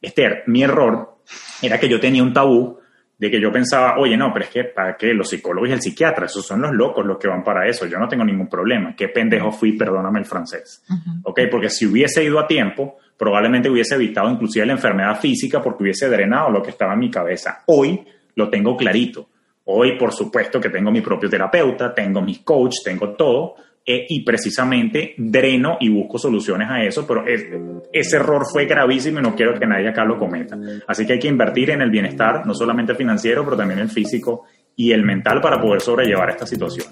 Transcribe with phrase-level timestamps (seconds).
[0.00, 1.18] Esther, mi error
[1.62, 2.78] era que yo tenía un tabú
[3.18, 5.82] de que yo pensaba, oye, no, pero es que para qué los psicólogos y el
[5.82, 8.94] psiquiatra, esos son los locos los que van para eso, yo no tengo ningún problema,
[8.96, 10.84] qué pendejo fui, perdóname el francés,
[11.24, 11.40] ¿ok?
[11.50, 16.08] Porque si hubiese ido a tiempo, probablemente hubiese evitado inclusive la enfermedad física porque hubiese
[16.08, 17.64] drenado lo que estaba en mi cabeza.
[17.66, 18.06] Hoy
[18.36, 19.28] lo tengo clarito.
[19.64, 23.56] Hoy, por supuesto, que tengo mi propio terapeuta, tengo mis coach, tengo todo,
[23.90, 29.22] eh, y precisamente dreno y busco soluciones a eso, pero ese error fue gravísimo y
[29.22, 30.58] no quiero que nadie acá lo cometa.
[30.86, 34.44] Así que hay que invertir en el bienestar, no solamente financiero, pero también el físico
[34.76, 36.86] y el mental para poder sobrellevar esta situación.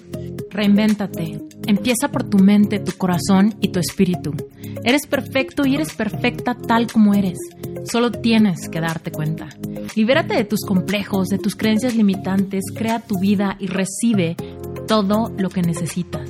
[0.49, 1.39] Reinvéntate.
[1.67, 4.33] Empieza por tu mente, tu corazón y tu espíritu.
[4.83, 7.37] Eres perfecto y eres perfecta tal como eres.
[7.83, 9.49] Solo tienes que darte cuenta.
[9.95, 14.35] Libérate de tus complejos, de tus creencias limitantes, crea tu vida y recibe
[14.87, 16.29] todo lo que necesitas.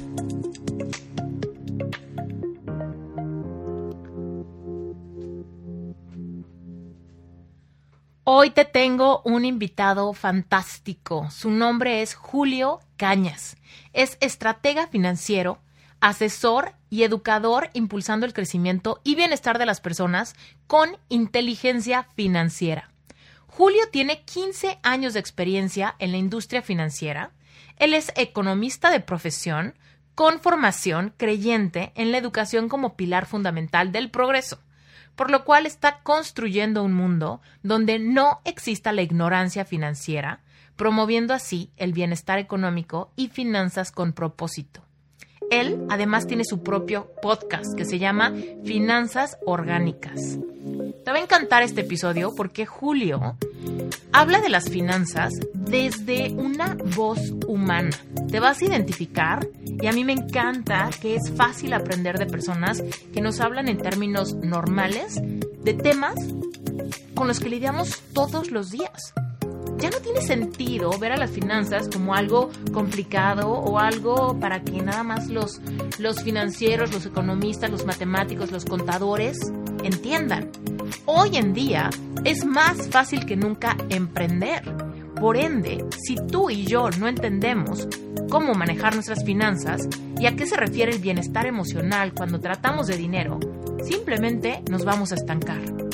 [8.23, 11.27] Hoy te tengo un invitado fantástico.
[11.31, 13.57] Su nombre es Julio Cañas.
[13.93, 15.59] Es estratega financiero,
[16.01, 20.35] asesor y educador impulsando el crecimiento y bienestar de las personas
[20.67, 22.91] con inteligencia financiera.
[23.47, 27.31] Julio tiene 15 años de experiencia en la industria financiera.
[27.77, 29.73] Él es economista de profesión
[30.13, 34.59] con formación creyente en la educación como pilar fundamental del progreso
[35.21, 40.39] por lo cual está construyendo un mundo donde no exista la ignorancia financiera,
[40.75, 44.81] promoviendo así el bienestar económico y finanzas con propósito.
[45.51, 50.39] Él además tiene su propio podcast que se llama Finanzas Orgánicas.
[51.03, 53.35] Te va a encantar este episodio porque Julio
[54.13, 57.97] habla de las finanzas desde una voz humana.
[58.31, 62.81] Te vas a identificar y a mí me encanta que es fácil aprender de personas
[63.13, 66.15] que nos hablan en términos normales de temas
[67.13, 69.13] con los que lidiamos todos los días
[69.77, 74.81] ya no tiene sentido ver a las finanzas como algo complicado o algo para que
[74.81, 75.59] nada más los,
[75.97, 79.51] los financieros, los economistas, los matemáticos, los contadores
[79.83, 80.51] entiendan.
[81.05, 81.89] Hoy en día
[82.23, 84.63] es más fácil que nunca emprender.
[85.19, 87.87] Por ende, si tú y yo no entendemos
[88.29, 89.87] cómo manejar nuestras finanzas
[90.19, 93.39] y a qué se refiere el bienestar emocional cuando tratamos de dinero,
[93.83, 95.90] simplemente nos vamos a estancar.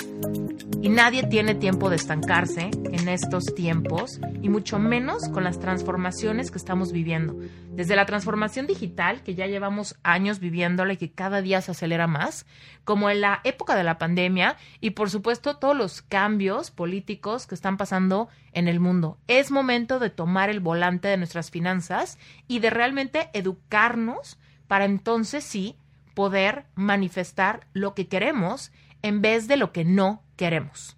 [0.87, 6.49] Y nadie tiene tiempo de estancarse en estos tiempos y mucho menos con las transformaciones
[6.49, 7.35] que estamos viviendo.
[7.73, 12.07] Desde la transformación digital, que ya llevamos años viviéndola y que cada día se acelera
[12.07, 12.45] más,
[12.85, 17.55] como en la época de la pandemia y por supuesto todos los cambios políticos que
[17.55, 19.17] están pasando en el mundo.
[19.27, 22.17] Es momento de tomar el volante de nuestras finanzas
[22.47, 25.75] y de realmente educarnos para entonces sí
[26.13, 28.71] poder manifestar lo que queremos
[29.01, 30.97] en vez de lo que no queremos.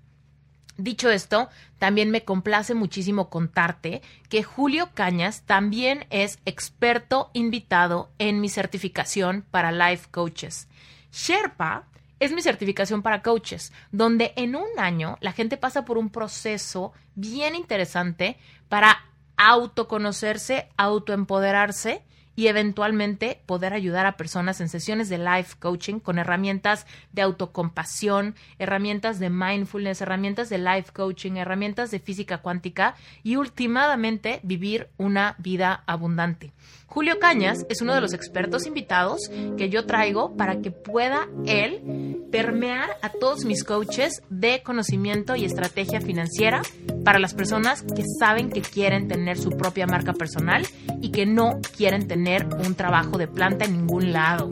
[0.77, 8.39] Dicho esto, también me complace muchísimo contarte que Julio Cañas también es experto invitado en
[8.39, 10.69] mi certificación para Life Coaches.
[11.11, 11.87] Sherpa
[12.19, 16.93] es mi certificación para coaches, donde en un año la gente pasa por un proceso
[17.15, 18.37] bien interesante
[18.67, 19.05] para
[19.37, 22.03] autoconocerse, autoempoderarse
[22.39, 28.33] y eventualmente poder ayudar a personas en sesiones de life coaching con herramientas de autocompasión,
[28.59, 35.35] herramientas de mindfulness, herramientas de life coaching, herramientas de física cuántica y últimamente vivir una
[35.37, 36.53] vida abundante.
[36.89, 42.25] Julio Cañas es uno de los expertos invitados que yo traigo para que pueda él
[42.31, 46.63] permear a todos mis coaches de conocimiento y estrategia financiera
[47.05, 50.65] para las personas que saben que quieren tener su propia marca personal
[50.99, 54.49] y que no quieren tener un trabajo de planta en ningún lado.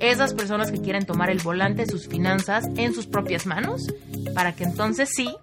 [0.00, 3.86] Esas personas que quieren tomar el volante de sus finanzas en sus propias manos
[4.34, 5.34] para que entonces sí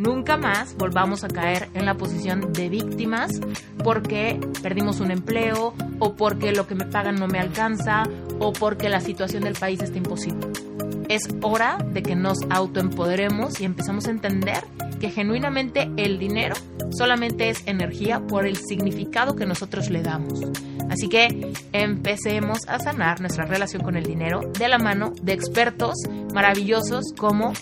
[0.00, 3.40] nunca más volvamos a caer en la posición de víctimas
[3.84, 8.04] porque perdimos un empleo o porque lo que me pagan no me alcanza
[8.38, 10.69] o porque la situación del país está imposible.
[11.10, 14.62] Es hora de que nos autoempoderemos y empezamos a entender
[15.00, 16.54] que genuinamente el dinero
[16.96, 20.40] solamente es energía por el significado que nosotros le damos.
[20.88, 25.96] Así que empecemos a sanar nuestra relación con el dinero de la mano de expertos
[26.32, 27.54] maravillosos como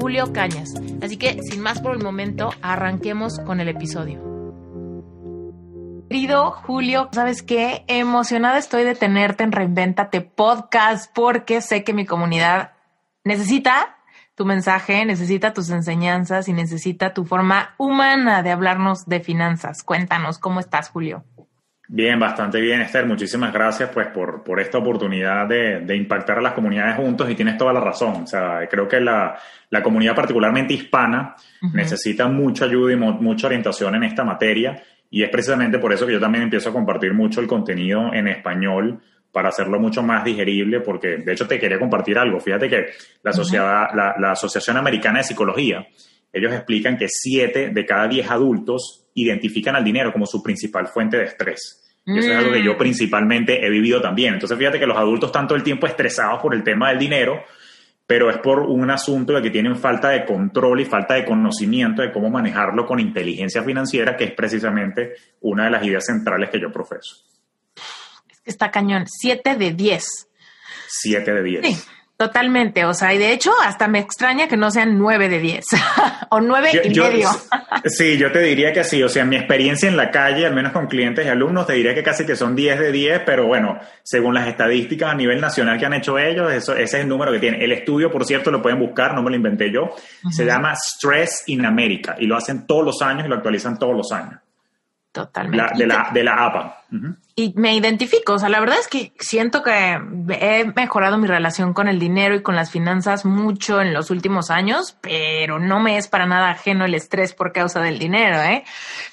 [0.00, 0.70] Julio Cañas.
[1.00, 4.18] Así que, sin más por el momento, arranquemos con el episodio.
[6.10, 7.84] Querido Julio, ¿sabes qué?
[7.86, 12.75] Emocionada estoy de tenerte en Reinventate Podcast porque sé que mi comunidad
[13.26, 13.98] necesita
[14.34, 19.82] tu mensaje, necesita tus enseñanzas y necesita tu forma humana de hablarnos de finanzas.
[19.82, 21.24] Cuéntanos, ¿cómo estás, Julio?
[21.88, 23.06] Bien, bastante bien, Esther.
[23.06, 27.34] Muchísimas gracias pues por, por esta oportunidad de, de, impactar a las comunidades juntos y
[27.34, 28.22] tienes toda la razón.
[28.24, 29.38] O sea, creo que la,
[29.70, 31.72] la comunidad particularmente hispana uh -huh.
[31.72, 36.12] necesita mucha ayuda y mucha orientación en esta materia y es precisamente por eso que
[36.12, 39.00] yo también empiezo a compartir mucho el contenido en español
[39.36, 42.40] para hacerlo mucho más digerible, porque de hecho te quería compartir algo.
[42.40, 42.86] Fíjate que
[43.22, 45.86] la, sociedad, la, la Asociación Americana de Psicología,
[46.32, 51.18] ellos explican que 7 de cada 10 adultos identifican al dinero como su principal fuente
[51.18, 51.86] de estrés.
[52.06, 54.32] Y eso es algo que yo principalmente he vivido también.
[54.32, 57.44] Entonces, fíjate que los adultos están todo el tiempo estresados por el tema del dinero,
[58.06, 62.00] pero es por un asunto de que tienen falta de control y falta de conocimiento
[62.00, 65.12] de cómo manejarlo con inteligencia financiera, que es precisamente
[65.42, 67.35] una de las ideas centrales que yo profeso.
[68.46, 69.04] Está cañón.
[69.06, 70.28] Siete de diez.
[70.88, 71.66] Siete de diez.
[71.66, 71.76] Sí.
[72.16, 75.66] Totalmente, o sea, y de hecho hasta me extraña que no sean nueve de diez
[76.30, 77.28] o nueve yo, y yo, medio.
[77.84, 80.72] sí, yo te diría que sí, o sea, mi experiencia en la calle, al menos
[80.72, 83.78] con clientes y alumnos, te diría que casi que son diez de diez, pero bueno,
[84.02, 87.32] según las estadísticas a nivel nacional que han hecho ellos, eso, ese es el número
[87.32, 87.62] que tiene.
[87.62, 90.32] El estudio, por cierto, lo pueden buscar, no me lo inventé yo, uh -huh.
[90.32, 93.94] se llama Stress in America y lo hacen todos los años y lo actualizan todos
[93.94, 94.40] los años.
[95.16, 95.56] Totalmente.
[95.56, 96.82] La, de, la, de la APA.
[96.92, 97.16] Uh -huh.
[97.34, 99.98] Y me identifico, o sea, la verdad es que siento que
[100.28, 104.50] he mejorado mi relación con el dinero y con las finanzas mucho en los últimos
[104.50, 108.64] años, pero no me es para nada ajeno el estrés por causa del dinero, ¿eh?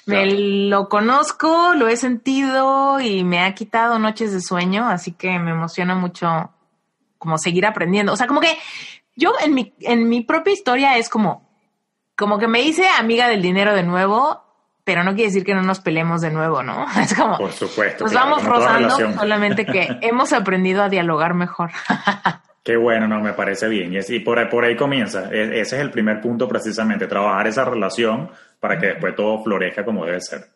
[0.04, 0.26] Claro.
[0.26, 0.34] Me
[0.68, 5.52] lo conozco, lo he sentido y me ha quitado noches de sueño, así que me
[5.52, 6.50] emociona mucho
[7.16, 8.12] como seguir aprendiendo.
[8.12, 8.58] O sea, como que
[9.16, 11.48] yo en mi, en mi propia historia es como,
[12.14, 14.43] como que me hice amiga del dinero de nuevo
[14.84, 16.86] pero no quiere decir que no nos peleemos de nuevo, ¿no?
[17.00, 21.70] Es como, por supuesto, nos claro, vamos rozando, solamente que hemos aprendido a dialogar mejor.
[22.62, 23.92] Qué bueno, no, me parece bien.
[23.92, 25.28] Y, es, y por, ahí, por ahí comienza.
[25.30, 29.84] E, ese es el primer punto precisamente, trabajar esa relación para que después todo florezca
[29.84, 30.46] como debe ser.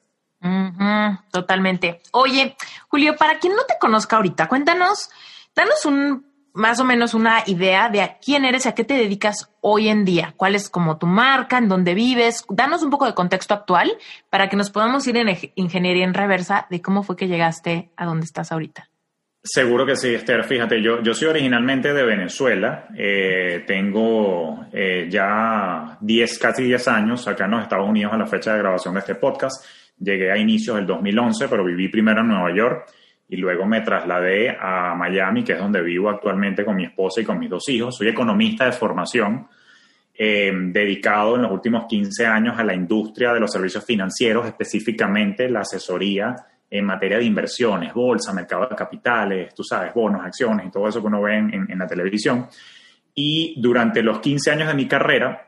[0.41, 2.01] Uh -huh, totalmente.
[2.13, 2.57] Oye,
[2.89, 5.11] Julio, para quien no te conozca ahorita, cuéntanos,
[5.55, 6.28] danos un
[6.59, 10.05] más o menos una idea de a quién eres a qué te dedicas hoy en
[10.05, 10.35] día.
[10.37, 11.57] ¿Cuál es como tu marca?
[11.57, 12.45] ¿En dónde vives?
[12.51, 13.93] Danos un poco de contexto actual
[14.29, 18.07] para que nos podamos ir en ingeniería en reversa de cómo fue que llegaste a
[18.07, 18.91] donde estás ahorita.
[19.41, 20.43] Seguro que sí, Esther.
[20.43, 22.89] Fíjate, yo, yo soy originalmente de Venezuela.
[22.97, 28.27] Eh, tengo eh, ya 10, casi 10 años acá en los Estados Unidos a la
[28.27, 29.65] fecha de grabación de este podcast.
[29.97, 32.91] Llegué a inicios del 2011, pero viví primero en Nueva York
[33.29, 37.25] y luego me trasladé a Miami, que es donde vivo actualmente con mi esposa y
[37.25, 37.97] con mis dos hijos.
[37.97, 39.47] Soy economista de formación,
[40.15, 45.49] eh, dedicado en los últimos 15 años a la industria de los servicios financieros, específicamente
[45.51, 46.35] la asesoría
[46.71, 51.01] en materia de inversiones, bolsa, mercado de capitales, tú sabes, bonos, acciones y todo eso
[51.01, 52.47] que uno ve en, en la televisión.
[53.15, 55.48] Y durante los 15 años de mi carrera,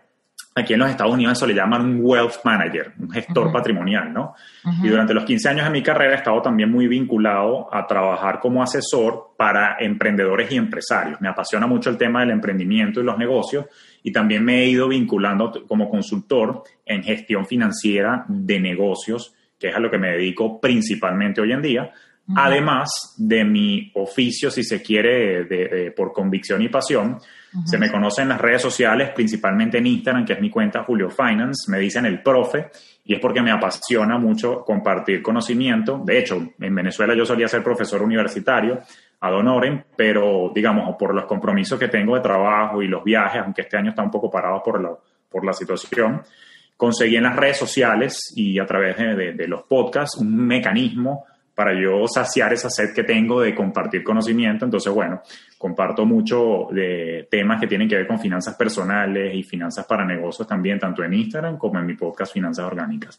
[0.52, 3.52] Aquí en los Estados Unidos eso le llaman un wealth manager, un gestor uh -huh.
[3.52, 4.35] patrimonial, ¿no?
[4.64, 4.85] Uh -huh.
[4.85, 8.41] Y durante los 15 años de mi carrera he estado también muy vinculado a trabajar
[8.41, 11.20] como asesor para emprendedores y empresarios.
[11.20, 13.67] Me apasiona mucho el tema del emprendimiento y los negocios
[14.02, 19.76] y también me he ido vinculando como consultor en gestión financiera de negocios, que es
[19.76, 21.92] a lo que me dedico principalmente hoy en día,
[22.26, 22.35] uh -huh.
[22.37, 27.19] además de mi oficio, si se quiere, de, de, por convicción y pasión,
[27.52, 27.66] Uh -huh.
[27.66, 31.11] Se me conoce en las redes sociales, principalmente en Instagram, que es mi cuenta Julio
[31.11, 31.71] Finance.
[31.71, 32.71] Me dicen el profe
[33.04, 36.00] y es porque me apasiona mucho compartir conocimiento.
[36.04, 38.80] De hecho, en Venezuela yo solía ser profesor universitario
[39.21, 43.62] ad honorem, pero digamos, por los compromisos que tengo de trabajo y los viajes, aunque
[43.62, 44.90] este año está un poco parado por la,
[45.28, 46.23] por la situación,
[46.76, 51.26] conseguí en las redes sociales y a través de, de, de los podcasts un mecanismo
[51.61, 54.64] para yo saciar esa sed que tengo de compartir conocimiento.
[54.64, 55.21] Entonces, bueno,
[55.59, 60.49] comparto mucho de temas que tienen que ver con finanzas personales y finanzas para negocios
[60.49, 63.19] también, tanto en Instagram como en mi podcast Finanzas Orgánicas.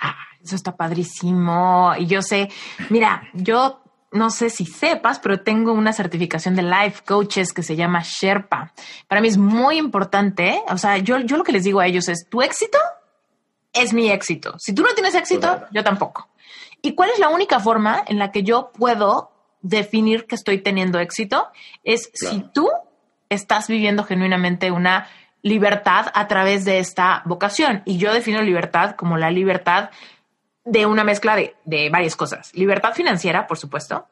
[0.00, 1.92] Ah, eso está padrísimo.
[1.98, 2.48] Y yo sé,
[2.88, 7.76] mira, yo no sé si sepas, pero tengo una certificación de life coaches que se
[7.76, 8.72] llama Sherpa.
[9.08, 10.62] Para mí es muy importante.
[10.70, 12.78] O sea, yo, yo lo que les digo a ellos es, tu éxito
[13.74, 14.54] es mi éxito.
[14.58, 16.30] Si tú no tienes éxito, yo tampoco.
[16.82, 20.98] ¿Y cuál es la única forma en la que yo puedo definir que estoy teniendo
[20.98, 21.48] éxito?
[21.82, 22.34] Es claro.
[22.34, 22.68] si tú
[23.28, 25.08] estás viviendo genuinamente una
[25.42, 27.82] libertad a través de esta vocación.
[27.84, 29.90] Y yo defino libertad como la libertad
[30.64, 32.52] de una mezcla de, de varias cosas.
[32.54, 34.06] Libertad financiera, por supuesto.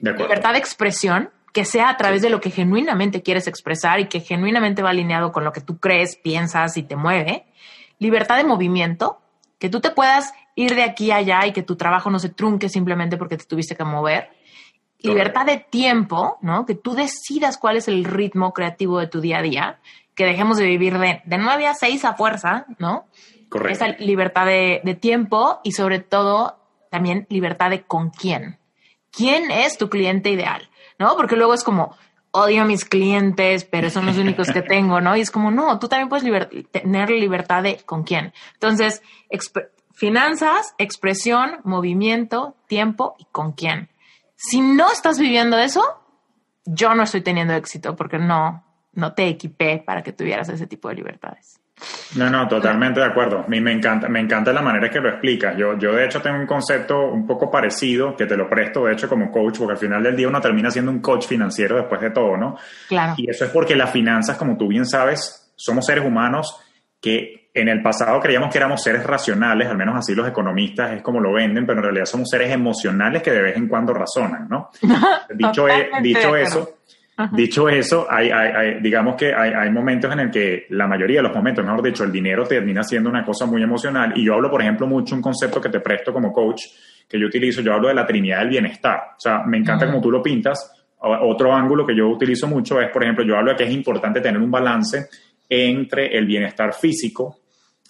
[0.00, 4.08] De libertad de expresión, que sea a través de lo que genuinamente quieres expresar y
[4.08, 7.44] que genuinamente va alineado con lo que tú crees, piensas y te mueve.
[7.98, 9.20] Libertad de movimiento,
[9.60, 12.28] que tú te puedas ir de aquí a allá y que tu trabajo no se
[12.28, 14.30] trunque simplemente porque te tuviste que mover.
[14.98, 16.64] Libertad de tiempo, ¿no?
[16.64, 19.80] Que tú decidas cuál es el ritmo creativo de tu día a día,
[20.14, 23.06] que dejemos de vivir de, de 9 a 6 a fuerza, ¿no?
[23.48, 23.84] Correcto.
[23.84, 26.58] Esa libertad de, de tiempo y sobre todo
[26.90, 28.58] también libertad de con quién.
[29.10, 30.70] ¿Quién es tu cliente ideal?
[30.98, 31.16] ¿No?
[31.16, 31.96] Porque luego es como,
[32.32, 35.16] odio a mis clientes, pero son los únicos que tengo, ¿no?
[35.16, 38.32] Y es como, no, tú también puedes liber tener libertad de con quién.
[38.54, 39.02] Entonces,
[40.02, 43.88] finanzas, expresión, movimiento, tiempo y con quién.
[44.34, 45.80] Si no estás viviendo eso,
[46.64, 50.88] yo no estoy teniendo éxito porque no, no te equipé para que tuvieras ese tipo
[50.88, 51.60] de libertades.
[52.16, 53.44] No, no, totalmente de acuerdo.
[53.46, 55.56] A mí me encanta, me encanta la manera que lo explicas.
[55.56, 58.94] Yo, yo de hecho tengo un concepto un poco parecido que te lo presto, de
[58.94, 62.00] hecho, como coach, porque al final del día uno termina siendo un coach financiero después
[62.00, 62.56] de todo, ¿no?
[62.88, 63.14] Claro.
[63.16, 66.58] Y eso es porque las finanzas, como tú bien sabes, somos seres humanos
[67.00, 71.02] que en el pasado creíamos que éramos seres racionales, al menos así los economistas es
[71.02, 74.48] como lo venden, pero en realidad somos seres emocionales que de vez en cuando razonan,
[74.48, 74.70] ¿no?
[75.34, 76.76] dicho, e, dicho eso,
[77.30, 81.24] Dicho eso, hay, hay, digamos que hay, hay, momentos en el que la mayoría de
[81.24, 84.14] los momentos, mejor dicho, el dinero termina siendo una cosa muy emocional.
[84.16, 86.62] Y yo hablo, por ejemplo, mucho un concepto que te presto como coach,
[87.06, 89.10] que yo utilizo, yo hablo de la Trinidad del Bienestar.
[89.16, 90.72] O sea, me encanta como tú lo pintas.
[90.98, 94.20] Otro ángulo que yo utilizo mucho es, por ejemplo, yo hablo de que es importante
[94.20, 95.08] tener un balance
[95.48, 97.40] entre el bienestar físico,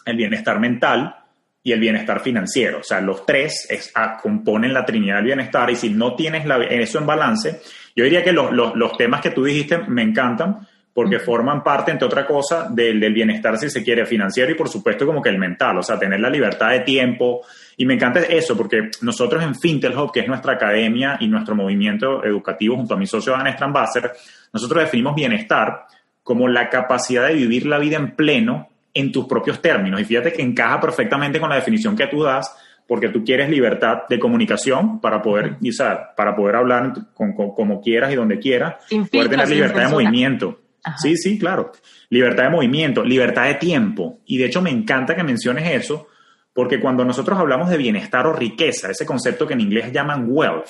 [0.04, 1.16] el bienestar mental
[1.62, 2.80] y el bienestar financiero.
[2.80, 6.44] O sea, los tres es, a, componen la Trinidad del Bienestar y si no tienes
[6.44, 7.60] la, eso en balance,
[7.94, 11.90] yo diría que los, los, los temas que tú dijiste me encantan porque forman parte,
[11.90, 15.30] entre otra cosa, del, del, bienestar, si se quiere, financiero y por supuesto como que
[15.30, 17.40] el mental, o sea, tener la libertad de tiempo.
[17.78, 22.22] Y me encanta eso, porque nosotros en Fintelhub, que es nuestra academia y nuestro movimiento
[22.22, 24.12] educativo junto a mi socio Dan Strambasser,
[24.52, 25.86] nosotros definimos bienestar
[26.22, 30.00] como la capacidad de vivir la vida en pleno en tus propios términos.
[30.00, 32.54] Y fíjate que encaja perfectamente con la definición que tú das
[32.86, 37.80] porque tú quieres libertad de comunicación para poder, sea, para poder hablar con, con, como
[37.80, 40.60] quieras y donde quieras, Sin poder tener libertad de movimiento.
[40.84, 40.96] Ajá.
[40.98, 41.72] Sí, sí, claro.
[42.10, 44.20] Libertad de movimiento, libertad de tiempo.
[44.26, 46.08] Y de hecho me encanta que menciones eso,
[46.52, 50.68] porque cuando nosotros hablamos de bienestar o riqueza, ese concepto que en inglés llaman wealth,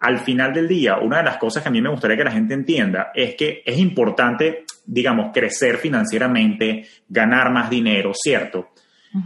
[0.00, 2.32] al final del día, una de las cosas que a mí me gustaría que la
[2.32, 8.70] gente entienda es que es importante, digamos, crecer financieramente, ganar más dinero, ¿cierto?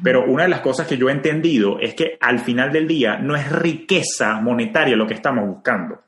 [0.03, 3.19] Pero una de las cosas que yo he entendido es que al final del día
[3.19, 6.03] no es riqueza monetaria lo que estamos buscando.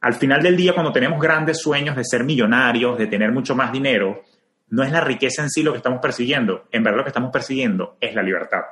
[0.00, 3.70] Al final del día, cuando tenemos grandes sueños de ser millonarios, de tener mucho más
[3.70, 4.22] dinero,
[4.70, 6.66] no es la riqueza en sí lo que estamos persiguiendo.
[6.72, 8.62] En verdad lo que estamos persiguiendo es la libertad.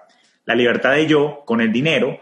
[0.44, 2.18] La libertad de yo, con el dinero,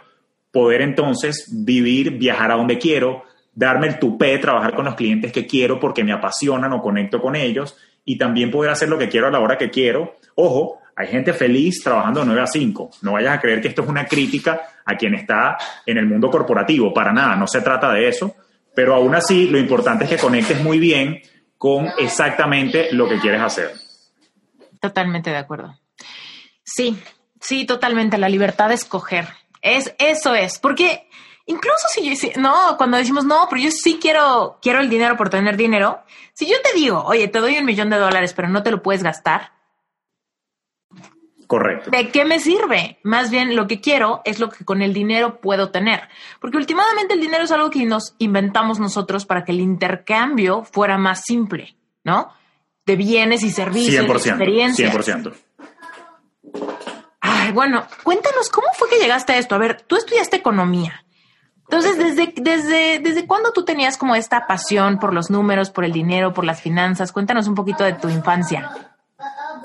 [0.51, 3.23] poder entonces vivir, viajar a donde quiero,
[3.55, 7.37] darme el tupé, trabajar con los clientes que quiero porque me apasionan o conecto con
[7.37, 10.17] ellos y también poder hacer lo que quiero a la hora que quiero.
[10.37, 12.91] Ojo, hay gente feliz trabajando de 9 a 5.
[13.03, 16.31] No vayas a creer que esto es una crítica a quien está en el mundo
[16.31, 16.95] corporativo.
[16.95, 18.35] Para nada, no se trata de eso.
[18.75, 21.21] Pero aún así, lo importante es que conectes muy bien
[21.59, 23.73] con exactamente lo que quieres hacer.
[24.81, 25.79] Totalmente de acuerdo.
[26.63, 26.97] Sí,
[27.41, 28.19] sí, totalmente.
[28.19, 29.27] La libertad de escoger.
[29.63, 30.59] Es, eso es.
[30.59, 31.09] Porque
[31.47, 35.31] incluso si, si, no, cuando decimos, no, pero yo sí quiero, quiero el dinero por
[35.31, 36.03] tener dinero.
[36.35, 38.83] Si yo te digo, oye, te doy un millón de dólares, pero no te lo
[38.83, 39.53] puedes gastar.
[41.47, 41.91] Correcto.
[41.91, 42.99] ¿De qué me sirve?
[43.03, 46.09] Más bien lo que quiero es lo que con el dinero puedo tener.
[46.41, 50.99] Porque últimamente el dinero es algo que nos inventamos nosotros para que el intercambio fuera
[50.99, 52.33] más simple, ¿no?
[52.85, 54.95] De bienes y servicios, 100%, de experiencias.
[54.95, 55.35] 100%.
[57.21, 59.55] Ay, bueno, cuéntanos, ¿cómo fue que llegaste a esto?
[59.55, 61.06] A ver, tú estudiaste economía.
[61.69, 65.93] Entonces, ¿desde, desde, ¿desde cuándo tú tenías como esta pasión por los números, por el
[65.93, 67.11] dinero, por las finanzas?
[67.11, 68.71] Cuéntanos un poquito de tu infancia.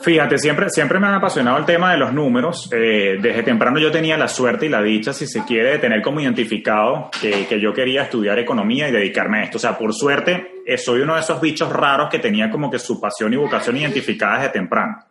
[0.02, 2.68] Fíjate, siempre, siempre me ha apasionado el tema de los números.
[2.72, 6.02] Eh, desde temprano yo tenía la suerte y la dicha, si se quiere, de tener
[6.02, 9.58] como identificado que, que, yo quería estudiar economía y dedicarme a esto.
[9.58, 12.80] O sea, por suerte, eh, soy uno de esos bichos raros que tenía como que
[12.80, 15.06] su pasión y vocación identificadas desde temprano.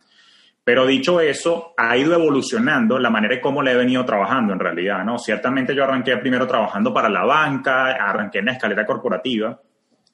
[0.62, 4.60] Pero dicho eso, ha ido evolucionando la manera en cómo le he venido trabajando en
[4.60, 5.18] realidad, ¿no?
[5.18, 9.58] Ciertamente yo arranqué primero trabajando para la banca, arranqué en la escalera corporativa,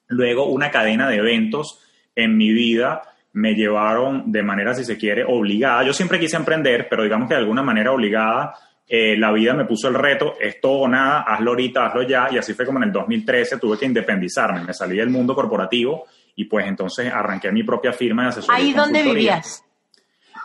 [0.07, 1.83] luego una cadena de eventos
[2.15, 3.01] en mi vida
[3.33, 5.83] me llevaron de manera, si se quiere, obligada.
[5.83, 8.55] Yo siempre quise emprender, pero digamos que de alguna manera obligada,
[8.87, 12.29] eh, la vida me puso el reto, es todo o nada, hazlo ahorita, hazlo ya,
[12.31, 16.05] y así fue como en el 2013 tuve que independizarme, me salí del mundo corporativo
[16.35, 18.63] y pues entonces arranqué mi propia firma de asesoría.
[18.63, 19.63] ¿Ahí dónde vivías?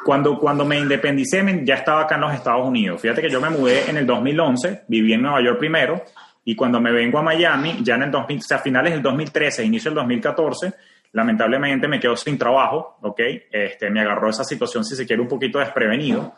[0.04, 3.00] Cuando, cuando me independicé, ya estaba acá en los Estados Unidos.
[3.00, 6.02] Fíjate que yo me mudé en el 2011, viví en Nueva York primero,
[6.44, 9.64] Y cuando me vengo a Miami, ya en el 2000, o sea, finales del 2013,
[9.64, 10.72] inicio del 2014,
[11.12, 13.20] lamentablemente me quedo sin trabajo, ¿ok?
[13.50, 16.34] Este, me agarró esa situación, si se quiere, un poquito desprevenido.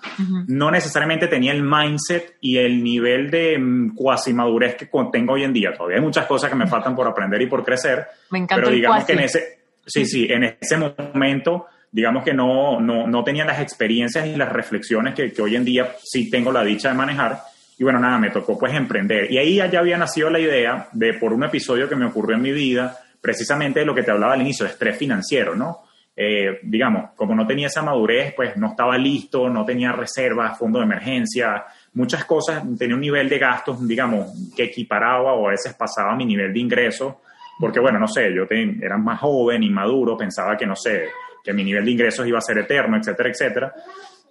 [0.49, 5.45] No necesariamente tenía el mindset y el nivel de mm, cuasi madurez que tengo hoy
[5.45, 5.73] en día.
[5.73, 8.07] Todavía hay muchas cosas que me faltan por aprender y por crecer.
[8.31, 9.07] Me encanta pero el digamos cuasi.
[9.07, 13.61] que en ese, sí, sí, en ese momento, digamos que no, no, no tenía las
[13.61, 17.39] experiencias y las reflexiones que, que hoy en día sí tengo la dicha de manejar.
[17.79, 19.31] Y bueno, nada, me tocó pues emprender.
[19.31, 22.43] Y ahí ya había nacido la idea de, por un episodio que me ocurrió en
[22.43, 25.83] mi vida, precisamente de lo que te hablaba al inicio, de estrés financiero, ¿no?
[26.17, 30.81] Eh, digamos, como no tenía esa madurez, pues no estaba listo, no tenía reservas, fondo
[30.81, 35.75] de emergencia, muchas cosas, tenía un nivel de gastos, digamos, que equiparaba o a veces
[35.75, 37.21] pasaba mi nivel de ingreso,
[37.59, 41.07] porque bueno, no sé, yo te- era más joven, inmaduro, pensaba que no sé,
[41.45, 43.75] que mi nivel de ingresos iba a ser eterno, etcétera, etcétera.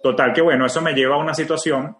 [0.02, 1.96] Total que bueno, eso me lleva a una situación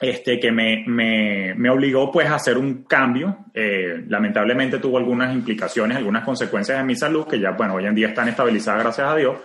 [0.00, 3.46] este, que me, me, me obligó pues a hacer un cambio.
[3.54, 7.94] Eh, lamentablemente tuvo algunas implicaciones, algunas consecuencias en mi salud que ya, bueno, hoy en
[7.94, 9.38] día están estabilizadas gracias a Dios.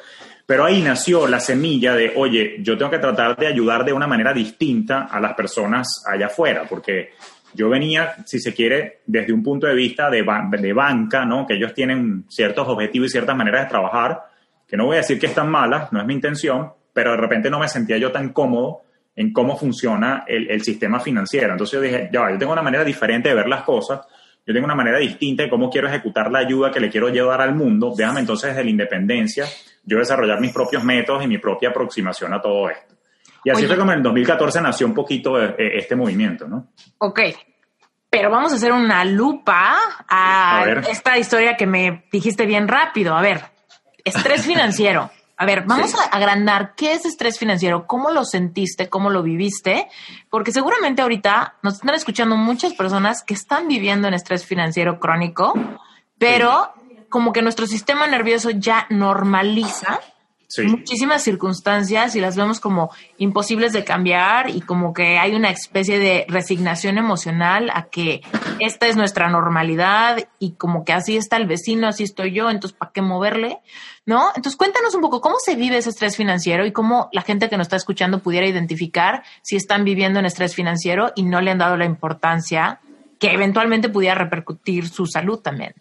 [0.46, 4.08] Pero ahí nació la semilla de, oye, yo tengo que tratar de ayudar de una
[4.08, 7.12] manera distinta a las personas allá afuera, porque
[7.54, 10.26] yo venía, si se quiere, desde un punto de vista de,
[10.60, 11.46] de banca, ¿no?
[11.46, 14.22] Que ellos tienen ciertos objetivos y ciertas maneras de trabajar,
[14.68, 17.50] que no voy a decir que están malas, no es mi intención, pero de repente
[17.50, 18.82] no me sentía yo tan cómodo
[19.16, 21.52] en cómo funciona el, el sistema financiero.
[21.52, 24.02] Entonces yo dije, ya, yo tengo una manera diferente de ver las cosas,
[24.48, 27.42] yo tengo una manera distinta de cómo quiero ejecutar la ayuda que le quiero llevar
[27.42, 27.94] al mundo.
[27.96, 29.46] Déjame entonces desde la independencia
[29.84, 32.96] yo desarrollar mis propios métodos y mi propia aproximación a todo esto.
[33.44, 33.68] Y así Oye.
[33.68, 36.70] fue como en el 2014 nació un poquito eh, este movimiento, ¿no?
[36.98, 37.20] Ok.
[38.10, 39.76] Pero vamos a hacer una lupa
[40.08, 43.16] a, A esta historia que me dijiste bien rápido.
[43.16, 43.42] A ver,
[44.08, 45.10] estrés financiero.
[45.40, 45.98] A ver, vamos Sí.
[46.00, 49.88] a agrandar qué es estrés financiero, cómo lo sentiste, cómo lo viviste,
[50.32, 55.54] porque seguramente ahorita nos están escuchando muchas personas que están viviendo en estrés financiero crónico,
[56.18, 56.74] pero
[57.10, 60.00] como que nuestro sistema nervioso ya normaliza
[60.64, 66.00] Muchísimas circunstancias y las vemos como imposibles de cambiar y como que hay una especie
[66.00, 68.22] de resignación emocional a que
[68.60, 72.78] esta es nuestra normalidad y como que así está el vecino, así estoy yo, entonces
[72.78, 73.60] ¿para qué moverle?
[74.06, 74.30] ¿No?
[74.30, 77.58] Entonces cuéntanos un poco cómo se vive ese estrés financiero y cómo la gente que
[77.58, 81.58] nos está escuchando pudiera identificar si están viviendo en estrés financiero y no le han
[81.58, 82.80] dado la importancia
[83.20, 85.74] que eventualmente pudiera repercutir su salud también.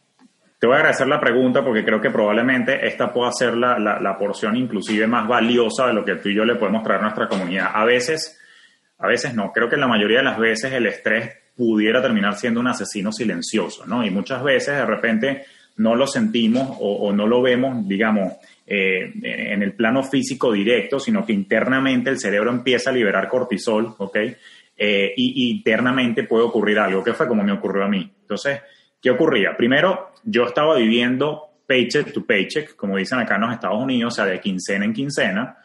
[0.59, 4.19] Te voy a agradecer la pregunta porque creo que probablemente esta pueda ser la, la,
[4.19, 7.29] porción inclusive más valiosa de lo que tú y yo le podemos traer a nuestra
[7.29, 7.71] comunidad.
[7.75, 8.41] A veces,
[8.99, 12.61] a veces no, creo que la mayoría de las veces el estrés pudiera terminar siendo
[12.61, 14.05] un asesino silencioso, ¿no?
[14.05, 15.45] Y muchas veces de repente
[15.77, 18.33] no lo sentimos o, o no lo vemos, digamos,
[18.67, 23.95] eh, en el plano físico directo, sino que internamente el cerebro empieza a liberar cortisol,
[23.99, 24.17] ¿ok?
[24.79, 28.11] Eh, y, y internamente puede ocurrir algo, que fue como me ocurrió a mí.
[28.23, 28.61] Entonces,
[29.01, 29.57] ¿qué ocurría?
[29.57, 34.17] Primero, yo estaba viviendo paycheck to paycheck, como dicen acá en los Estados Unidos, o
[34.17, 35.57] sea, de quincena en quincena.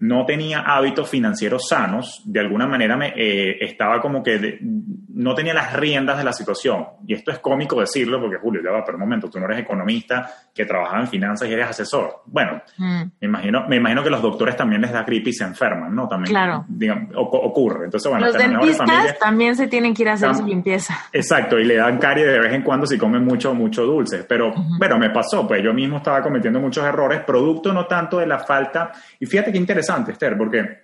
[0.00, 5.34] No tenía hábitos financieros sanos, de alguna manera me eh, estaba como que de- no
[5.34, 6.86] tenía las riendas de la situación.
[7.06, 9.58] Y esto es cómico decirlo porque, Julio, ya va, pero un momento, tú no eres
[9.58, 12.22] economista que trabaja en finanzas y eres asesor.
[12.26, 13.02] Bueno, Mm.
[13.20, 16.06] me imagino, me imagino que los doctores también les da gripe y se enferman, ¿no?
[16.06, 16.64] También, Claro.
[16.68, 17.86] digamos, ocurre.
[17.86, 20.94] Entonces, bueno, Los dentistas también se tienen que ir a hacer su limpieza.
[21.12, 24.22] Exacto, y le dan caries de vez en cuando si comen mucho, mucho dulce.
[24.28, 28.26] Pero, bueno, me pasó, pues yo mismo estaba cometiendo muchos errores, producto no tanto de
[28.26, 28.92] la falta.
[29.18, 30.80] Y fíjate qué interesante, Esther, porque eh,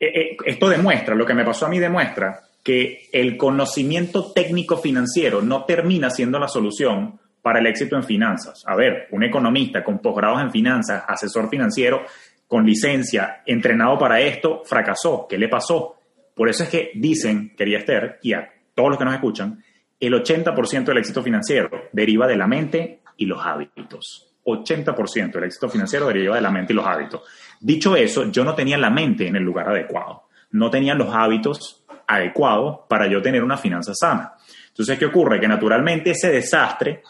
[0.00, 5.40] eh, esto demuestra, lo que me pasó a mí demuestra que el conocimiento técnico financiero
[5.42, 8.62] no termina siendo la solución para el éxito en finanzas.
[8.66, 12.04] A ver, un economista con posgrados en finanzas, asesor financiero,
[12.46, 15.26] con licencia, entrenado para esto, fracasó.
[15.28, 15.96] ¿Qué le pasó?
[16.34, 19.62] Por eso es que dicen, quería Esther, y a todos los que nos escuchan,
[19.98, 24.28] el 80% del éxito financiero deriva de la mente y los hábitos.
[24.44, 27.22] 80% del éxito financiero deriva de la mente y los hábitos.
[27.60, 30.24] Dicho eso, yo no tenía la mente en el lugar adecuado.
[30.50, 34.34] No tenía los hábitos adecuados para yo tener una finanza sana.
[34.68, 35.40] Entonces, ¿qué ocurre?
[35.40, 37.02] Que naturalmente ese desastre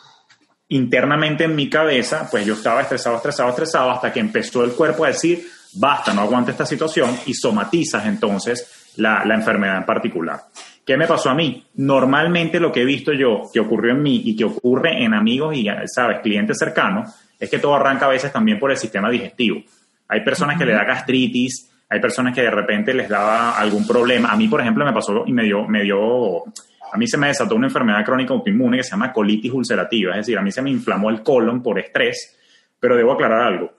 [0.68, 5.04] internamente en mi cabeza, pues yo estaba estresado, estresado, estresado, hasta que empezó el cuerpo
[5.04, 10.40] a decir, basta, no aguanta esta situación, y somatizas entonces la, la enfermedad en particular.
[10.84, 11.66] ¿Qué me pasó a mí?
[11.74, 15.54] Normalmente lo que he visto yo, que ocurrió en mí y que ocurre en amigos
[15.54, 19.62] y, sabes, clientes cercanos, es que todo arranca a veces también por el sistema digestivo.
[20.08, 24.30] Hay personas que le da gastritis, hay personas que de repente les da algún problema.
[24.30, 26.44] A mí, por ejemplo, me pasó y me dio, me dio,
[26.92, 30.18] a mí se me desató una enfermedad crónica autoinmune que se llama colitis ulcerativa, es
[30.18, 32.36] decir, a mí se me inflamó el colon por estrés,
[32.78, 33.72] pero debo aclarar algo.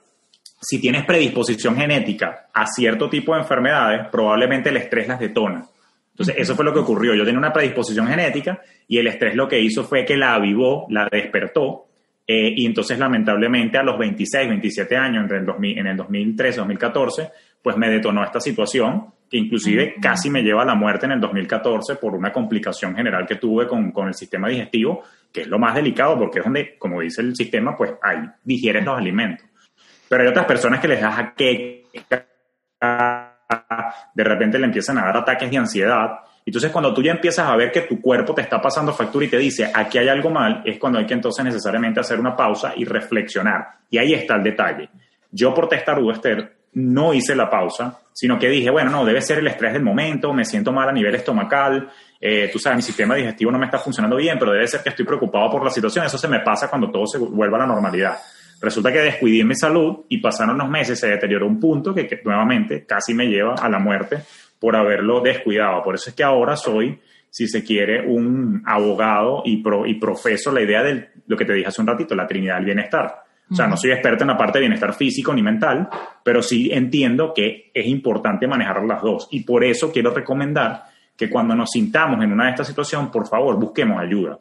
[0.60, 5.64] Si tienes predisposición genética a cierto tipo de enfermedades, probablemente el estrés las detona.
[6.10, 7.14] Entonces, eso fue lo que ocurrió.
[7.14, 10.86] Yo tenía una predisposición genética y el estrés lo que hizo fue que la avivó,
[10.90, 11.86] la despertó.
[12.32, 16.58] Eh, y entonces, lamentablemente, a los 26, 27 años, entre el 2000, en el 2013,
[16.58, 21.12] 2014, pues me detonó esta situación que inclusive casi me lleva a la muerte en
[21.12, 25.48] el 2014 por una complicación general que tuve con, con, el sistema digestivo, que es
[25.48, 29.44] lo más delicado porque es donde, como dice el sistema, pues ahí digieres los alimentos.
[30.08, 31.86] Pero hay otras personas que les da que
[34.14, 36.20] de repente le empiezan a dar ataques de ansiedad.
[36.44, 39.28] Entonces, cuando tú ya empiezas a ver que tu cuerpo te está pasando factura y
[39.28, 42.72] te dice, aquí hay algo mal, es cuando hay que entonces necesariamente hacer una pausa
[42.76, 43.66] y reflexionar.
[43.90, 44.88] Y ahí está el detalle.
[45.30, 49.38] Yo por testarudo, Esther, no hice la pausa, sino que dije, bueno, no, debe ser
[49.38, 53.14] el estrés del momento, me siento mal a nivel estomacal, eh, tú sabes, mi sistema
[53.14, 56.04] digestivo no me está funcionando bien, pero debe ser que estoy preocupado por la situación.
[56.04, 58.18] Eso se me pasa cuando todo se vuelva a la normalidad.
[58.60, 62.84] Resulta que descuidé mi salud y pasaron unos meses, se deterioró un punto que, nuevamente
[62.84, 64.18] casi me lleva a la muerte
[64.60, 65.82] por haberlo descuidado.
[65.82, 70.52] Por eso es que ahora soy, si se quiere, un abogado y, pro, y profeso
[70.52, 73.24] la idea de lo que te dije hace un ratito, la Trinidad del Bienestar.
[73.50, 75.88] O sea, no soy experto en la parte de bienestar físico ni mental,
[76.22, 79.26] pero sí entiendo que es importante manejar las dos.
[79.32, 80.84] Y por eso quiero recomendar
[81.16, 84.38] que cuando nos sintamos en una de estas situaciones, por favor, busquemos ayuda.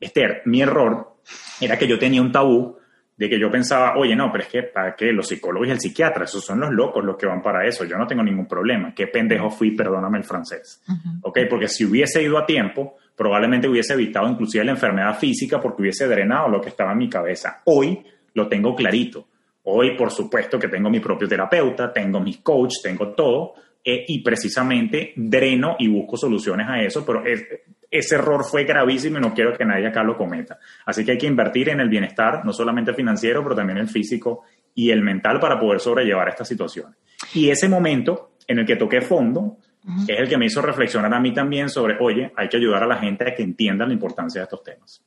[0.00, 1.18] Esther, mi error
[1.60, 2.76] era que yo tenía un tabú
[3.20, 5.78] de que yo pensaba, oye, no, pero es que para qué los psicólogos y el
[5.78, 8.94] psiquiatra, esos son los locos los que van para eso, yo no tengo ningún problema,
[8.94, 10.82] qué pendejo fui, perdóname el francés,
[11.20, 11.40] ¿ok?
[11.50, 16.08] Porque si hubiese ido a tiempo, probablemente hubiese evitado inclusive la enfermedad física porque hubiese
[16.08, 17.60] drenado lo que estaba en mi cabeza.
[17.66, 18.02] Hoy
[18.32, 19.26] lo tengo clarito.
[19.64, 23.52] Hoy, por supuesto, que tengo mi propio terapeuta, tengo mis coach, tengo todo,
[23.84, 27.22] eh, y precisamente dreno y busco soluciones a eso, pero
[27.90, 30.58] ese error fue gravísimo y no quiero que nadie acá lo cometa.
[30.86, 34.44] Así que hay que invertir en el bienestar, no solamente financiero, pero también el físico
[34.74, 36.94] y el mental para poder sobrellevar esta situación.
[37.34, 39.56] Y ese momento en el que toqué fondo
[40.06, 42.86] es el que me hizo reflexionar a mí también sobre, oye, hay que ayudar a
[42.86, 45.02] la gente a que entienda la importancia de estos temas.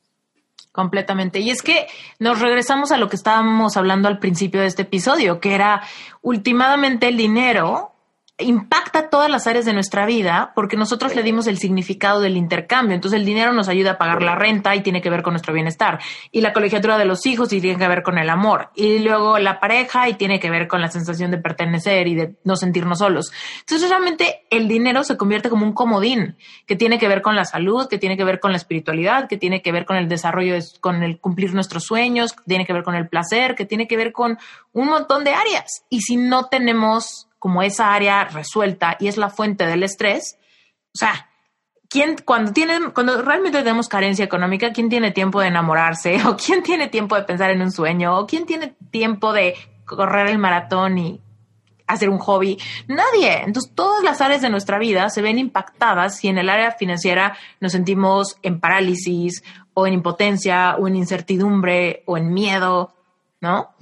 [0.72, 1.38] Completamente.
[1.38, 1.86] Y es que
[2.18, 5.82] nos regresamos a lo que estábamos hablando al principio de este episodio, que era
[6.20, 7.93] últimamente el dinero
[8.38, 12.96] impacta todas las áreas de nuestra vida porque nosotros le dimos el significado del intercambio.
[12.96, 15.54] Entonces el dinero nos ayuda a pagar la renta y tiene que ver con nuestro
[15.54, 16.00] bienestar.
[16.32, 18.70] Y la colegiatura de los hijos y tiene que ver con el amor.
[18.74, 22.36] Y luego la pareja y tiene que ver con la sensación de pertenecer y de
[22.42, 23.32] no sentirnos solos.
[23.60, 27.44] Entonces realmente el dinero se convierte como un comodín que tiene que ver con la
[27.44, 30.56] salud, que tiene que ver con la espiritualidad, que tiene que ver con el desarrollo,
[30.80, 33.96] con el cumplir nuestros sueños, que tiene que ver con el placer, que tiene que
[33.96, 34.38] ver con
[34.72, 35.84] un montón de áreas.
[35.88, 40.38] Y si no tenemos como esa área resuelta y es la fuente del estrés,
[40.94, 41.28] o sea,
[41.90, 46.18] ¿quién, cuando, tienen, cuando realmente tenemos carencia económica, ¿quién tiene tiempo de enamorarse?
[46.26, 48.18] ¿O quién tiene tiempo de pensar en un sueño?
[48.18, 51.20] ¿O quién tiene tiempo de correr el maratón y
[51.86, 52.56] hacer un hobby?
[52.88, 53.42] Nadie.
[53.42, 57.36] Entonces, todas las áreas de nuestra vida se ven impactadas si en el área financiera
[57.60, 62.94] nos sentimos en parálisis o en impotencia o en incertidumbre o en miedo,
[63.42, 63.74] ¿no?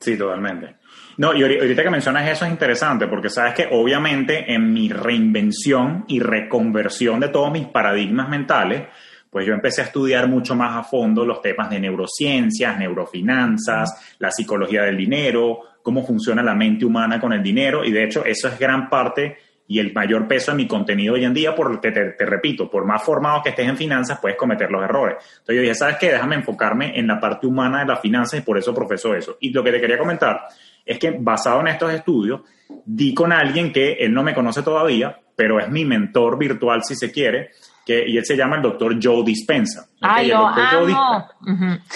[0.00, 0.79] Sí, totalmente.
[1.20, 6.06] No, y ahorita que mencionas eso es interesante porque sabes que obviamente en mi reinvención
[6.08, 8.84] y reconversión de todos mis paradigmas mentales,
[9.28, 14.30] pues yo empecé a estudiar mucho más a fondo los temas de neurociencias, neurofinanzas, la
[14.30, 18.48] psicología del dinero, cómo funciona la mente humana con el dinero y de hecho eso
[18.48, 19.36] es gran parte
[19.68, 22.86] y el mayor peso de mi contenido hoy en día, porque te, te, repito, por
[22.86, 25.18] más formado que estés en finanzas, puedes cometer los errores.
[25.32, 26.10] Entonces yo dije, ¿sabes qué?
[26.10, 29.36] Déjame enfocarme en la parte humana de las finanzas y por eso profeso eso.
[29.38, 30.48] Y lo que te quería comentar
[30.84, 32.40] es que basado en estos estudios,
[32.84, 36.94] di con alguien que él no me conoce todavía, pero es mi mentor virtual si
[36.94, 37.50] se quiere,
[37.84, 39.86] que, y él se llama el doctor Joe Dispensa.
[40.00, 40.90] Ay, el, doctor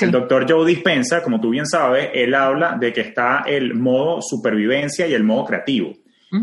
[0.01, 4.23] el doctor Joe Dispensa, como tú bien sabes, él habla de que está el modo
[4.23, 5.93] supervivencia y el modo creativo.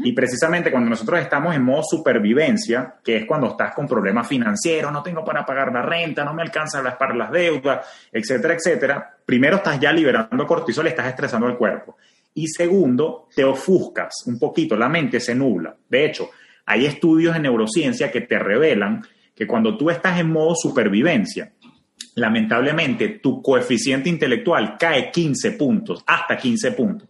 [0.03, 4.89] Y precisamente cuando nosotros estamos en modo supervivencia, que es cuando estás con problemas financieros,
[4.89, 9.57] no tengo para pagar la renta, no me alcanza para las deudas, etcétera, etcétera, primero
[9.57, 11.97] estás ya liberando cortisol y estás estresando el cuerpo.
[12.33, 15.75] Y segundo, te ofuscas un poquito, la mente se nubla.
[15.89, 16.29] De hecho,
[16.65, 19.01] hay estudios de neurociencia que te revelan
[19.35, 21.51] que cuando tú estás en modo supervivencia,
[22.15, 27.09] lamentablemente tu coeficiente intelectual cae 15 puntos, hasta 15 puntos.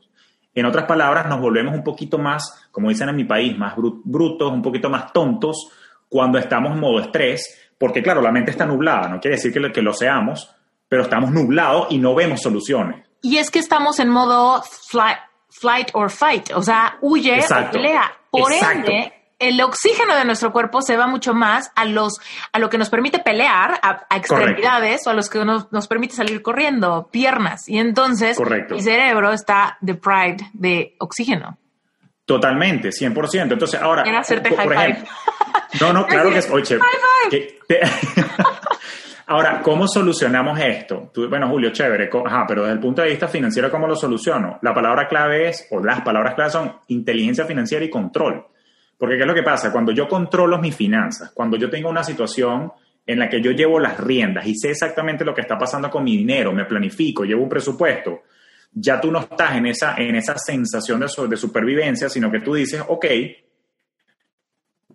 [0.53, 4.51] En otras palabras, nos volvemos un poquito más, como dicen en mi país, más brutos,
[4.51, 5.71] un poquito más tontos
[6.09, 9.61] cuando estamos en modo estrés, porque claro, la mente está nublada, no quiere decir que
[9.61, 10.53] lo, que lo seamos,
[10.89, 13.10] pero estamos nublados y no vemos soluciones.
[13.21, 18.11] Y es que estamos en modo flight, or fight, o sea, huye o pelea.
[18.31, 22.19] Por ende, el oxígeno de nuestro cuerpo se va mucho más a los
[22.51, 26.15] a lo que nos permite pelear, a, extremidades o a los que nos, nos, permite
[26.15, 27.67] salir corriendo, piernas.
[27.67, 31.57] Y entonces el cerebro está deprived de oxígeno.
[32.25, 33.51] Totalmente, 100%.
[33.51, 35.11] Entonces, ahora, por, ejemplo,
[35.81, 36.49] No, no, claro que es.
[36.49, 36.79] Oye,
[37.29, 37.81] que te-
[39.31, 41.09] Ahora, ¿cómo solucionamos esto?
[41.29, 44.59] Bueno, Julio, chévere, ajá, pero desde el punto de vista financiero, ¿cómo lo soluciono?
[44.61, 48.45] La palabra clave es, o las palabras clave son inteligencia financiera y control.
[48.97, 49.71] Porque ¿qué es lo que pasa?
[49.71, 52.73] Cuando yo controlo mis finanzas, cuando yo tengo una situación
[53.07, 56.03] en la que yo llevo las riendas y sé exactamente lo que está pasando con
[56.03, 58.23] mi dinero, me planifico, llevo un presupuesto,
[58.73, 62.55] ya tú no estás en esa, en esa sensación de, de supervivencia, sino que tú
[62.55, 63.05] dices, ok,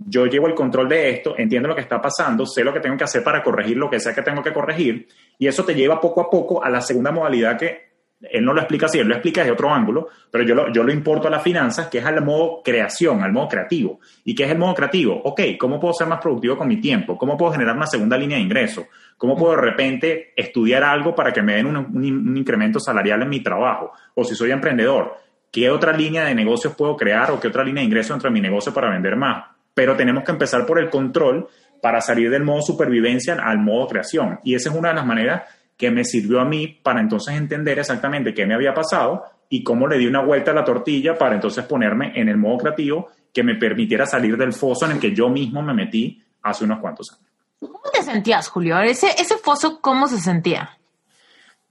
[0.09, 2.97] yo llevo el control de esto, entiendo lo que está pasando, sé lo que tengo
[2.97, 6.01] que hacer para corregir lo que sea que tengo que corregir, y eso te lleva
[6.01, 7.87] poco a poco a la segunda modalidad que
[8.31, 10.43] él no lo explica así, él lo explica desde otro ángulo, pero
[10.73, 14.01] yo lo, importo a las finanzas, que es al modo creación, al modo creativo.
[14.25, 15.21] ¿Y qué es el modo creativo?
[15.25, 17.19] Ok, ¿cómo puedo ser más productivo con mi tiempo?
[17.19, 18.87] ¿Cómo puedo generar una segunda línea de ingreso?
[19.19, 23.21] ¿Cómo puedo de repente estudiar algo para que me den un, un- un incremento salarial
[23.23, 23.93] en mi trabajo?
[24.15, 25.15] O si soy emprendedor,
[25.53, 28.41] ¿qué otra línea de negocios puedo crear o qué otra línea de ingreso entre mi
[28.41, 29.45] negocio para vender más?
[29.77, 31.49] Pero tenemos que empezar por el control
[31.83, 34.41] para salir del modo supervivencia al modo creación.
[34.43, 35.43] Y esa es una de las maneras
[35.77, 39.87] que me sirvió a mí para entonces entender exactamente qué me había pasado y cómo
[39.87, 43.43] le di una vuelta a la tortilla para entonces ponerme en el modo creativo que
[43.43, 47.13] me permitiera salir del foso en el que yo mismo me metí hace unos cuantos
[47.13, 47.27] años.
[47.61, 48.79] ¿Cómo te sentías, Julio?
[48.81, 49.09] Ese,
[49.43, 50.79] foso, ¿cómo se sentía?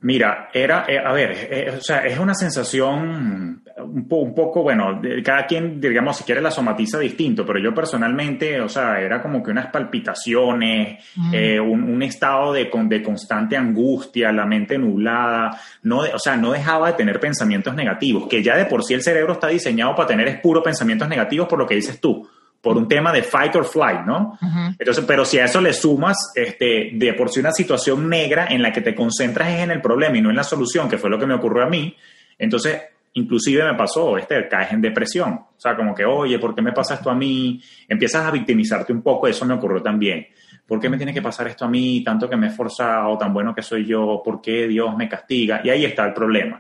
[0.08, 4.62] Mira, era, eh, a ver, eh, o sea, es una sensación un, po- un poco,
[4.62, 9.00] bueno, de- cada quien, digamos, si quiere la somatiza distinto, pero yo personalmente, o sea,
[9.02, 14.46] era como que unas palpitaciones, eh, un, un estado de, con- de constante angustia, la
[14.46, 18.66] mente nublada, no, de- o sea, no dejaba de tener pensamientos negativos, que ya de
[18.66, 21.76] por sí el cerebro está diseñado para tener es puro pensamientos negativos por lo que
[21.76, 22.28] dices tú,
[22.66, 24.40] por un tema de fight or flight, ¿no?
[24.80, 28.64] Entonces, pero si a eso le sumas este, de por sí una situación negra en
[28.64, 31.12] la que te concentras es en el problema y no en la solución, que fue
[31.12, 31.96] lo que me ocurrió a mí,
[32.40, 32.82] entonces
[33.14, 35.34] inclusive me pasó, este, caes en depresión.
[35.34, 37.62] O sea, como que, oye, ¿por qué me pasa esto a mí?
[37.88, 40.26] Empiezas a victimizarte un poco, eso me ocurrió también.
[40.66, 42.04] ¿Por qué me tiene que pasar esto a mí?
[42.04, 45.62] Tanto que me he esforzado, tan bueno que soy yo, ¿por qué Dios me castiga?
[45.64, 46.60] Y ahí está el problema.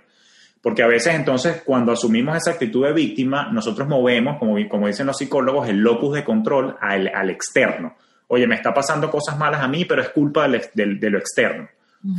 [0.65, 5.06] Porque a veces entonces cuando asumimos esa actitud de víctima, nosotros movemos, como, como dicen
[5.06, 7.95] los psicólogos, el locus de control al, al externo.
[8.30, 11.19] Oye, me está pasando cosas malas a mí, pero es culpa del del- de lo
[11.19, 11.67] externo.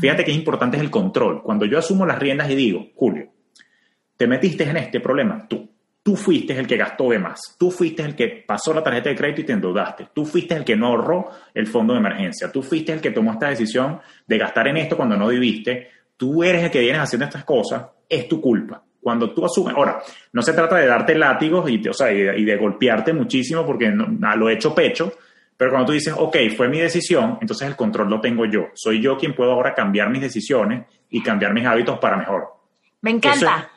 [0.00, 1.42] Fíjate que es importante es el control.
[1.42, 3.26] Cuando yo asumo las riendas y digo, Julio,
[4.16, 5.68] te metiste en este problema tú.
[6.02, 7.40] Tú fuiste el que gastó de más.
[7.58, 10.06] Tú fuiste el que pasó la tarjeta de crédito y te endeudaste.
[10.14, 12.52] Tú fuiste el que no ahorró el fondo de emergencia.
[12.52, 15.88] Tú fuiste el que tomó esta decisión de gastar en esto cuando no viviste.
[16.16, 17.86] Tú eres el que vienes haciendo estas cosas.
[18.08, 18.82] Es tu culpa.
[19.00, 20.00] Cuando tú asumes, ahora,
[20.32, 23.12] no se trata de darte látigos y, te- o sea, y, de, y de golpearte
[23.12, 25.12] muchísimo porque no- a lo hecho pecho,
[25.56, 28.66] pero cuando tú dices, ok, fue mi decisión, entonces el control lo tengo yo.
[28.74, 32.48] Soy yo quien puedo ahora cambiar mis decisiones y cambiar mis hábitos para mejor.
[33.02, 33.70] Me encanta.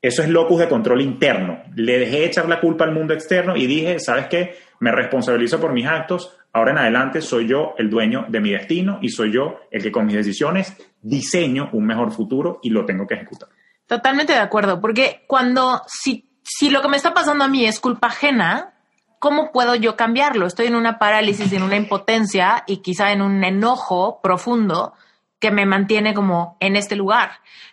[0.00, 1.62] Eso es locus de control interno.
[1.76, 4.56] Le dejé de echar la culpa al mundo externo y dije, ¿sabes qué?
[4.80, 6.36] Me responsabilizo por mis actos.
[6.52, 9.92] Ahora en adelante soy yo el dueño de mi destino y soy yo el que
[9.92, 13.48] con mis decisiones diseño un mejor futuro y lo tengo que ejecutar.
[13.92, 17.78] Totalmente de acuerdo, porque cuando, si, si lo que me está pasando a mí es
[17.78, 18.72] culpa ajena,
[19.18, 20.46] ¿cómo puedo yo cambiarlo?
[20.46, 24.94] Estoy en una parálisis, en una impotencia y quizá en un enojo profundo
[25.38, 27.32] que me mantiene como en este lugar.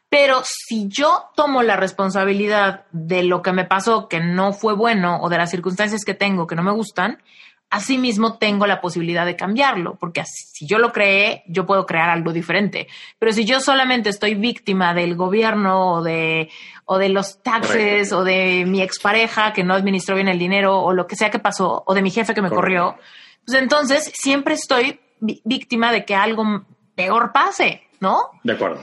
[0.10, 5.21] Pero si yo tomo la responsabilidad de lo que me pasó que no fue bueno
[5.21, 7.23] o de las circunstancias que tengo que no me gustan,
[7.69, 12.34] asimismo tengo la posibilidad de cambiarlo, porque si yo lo creé, yo puedo crear algo
[12.34, 12.88] diferente.
[13.19, 16.49] Pero si yo solamente estoy víctima del gobierno o de,
[16.86, 20.93] o de los taxes o de mi expareja que no administró bien el dinero o
[20.93, 22.84] lo que sea que pasó o de mi jefe que me Correcto.
[22.84, 22.97] corrió,
[23.45, 28.29] pues entonces siempre estoy víctima de que algo peor pase, ¿no?
[28.43, 28.82] De acuerdo.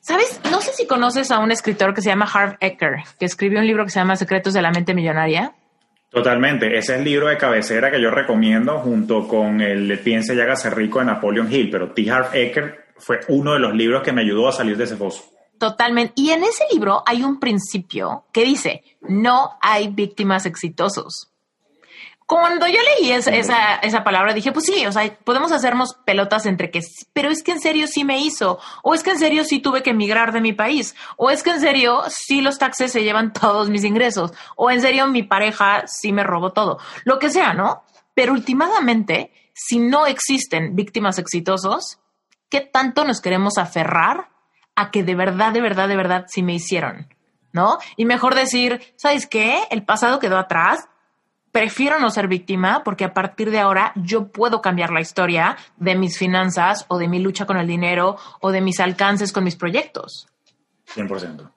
[0.00, 0.40] ¿Sabes?
[0.50, 3.66] No sé si conoces a un escritor que se llama Harv Eker, que escribió un
[3.66, 5.54] libro que se llama Secretos de la Mente Millonaria.
[6.10, 6.66] Totalmente.
[6.78, 10.70] Ese es el libro de cabecera que yo recomiendo junto con el Piense y hágase
[10.70, 11.70] rico de Napoleon Hill.
[11.70, 12.10] Pero T.
[12.10, 15.24] Harv Eker fue uno de los libros que me ayudó a salir de ese foso.
[15.58, 16.12] Totalmente.
[16.16, 21.32] Y en ese libro hay un principio que dice, no hay víctimas exitosos.
[22.26, 26.44] Cuando yo leí esa, esa, esa palabra, dije, pues sí, o sea, podemos hacernos pelotas
[26.46, 26.80] entre que,
[27.12, 29.84] pero es que en serio sí me hizo, o es que en serio sí tuve
[29.84, 33.32] que emigrar de mi país, o es que en serio sí los taxes se llevan
[33.32, 37.54] todos mis ingresos, o en serio mi pareja sí me robó todo, lo que sea,
[37.54, 37.84] ¿no?
[38.12, 42.00] Pero últimamente, si no existen víctimas exitosos,
[42.50, 44.30] ¿qué tanto nos queremos aferrar
[44.74, 47.08] a que de verdad, de verdad, de verdad sí me hicieron?
[47.52, 47.78] ¿No?
[47.96, 49.62] Y mejor decir, ¿sabes qué?
[49.70, 50.88] El pasado quedó atrás.
[51.56, 55.94] Prefiero no ser víctima porque a partir de ahora yo puedo cambiar la historia de
[55.94, 59.56] mis finanzas o de mi lucha con el dinero o de mis alcances con mis
[59.56, 60.28] proyectos.
[60.94, 61.50] 100%.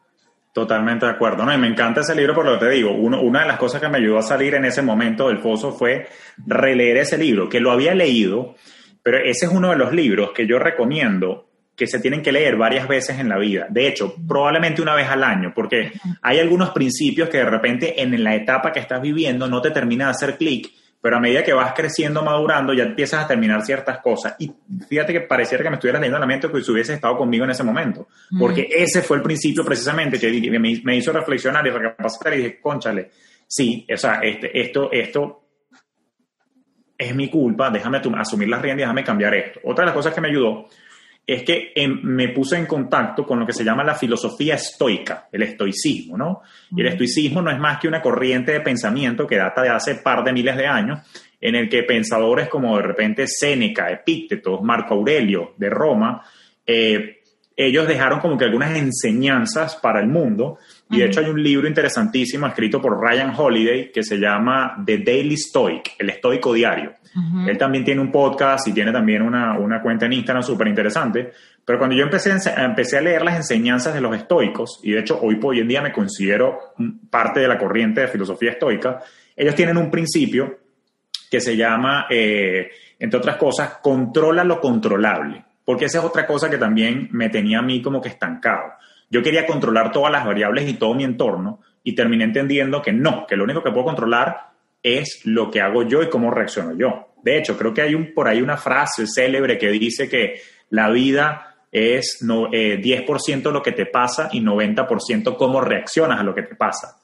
[0.53, 1.53] Totalmente de acuerdo, ¿no?
[1.53, 2.93] Y me encanta ese libro por lo que te digo.
[2.93, 5.73] Uno, una de las cosas que me ayudó a salir en ese momento del foso
[5.73, 6.07] fue
[6.47, 8.55] releer ese libro, que lo había leído,
[9.03, 11.48] pero ese es uno de los libros que yo recomiendo
[11.79, 13.65] que se tienen que leer varias veces en la vida.
[13.69, 18.21] De hecho, probablemente una vez al año, porque hay algunos principios que de repente en
[18.21, 20.69] la etapa que estás viviendo no te termina de hacer clic
[21.01, 24.35] pero a medida que vas creciendo, madurando, ya empiezas a terminar ciertas cosas.
[24.37, 24.51] Y
[24.87, 27.51] fíjate que pareciera que me estuvieras leyendo la mente que si hubiese estado conmigo en
[27.51, 28.09] ese momento.
[28.37, 33.11] Porque ese fue el principio precisamente que me, hizo reflexionar y recapacitar y dije, conchale,
[33.47, 35.43] sí, o sea, este, esto, esto
[36.97, 39.61] es mi culpa, déjame asumir las riendas y déjame cambiar esto.
[39.63, 40.67] Otra de las cosas que me ayudó
[41.25, 45.43] es que me puse en contacto con lo que se llama la filosofía estoica, el
[45.43, 46.41] estoicismo, ¿no?
[46.75, 49.95] Y el estoicismo no es más que una corriente de pensamiento que data de hace
[49.95, 50.99] par de miles de años,
[51.39, 56.23] en el que pensadores como de repente Séneca, Epícteto, Marco Aurelio de Roma,
[56.65, 57.19] eh,
[57.55, 60.59] ellos dejaron como que algunas enseñanzas para el mundo.
[60.89, 64.99] Y de hecho hay un libro interesantísimo escrito por Ryan Holiday que se llama The
[64.99, 66.93] Daily Stoic, el estoico diario.
[67.47, 71.31] Él también tiene un podcast y tiene también una, una cuenta en Instagram súper interesante.
[71.65, 75.19] Pero cuando yo empecé, empecé a leer las enseñanzas de los estoicos, y de hecho
[75.21, 76.73] hoy, hoy en día me considero
[77.09, 78.99] parte de la corriente de filosofía estoica,
[79.35, 80.59] ellos tienen un principio
[81.29, 85.45] que se llama, eh, entre otras cosas, controla lo controlable.
[85.63, 88.73] Porque esa es otra cosa que también me tenía a mí como que estancado.
[89.09, 93.25] Yo quería controlar todas las variables y todo mi entorno y terminé entendiendo que no,
[93.27, 94.49] que lo único que puedo controlar
[94.83, 97.09] es lo que hago yo y cómo reacciono yo.
[97.23, 100.89] De hecho, creo que hay un, por ahí una frase célebre que dice que la
[100.89, 106.33] vida es no, 10% eh, lo que te pasa y 90% cómo reaccionas a lo
[106.33, 106.97] que te pasa.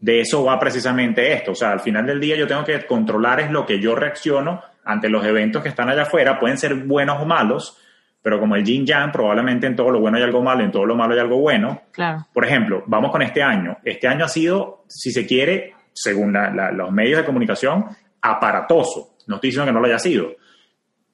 [0.00, 1.52] De eso va precisamente esto.
[1.52, 4.62] O sea, al final del día yo tengo que controlar es lo que yo reacciono
[4.84, 6.40] ante los eventos que están allá afuera.
[6.40, 7.78] Pueden ser buenos o malos,
[8.20, 10.84] pero como el yin yang, probablemente en todo lo bueno hay algo malo, en todo
[10.84, 11.82] lo malo hay algo bueno.
[11.92, 12.26] Claro.
[12.32, 13.78] Por ejemplo, vamos con este año.
[13.84, 16.36] Este año ha sido, si se quiere, según
[16.74, 17.86] los medios de comunicación,
[18.20, 19.16] aparatoso.
[19.26, 20.32] No estoy diciendo que no lo haya sido,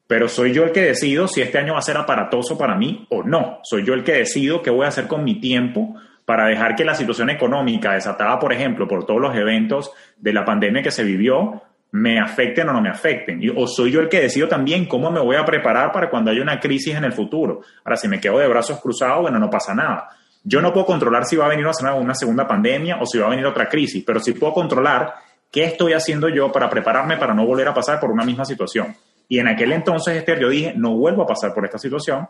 [0.06, 3.06] pero soy yo el que decido si este año va a ser aparatoso para mí
[3.10, 3.60] o no.
[3.62, 6.84] Soy yo el que decido qué voy a hacer con mi tiempo para dejar que
[6.84, 11.04] la situación económica desatada, por ejemplo, por todos los eventos de la pandemia que se
[11.04, 13.40] vivió, me afecten o no me afecten.
[13.56, 16.42] o soy yo el que decido también cómo me voy a preparar para cuando haya
[16.42, 17.60] una crisis en el futuro.
[17.84, 20.08] Ahora, si me quedo de brazos cruzados, bueno, no pasa nada.
[20.44, 23.30] Yo no puedo controlar si va a venir una segunda pandemia o si va a
[23.30, 25.14] venir otra crisis, pero sí puedo controlar
[25.50, 28.96] qué estoy haciendo yo para prepararme para no volver a pasar por una misma situación.
[29.28, 32.28] Y en aquel entonces, Esther, yo dije, no vuelvo a pasar por esta situación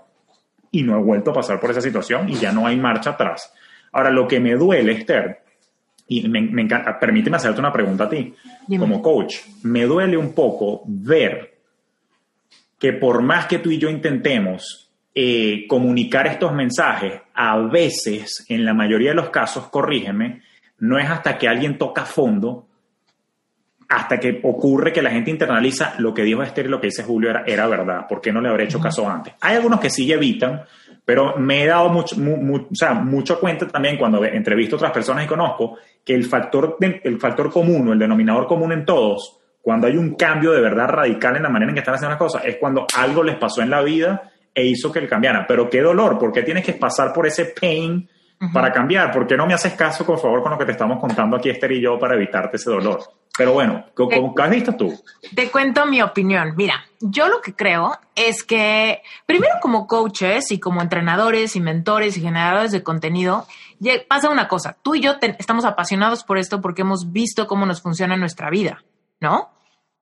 [0.70, 3.52] y no he vuelto a pasar por esa situación y ya no hay marcha atrás.
[3.92, 5.42] Ahora, lo que me duele, Esther,
[6.08, 8.34] y me, encanta, permíteme hacerte una pregunta a ti,
[8.78, 11.58] como coach, me duele un poco ver
[12.78, 14.87] que por más que tú y yo intentemos
[15.20, 20.42] eh, comunicar estos mensajes, a veces, en la mayoría de los casos, corrígeme,
[20.78, 22.68] no es hasta que alguien toca fondo,
[23.88, 27.02] hasta que ocurre que la gente internaliza lo que dijo Esther y lo que dice
[27.02, 28.06] Julio era, era verdad.
[28.06, 29.34] ¿Por qué no le habré hecho caso antes?
[29.40, 30.62] Hay algunos que sí evitan,
[31.04, 35.24] pero me he dado mucho, o sea, mucho cuenta también cuando entrevisto a otras personas
[35.24, 39.88] y conozco que el factor, el factor común o el denominador común en todos, cuando
[39.88, 42.44] hay un cambio de verdad radical en la manera en que están haciendo las cosas,
[42.44, 45.46] es cuando algo les pasó en la vida e hizo que él cambiara.
[45.46, 48.08] Pero qué dolor, ¿por qué tienes que pasar por ese pain
[48.52, 49.12] para cambiar?
[49.12, 51.48] ¿Por qué no me haces caso, por favor, con lo que te estamos contando aquí
[51.48, 53.00] Esther y yo para evitarte ese dolor?
[53.36, 54.92] Pero bueno, ¿cómo, ¿qué has visto tú?
[55.32, 56.54] Te cuento mi opinión.
[56.56, 62.16] Mira, yo lo que creo es que, primero como coaches y como entrenadores y mentores
[62.16, 63.46] y generadores de contenido,
[64.08, 64.76] pasa una cosa.
[64.82, 68.82] Tú y yo estamos apasionados por esto porque hemos visto cómo nos funciona nuestra vida,
[69.20, 69.50] ¿no?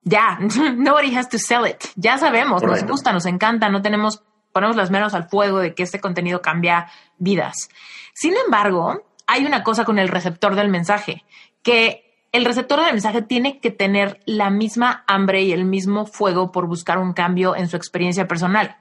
[0.01, 0.39] Ya,
[0.77, 1.83] nobody has to sell it.
[1.95, 5.83] Ya sabemos, nos gusta, nos encanta, no tenemos ponemos las manos al fuego de que
[5.83, 7.69] este contenido cambia vidas.
[8.13, 11.25] Sin embargo, hay una cosa con el receptor del mensaje,
[11.61, 12.06] que
[12.37, 16.67] el receptor del mensaje tiene que tener la misma hambre y el mismo fuego por
[16.67, 18.77] buscar un cambio en su experiencia personal.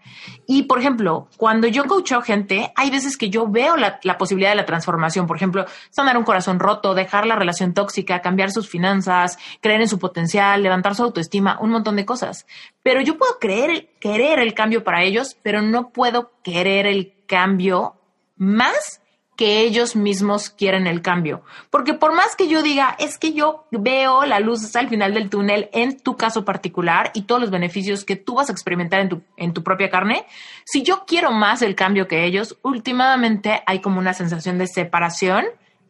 [0.46, 4.56] Y, por ejemplo, cuando yo coacho gente, hay veces que yo veo la, posibilidad de
[4.56, 5.26] la transformación.
[5.26, 9.88] Por ejemplo, sanar un corazón roto, dejar la relación tóxica, cambiar sus finanzas, creer en
[9.88, 12.46] su potencial, levantar su autoestima, un montón de cosas.
[12.82, 17.94] Pero yo puedo creer, querer el cambio para ellos, pero no puedo querer el cambio
[18.36, 19.00] más
[19.36, 21.42] que ellos mismos quieren el cambio.
[21.70, 25.28] Porque por más que yo diga, es que yo veo la luz al final del
[25.30, 29.08] túnel en tu caso particular y todos los beneficios que tú vas a experimentar en
[29.10, 30.26] tu, en tu propia carne,
[30.64, 35.44] si yo quiero más el cambio que ellos, últimamente hay como una sensación de separación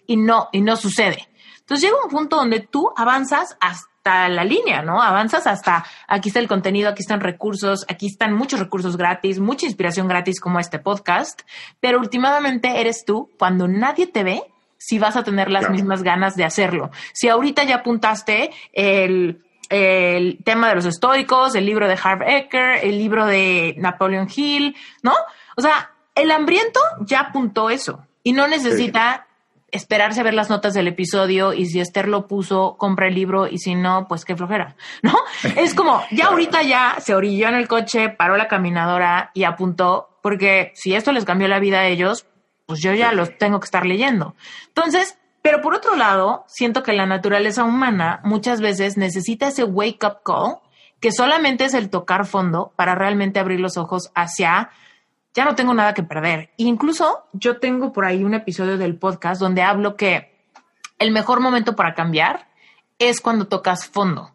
[0.07, 1.29] y no, y no sucede.
[1.61, 5.03] Entonces llega un punto donde tú avanzas hasta la línea, ¿no?
[5.03, 9.67] Avanzas hasta aquí está el contenido, aquí están recursos, aquí están muchos recursos gratis, mucha
[9.67, 11.43] inspiración gratis como este podcast,
[11.81, 14.43] pero últimamente eres tú cuando nadie te ve
[14.79, 16.91] si vas a tener las mismas ganas de hacerlo.
[17.13, 22.85] Si ahorita ya apuntaste el, el tema de los estoicos, el libro de Harv Eker,
[22.85, 25.15] el libro de Napoleon Hill, ¿no?
[25.57, 29.26] O sea, el hambriento ya apuntó eso y no necesita
[29.77, 33.47] esperarse a ver las notas del episodio y si Esther lo puso, compra el libro
[33.47, 35.15] y si no, pues qué flojera, ¿no?
[35.57, 40.19] Es como, ya ahorita ya se orilló en el coche, paró la caminadora y apuntó,
[40.23, 42.27] porque si esto les cambió la vida a ellos,
[42.67, 44.35] pues yo ya los tengo que estar leyendo.
[44.69, 50.05] Entonces, pero por otro lado, siento que la naturaleza humana muchas veces necesita ese wake
[50.05, 50.59] up call,
[50.99, 54.71] que solamente es el tocar fondo para realmente abrir los ojos hacia
[55.37, 56.51] ya no tengo nada que perder.
[56.57, 60.35] incluso yo tengo por ahí un episodio del podcast donde hablo que
[60.99, 62.49] el mejor momento para cambiar
[62.99, 64.33] es cuando tocas fondo.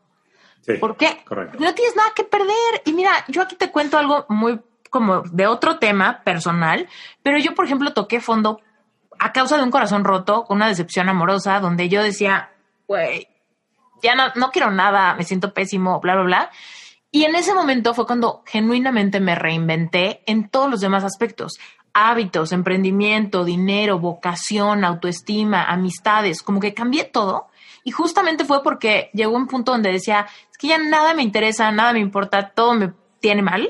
[0.80, 1.24] ¿Por qué?
[1.26, 1.58] Correcto.
[1.60, 2.84] No tienes nada que perder.
[2.86, 6.88] Y mira, yo aquí te cuento algo muy como de otro tema personal,
[7.24, 8.62] pero yo, por ejemplo, toqué fondo
[9.18, 12.52] a causa de un corazón roto, con una decepción amorosa, donde yo decía,
[12.88, 13.28] güey,
[14.04, 16.52] ya no, no quiero nada, me siento pésimo, bla, bla, bla.
[17.12, 21.60] Y en ese momento fue cuando genuinamente me reinventé en todos los demás aspectos.
[21.94, 27.48] Hábitos, emprendimiento, dinero, vocación, autoestima, amistades, como que cambié todo.
[27.84, 31.70] Y justamente fue porque llegó un punto donde decía, es que ya nada me interesa,
[31.72, 33.70] nada me importa, todo me tiene mal.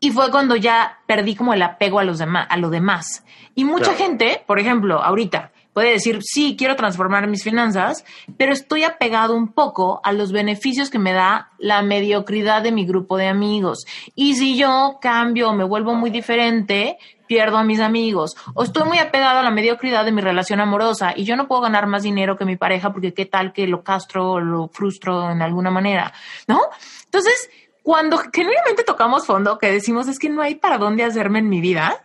[0.00, 3.24] Y fue cuando ya perdí como el apego a los demás, a lo demás.
[3.54, 8.04] Y mucha gente, por ejemplo, ahorita, puede decir, sí, quiero transformar mis finanzas,
[8.38, 12.86] pero estoy apegado un poco a los beneficios que me da la mediocridad de mi
[12.86, 13.84] grupo de amigos.
[14.14, 16.96] Y si yo cambio, me vuelvo muy diferente,
[17.26, 18.36] pierdo a mis amigos.
[18.54, 21.62] O estoy muy apegado a la mediocridad de mi relación amorosa y yo no puedo
[21.62, 25.30] ganar más dinero que mi pareja porque qué tal que lo castro o lo frustro
[25.30, 26.12] en alguna manera,
[26.46, 26.60] ¿no?
[27.04, 27.50] Entonces,
[27.82, 31.60] cuando genuinamente tocamos fondo, que decimos es que no hay para dónde hacerme en mi
[31.60, 32.02] vida,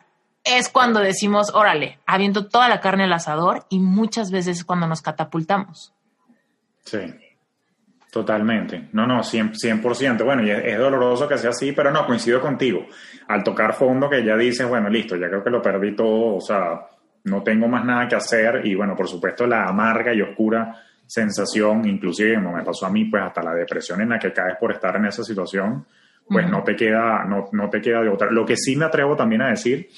[0.57, 4.87] es cuando decimos, órale, aviento toda la carne al asador y muchas veces es cuando
[4.87, 5.93] nos catapultamos.
[6.83, 6.99] Sí,
[8.11, 8.89] totalmente.
[8.93, 10.23] No, no, 100%.
[10.23, 12.87] Bueno, y es, doloroso que sea así, pero no, coincido contigo.
[13.27, 16.41] Al tocar fondo que ya dices, bueno, listo, ya creo que lo perdí todo, o
[16.41, 16.87] sea,
[17.25, 21.87] no tengo más nada que hacer y bueno, por supuesto la amarga y oscura sensación,
[21.87, 24.71] inclusive como me pasó a mí, pues hasta la depresión en la que caes por
[24.71, 25.83] estar en esa situación,
[26.27, 28.29] pues no te queda, no, no te queda de otra.
[28.29, 29.89] Lo que sí me atrevo también a decir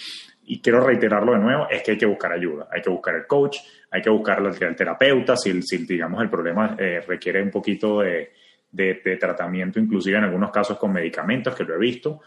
[0.43, 3.27] y quiero reiterarlo de nuevo, es que hay que buscar ayuda, hay que buscar el
[3.27, 3.57] coach,
[3.89, 8.31] hay que buscar el terapeuta, si, si digamos el problema eh, requiere un poquito de,
[8.71, 12.21] de, tratamiento, inclusive en algunos casos con medicamentos, que lo he visto.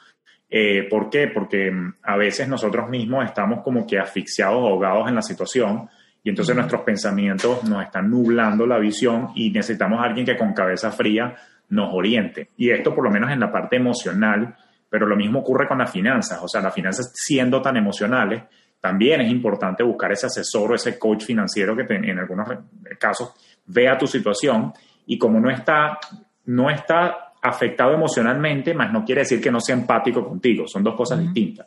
[0.48, 1.28] Eh, ¿Por qué?
[1.28, 5.88] Porque mm, a veces nosotros mismos estamos como que asfixiados, ahogados en la situación
[6.22, 10.54] y entonces nuestros pensamientos nos están nublando la visión y necesitamos a alguien que con
[10.54, 11.34] cabeza fría
[11.70, 12.50] nos oriente.
[12.56, 14.56] Y esto por lo menos en la parte emocional
[14.94, 18.44] pero lo mismo ocurre con las finanzas, o sea, las finanzas siendo tan emocionales,
[18.78, 22.48] también es importante buscar ese asesor o ese coach financiero que en algunos
[22.96, 23.34] casos
[23.66, 24.72] vea tu situación
[25.04, 25.98] y como no está,
[26.44, 30.94] no está afectado emocionalmente, más no quiere decir que no sea empático contigo, son dos
[30.94, 31.66] cosas distintas.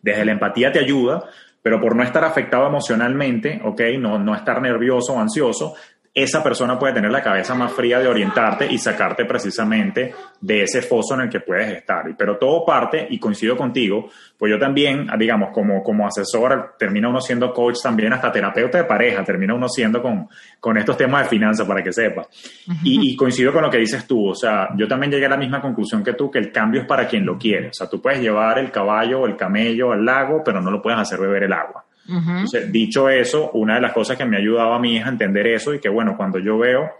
[0.00, 1.22] Desde la empatía te ayuda,
[1.60, 3.82] pero por no estar afectado emocionalmente, ¿ok?
[3.98, 5.74] No, no estar nervioso o ansioso,
[6.12, 10.82] esa persona puede tener la cabeza más fría de orientarte y sacarte precisamente de ese
[10.82, 12.04] foso en el que puedes estar.
[12.18, 17.20] Pero todo parte, y coincido contigo, pues yo también, digamos, como, como asesor, termina uno
[17.20, 21.28] siendo coach también, hasta terapeuta de pareja, termina uno siendo con, con estos temas de
[21.28, 22.26] finanzas, para que sepa.
[22.82, 25.36] y, y, coincido con lo que dices tú, o sea, yo también llegué a la
[25.36, 27.68] misma conclusión que tú, que el cambio es para quien lo quiere.
[27.68, 30.82] O sea, tú puedes llevar el caballo o el camello al lago, pero no lo
[30.82, 31.84] puedes hacer beber el agua
[32.70, 35.46] dicho eso, una de las cosas que me ha ayudado a mí es a entender
[35.46, 36.90] eso y que, bueno, cuando yo veo,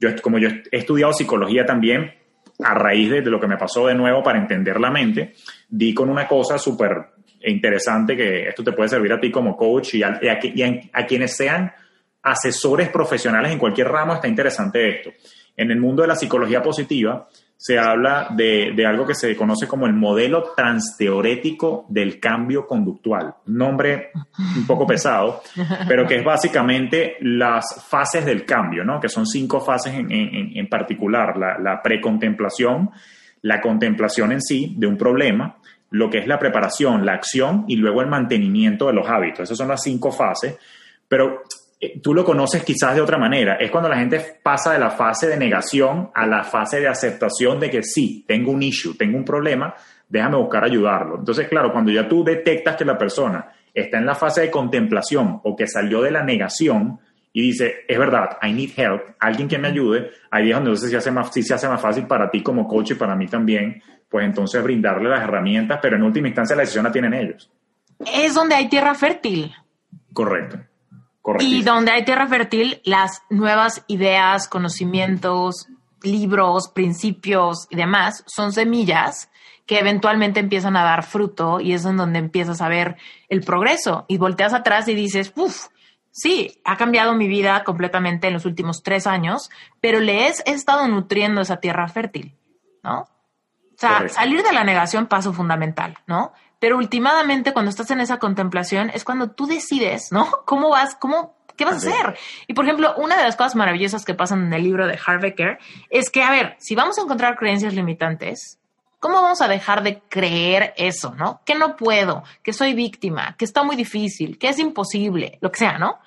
[0.00, 2.12] yo, como yo he estudiado psicología también,
[2.60, 5.34] a raíz de, lo que me pasó de nuevo para entender la mente,
[5.68, 7.10] di con una cosa súper
[7.42, 11.72] interesante que esto te puede servir a ti como coach y a quienes sean
[12.22, 15.10] asesores profesionales en cualquier ramo, está interesante esto.
[15.56, 17.28] En el mundo de la psicología positiva,
[17.60, 23.34] se habla de, algo que se conoce como el modelo transteorético del cambio conductual.
[23.46, 24.12] Nombre
[24.56, 25.42] un poco pesado,
[25.88, 29.00] pero que es básicamente las fases del cambio, ¿no?
[29.00, 31.36] Que son cinco fases en, particular.
[31.36, 32.90] La, la precontemplación,
[33.42, 35.56] la contemplación en sí de un problema,
[35.90, 39.40] lo que es la preparación, la acción y luego el mantenimiento de los hábitos.
[39.40, 40.56] Esas son las cinco fases.
[41.08, 41.42] Pero
[42.02, 43.56] tú lo conoces quizás de otra manera.
[43.56, 47.60] Es cuando la gente pasa de la fase de negación a la fase de aceptación
[47.60, 49.74] de que sí, tengo un issue, tengo un problema,
[50.08, 51.18] déjame buscar ayudarlo.
[51.18, 55.40] Entonces, claro, cuando ya tú detectas que la persona está en la fase de contemplación
[55.44, 56.98] o que salió de la negación
[57.32, 60.90] y dice, es verdad, I need help, alguien que me ayude, ahí es donde entonces
[60.90, 63.28] se hace más, sí se hace más fácil para ti como coach y para mí
[63.28, 67.50] también, pues entonces brindarle las herramientas, pero en última instancia la decisión la tienen ellos.
[68.12, 69.52] Es donde hay tierra fértil.
[70.12, 70.58] Correcto.
[71.40, 75.68] Y donde hay tierra fértil, las nuevas ideas, conocimientos,
[76.02, 79.30] libros, principios y demás son semillas
[79.66, 82.96] que eventualmente empiezan a dar fruto y es en donde empiezas a ver
[83.28, 85.66] el progreso y volteas atrás y dices, uff,
[86.10, 89.50] sí, ha cambiado mi vida completamente en los últimos tres años,
[89.80, 92.34] pero le he, estado nutriendo esa tierra fértil,
[92.82, 93.00] ¿no?
[93.00, 96.32] O sea, salir de la negación, paso fundamental, ¿no?
[96.58, 100.28] Pero últimamente cuando estás en esa contemplación es cuando tú decides, ¿no?
[100.44, 100.94] ¿Cómo vas?
[100.96, 101.36] ¿Cómo?
[101.56, 102.16] ¿Qué vas a hacer?
[102.46, 105.58] Y por ejemplo, una de las cosas maravillosas que pasan en el libro de Harvecker
[105.90, 108.58] es que, a ver, si vamos a encontrar creencias limitantes,
[109.00, 111.40] ¿Cómo vamos a dejar de creer eso, no?
[111.44, 115.58] Que no puedo, que soy víctima, que está muy difícil, que es imposible, lo que
[115.58, 116.00] sea, ¿no?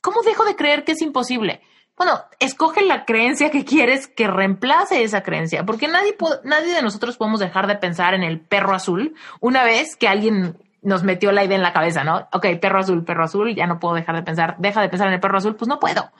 [0.00, 1.60] ¿Cómo dejo de creer que es imposible?
[1.98, 7.16] Bueno, escoge la creencia que quieres que reemplace esa creencia, porque nadie, nadie de nosotros
[7.16, 11.44] podemos dejar de pensar en el perro azul una vez que alguien nos metió la
[11.44, 12.28] idea en la cabeza, ¿no?
[12.32, 15.14] Ok, perro azul, perro azul, ya no puedo dejar de pensar, deja de pensar en
[15.14, 16.12] el perro azul, pues no puedo.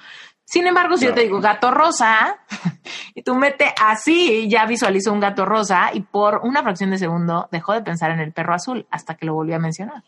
[0.45, 2.39] Sin embargo, si yo te digo gato rosa
[3.15, 7.49] y tú mete así, ya visualizo un gato rosa y por una fracción de segundo
[7.53, 10.03] dejó de pensar en el perro azul hasta que lo volví a mencionar.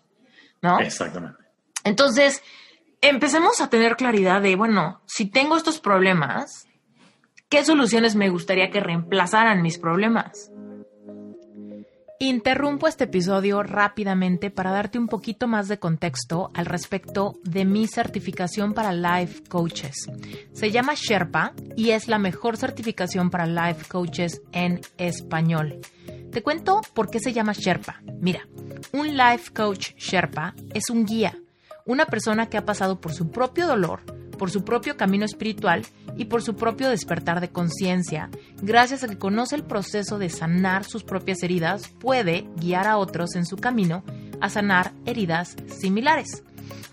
[0.63, 0.81] ¿No?
[0.81, 1.39] Exactamente.
[1.85, 2.43] Entonces,
[3.01, 6.67] empecemos a tener claridad de, bueno, si tengo estos problemas,
[7.49, 10.51] ¿qué soluciones me gustaría que reemplazaran mis problemas?
[12.23, 17.87] Interrumpo este episodio rápidamente para darte un poquito más de contexto al respecto de mi
[17.87, 20.11] certificación para Life Coaches.
[20.53, 25.81] Se llama Sherpa y es la mejor certificación para Life Coaches en español.
[26.31, 28.03] Te cuento por qué se llama Sherpa.
[28.21, 28.47] Mira,
[28.93, 31.39] un Life Coach Sherpa es un guía,
[31.91, 34.03] una persona que ha pasado por su propio dolor,
[34.39, 35.85] por su propio camino espiritual
[36.17, 38.31] y por su propio despertar de conciencia,
[38.63, 43.35] gracias a que conoce el proceso de sanar sus propias heridas, puede guiar a otros
[43.35, 44.05] en su camino
[44.41, 46.45] a sanar heridas similares.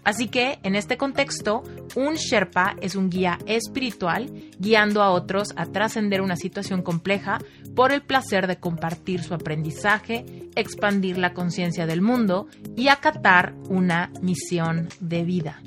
[0.04, 1.64] Así que, en este contexto,
[1.96, 7.40] un Sherpa es un guía espiritual guiando a otros a trascender una situación compleja
[7.78, 10.26] por el placer de compartir su aprendizaje,
[10.56, 15.62] expandir la conciencia del mundo y acatar una misión de vida.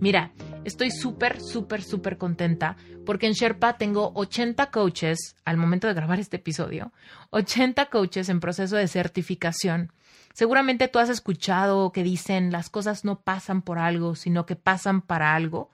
[0.00, 0.32] Mira,
[0.64, 6.20] Estoy súper, súper, súper contenta porque en Sherpa tengo 80 coaches al momento de grabar
[6.20, 6.92] este episodio,
[7.30, 9.92] 80 coaches en proceso de certificación.
[10.34, 15.02] Seguramente tú has escuchado que dicen las cosas no pasan por algo, sino que pasan
[15.02, 15.70] para algo.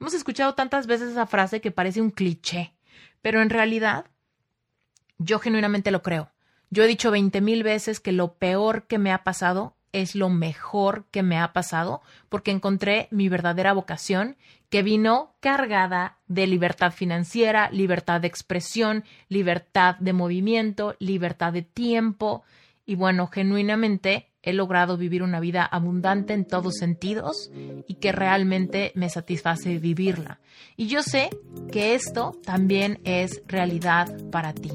[0.00, 2.74] Hemos escuchado tantas veces esa frase que parece un cliché,
[3.22, 4.06] pero en realidad
[5.24, 6.30] yo genuinamente lo creo.
[6.70, 10.30] Yo he dicho 20 mil veces que lo peor que me ha pasado es lo
[10.30, 14.36] mejor que me ha pasado porque encontré mi verdadera vocación
[14.70, 22.42] que vino cargada de libertad financiera, libertad de expresión, libertad de movimiento, libertad de tiempo
[22.86, 27.50] y bueno, genuinamente he logrado vivir una vida abundante en todos sentidos
[27.86, 30.40] y que realmente me satisface vivirla.
[30.76, 31.30] Y yo sé
[31.70, 34.72] que esto también es realidad para ti.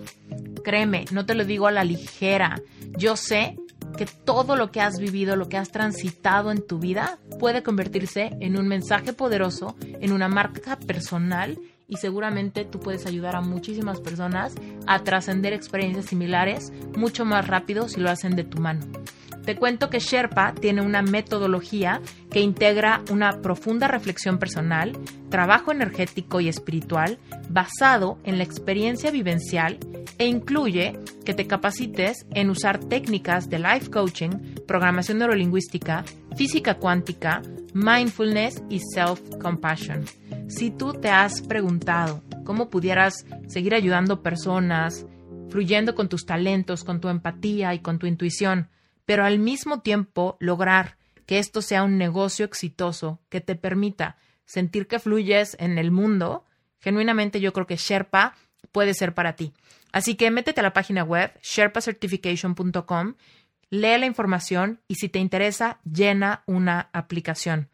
[0.63, 2.61] Créeme, no te lo digo a la ligera.
[2.97, 3.57] Yo sé
[3.97, 8.36] que todo lo que has vivido, lo que has transitado en tu vida, puede convertirse
[8.39, 11.57] en un mensaje poderoso, en una marca personal
[11.88, 14.54] y seguramente tú puedes ayudar a muchísimas personas
[14.86, 18.86] a trascender experiencias similares mucho más rápido si lo hacen de tu mano.
[19.46, 24.92] Te cuento que Sherpa tiene una metodología que integra una profunda reflexión personal,
[25.30, 27.18] trabajo energético y espiritual
[27.50, 29.80] basado en la experiencia vivencial
[30.18, 34.32] e incluye que te capacites en usar técnicas de life coaching,
[34.68, 36.04] programación neurolingüística,
[36.36, 37.42] física cuántica,
[37.74, 40.04] mindfulness y self-compassion.
[40.48, 45.06] Si tú te has preguntado cómo pudieras seguir ayudando personas,
[45.50, 48.70] fluyendo con tus talentos, con tu empatía y con tu intuición,
[49.06, 54.88] pero al mismo tiempo lograr que esto sea un negocio exitoso que te permita sentir
[54.88, 56.45] que fluyes en el mundo,
[56.80, 58.36] genuinamente yo creo que Sherpa
[58.72, 59.54] puede ser para ti.
[59.91, 63.16] Así que métete a la página web sherpacertification.com,
[63.70, 67.70] lee la información y si te interesa, llena una aplicación.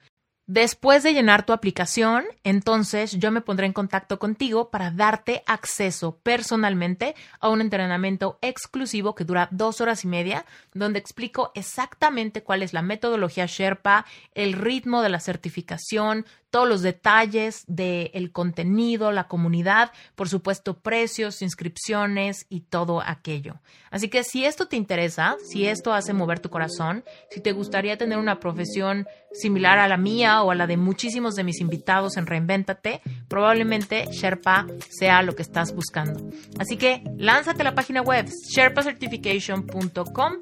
[0.53, 6.19] Después de llenar tu aplicación, entonces yo me pondré en contacto contigo para darte acceso
[6.21, 10.45] personalmente a un entrenamiento exclusivo que dura dos horas y media,
[10.75, 16.83] donde explico exactamente cuál es la metodología Sherpa, el ritmo de la certificación, todos los
[16.83, 23.55] detalles del contenido, la comunidad, por supuesto precios, inscripciones y todo aquello.
[23.89, 27.97] Así que si esto te interesa, si esto hace mover tu corazón, si te gustaría
[27.97, 32.17] tener una profesión similar a la mía o a la de muchísimos de mis invitados
[32.17, 36.29] en Reinvéntate, probablemente Sherpa sea lo que estás buscando.
[36.59, 40.33] Así que lánzate a la página web sherpacertification.com.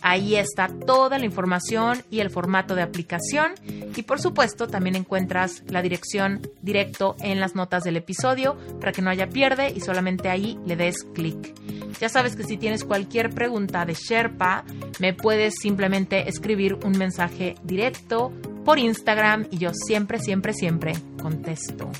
[0.00, 3.54] Ahí está toda la información y el formato de aplicación
[3.96, 9.02] y por supuesto también encuentras la dirección directo en las notas del episodio para que
[9.02, 11.54] no haya pierde y solamente ahí le des clic.
[12.00, 14.64] Ya sabes que si tienes cualquier pregunta de Sherpa,
[15.00, 18.32] me puedes simplemente escribir un mensaje directo
[18.64, 20.92] por Instagram y yo siempre, siempre, siempre
[21.22, 21.90] contesto.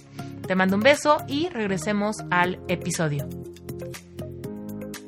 [0.47, 3.29] Te mando un beso y regresemos al episodio.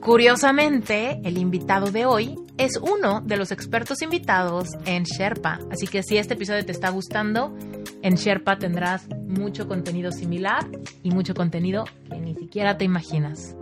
[0.00, 5.60] Curiosamente, el invitado de hoy es uno de los expertos invitados en Sherpa.
[5.70, 7.54] Así que si este episodio te está gustando,
[8.02, 10.66] en Sherpa tendrás mucho contenido similar
[11.02, 13.56] y mucho contenido que ni siquiera te imaginas.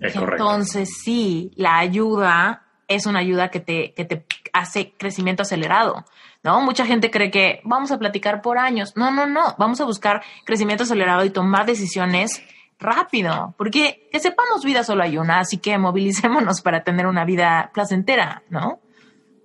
[0.00, 6.04] Entonces, sí, la ayuda es una ayuda que te, que te hace crecimiento acelerado.
[6.42, 6.60] ¿no?
[6.60, 8.92] Mucha gente cree que vamos a platicar por años.
[8.96, 9.54] No, no, no.
[9.58, 12.42] Vamos a buscar crecimiento acelerado y tomar decisiones
[12.78, 17.70] rápido, porque que sepamos vida solo hay una, así que movilicémonos para tener una vida
[17.72, 18.80] placentera, ¿no?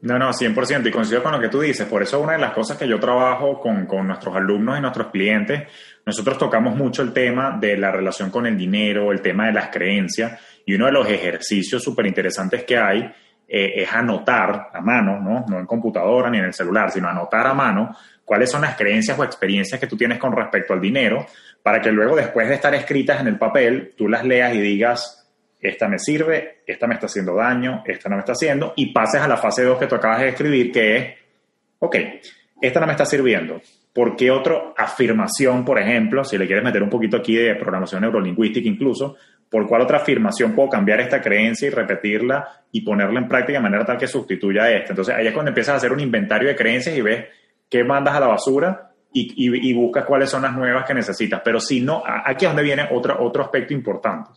[0.02, 1.86] No, no, 100%, y coincido con lo que tú dices.
[1.88, 5.08] Por eso una de las cosas que yo trabajo con, con nuestros alumnos y nuestros
[5.08, 5.68] clientes,
[6.06, 9.70] nosotros tocamos mucho el tema de la relación con el dinero, el tema de las
[9.70, 13.12] creencias, y uno de los ejercicios súper interesantes que hay
[13.48, 15.46] eh, es anotar a mano, ¿no?
[15.48, 17.96] no en computadora ni en el celular, sino anotar a mano
[18.26, 21.26] cuáles son las creencias o experiencias que tú tienes con respecto al dinero,
[21.62, 25.21] para que luego, después de estar escritas en el papel, tú las leas y digas,
[25.62, 29.22] esta me sirve, esta me está haciendo daño, esta no me está haciendo, y pases
[29.22, 31.14] a la fase 2 que tú acabas de escribir, que es,
[31.80, 31.96] ok,
[32.62, 33.62] esta no me está sirviendo.
[33.94, 38.02] ¿Por qué otra afirmación, por ejemplo, si le quieres meter un poquito aquí de programación
[38.02, 39.18] neurolingüística incluso,
[39.50, 43.64] por cuál otra afirmación puedo cambiar esta creencia y repetirla y ponerla en práctica de
[43.64, 44.94] manera tal que sustituya a esta?
[44.94, 47.26] Entonces ahí es cuando empiezas a hacer un inventario de creencias y ves
[47.70, 51.42] qué mandas a la basura y, y, buscas cuáles son las nuevas que necesitas.
[51.44, 54.30] Pero si no, aquí es donde viene otro, otro aspecto importante,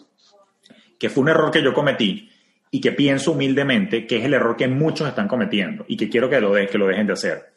[0.99, 2.31] que fue un error que yo cometí
[2.71, 6.29] y que pienso humildemente que es el error que muchos están cometiendo y que quiero
[6.29, 7.53] que lo, de, que lo dejen de hacer.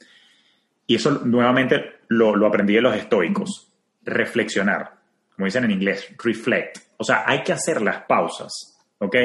[0.85, 3.73] Y eso nuevamente lo, lo aprendí de los estoicos,
[4.03, 4.91] reflexionar,
[5.35, 6.77] como dicen en inglés, reflect.
[6.97, 9.15] O sea, hay que hacer las pausas, ¿ok?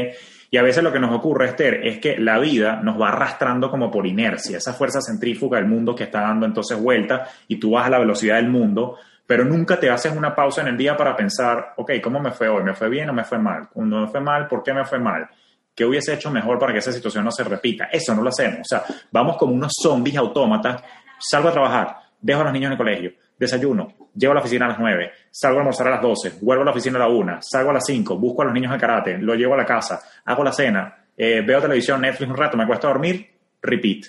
[0.51, 3.71] Y a veces lo que nos ocurre, Esther, es que la vida nos va arrastrando
[3.71, 7.71] como por inercia, esa fuerza centrífuga del mundo que está dando entonces vuelta y tú
[7.71, 10.97] vas a la velocidad del mundo, pero nunca te haces una pausa en el día
[10.97, 12.63] para pensar, ok, ¿cómo me fue hoy?
[12.63, 13.69] ¿Me fue bien o me fue mal?
[13.73, 15.29] Cuando me fue mal, ¿por qué me fue mal?
[15.75, 17.85] ¿Qué hubiese hecho mejor para que esa situación no se repita?
[17.91, 18.61] Eso no lo hacemos.
[18.61, 20.83] O sea, vamos como unos zombies autómatas,
[21.19, 24.67] salgo a trabajar, dejo a los niños en el colegio, desayuno, llego a la oficina
[24.67, 27.09] a las 9, salgo a almorzar a las 12, vuelvo a la oficina a la
[27.09, 29.65] 1, salgo a las 5, busco a los niños de karate, lo llevo a la
[29.65, 34.05] casa, hago la cena, eh, veo televisión, Netflix un rato, me cuesta dormir, repeat.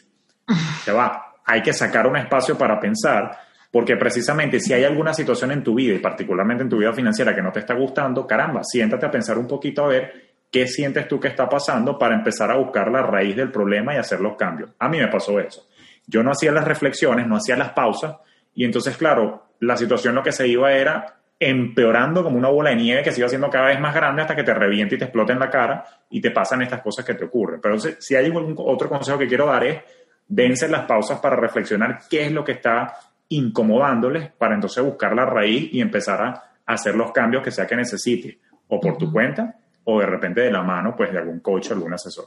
[0.83, 1.33] Se va.
[1.45, 3.37] Hay que sacar un espacio para pensar,
[3.73, 7.33] porque precisamente si hay alguna situación en tu vida, y particularmente en tu vida financiera,
[7.33, 10.13] que no te está gustando, caramba, siéntate a pensar un poquito a ver
[10.51, 13.97] qué sientes tú que está pasando para empezar a buscar la raíz del problema y
[13.97, 14.69] hacer los cambios.
[14.77, 15.67] A mí me pasó eso.
[16.05, 18.17] Yo no hacía las reflexiones, no hacía las pausas,
[18.53, 22.75] y entonces, claro, la situación lo que se iba era empeorando como una bola de
[22.75, 25.05] nieve que se iba haciendo cada vez más grande hasta que te reviente y te
[25.05, 27.59] explota en la cara y te pasan estas cosas que te ocurren.
[27.59, 29.81] Pero si hay otro consejo que quiero dar es,
[30.27, 32.93] dense las pausas para reflexionar qué es lo que está
[33.29, 37.75] incomodándoles para entonces buscar la raíz y empezar a hacer los cambios que sea que
[37.75, 41.71] necesite, o por tu cuenta, o de repente de la mano, pues de algún coach
[41.71, 42.25] o algún asesor.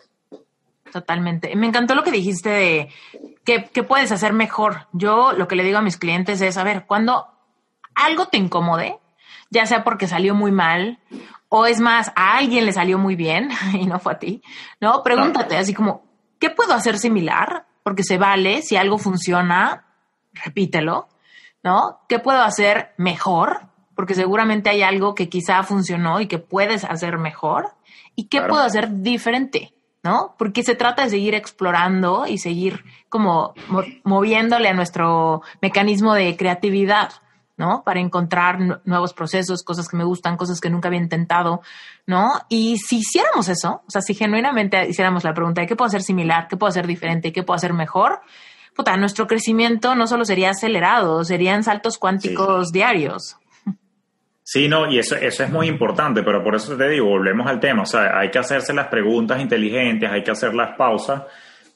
[0.92, 1.54] Totalmente.
[1.56, 2.88] Me encantó lo que dijiste de
[3.44, 4.86] qué, puedes hacer mejor.
[4.92, 7.26] Yo lo que le digo a mis clientes es, a ver, cuando
[7.94, 8.98] algo te incomode,
[9.50, 10.98] ya sea porque salió muy mal
[11.48, 14.42] o es más, a alguien le salió muy bien y no fue a ti,
[14.80, 15.02] ¿no?
[15.02, 16.04] Pregúntate así como,
[16.38, 17.66] ¿qué puedo hacer similar?
[17.82, 19.85] Porque se vale, si algo funciona,
[20.44, 21.08] repítelo,
[21.62, 22.00] ¿no?
[22.08, 23.68] ¿Qué puedo hacer mejor?
[23.94, 27.74] Porque seguramente hay algo que quizá funcionó y que puedes hacer mejor.
[28.14, 29.76] ¿Y qué puedo hacer diferente?
[30.06, 30.36] ¿no?
[30.38, 33.54] Porque se trata de seguir explorando y seguir como
[34.04, 37.10] moviéndole a nuestro mecanismo de creatividad,
[37.56, 37.82] ¿no?
[37.82, 41.60] Para encontrar nuevos procesos, cosas que me gustan, cosas que nunca había intentado,
[42.06, 42.34] ¿no?
[42.48, 46.02] Y si hiciéramos eso, o sea, si genuinamente hiciéramos la pregunta de qué puedo hacer
[46.02, 48.20] similar, qué puedo hacer diferente, qué puedo hacer mejor,
[48.76, 53.36] puta, nuestro crecimiento no solo sería acelerado, serían saltos cuánticos diarios.
[54.42, 57.58] Sí, no, y eso, eso es muy importante, pero por eso te digo, volvemos al
[57.58, 61.22] tema, o sea, hay que hacerse las preguntas inteligentes, hay que hacer las pausas,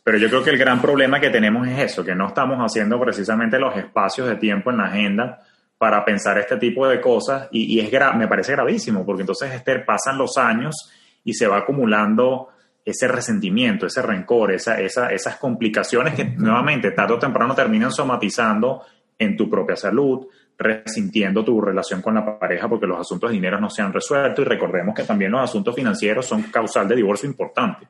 [0.04, 3.00] pero yo creo que el gran problema que tenemos es eso, que no estamos haciendo
[3.00, 5.40] precisamente los espacios de tiempo en la agenda
[5.78, 9.84] para pensar este tipo de cosas y, y es me parece gravísimo, porque entonces Esther,
[9.84, 10.92] pasan los años
[11.24, 12.50] y se va acumulando
[12.84, 18.82] ese resentimiento, ese rencor, esa, esa, esas complicaciones que nuevamente tarde o temprano terminan somatizando
[19.18, 20.26] en tu propia salud,
[20.58, 24.42] resintiendo tu relación con la pareja porque los asuntos de dinero no se han resuelto
[24.42, 27.86] y recordemos que también los asuntos financieros son causal de divorcio importante.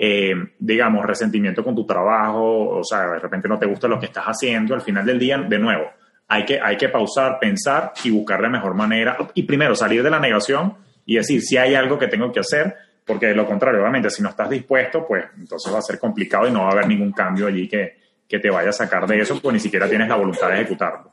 [0.00, 4.06] eh, digamos, resentimiento con tu trabajo, o sea, de repente no te gusta lo que
[4.06, 5.90] estás haciendo, al final del día, de nuevo,
[6.28, 9.16] hay que, hay que pausar, pensar y buscar la mejor manera.
[9.34, 10.74] Y primero, salir de la negación
[11.04, 12.76] y decir si hay algo que tengo que hacer,
[13.08, 16.46] porque de lo contrario, obviamente, si no estás dispuesto, pues entonces va a ser complicado
[16.46, 17.96] y no va a haber ningún cambio allí que,
[18.28, 21.10] que te vaya a sacar de eso, pues ni siquiera tienes la voluntad de ejecutarlo.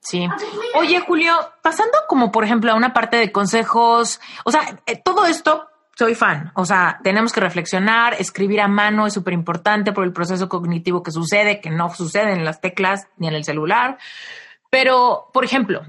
[0.00, 0.28] Sí.
[0.74, 5.26] Oye, Julio, pasando como por ejemplo a una parte de consejos, o sea, eh, todo
[5.26, 6.52] esto soy fan.
[6.54, 11.02] O sea, tenemos que reflexionar, escribir a mano es súper importante por el proceso cognitivo
[11.02, 13.98] que sucede, que no sucede en las teclas ni en el celular.
[14.70, 15.82] Pero, por ejemplo,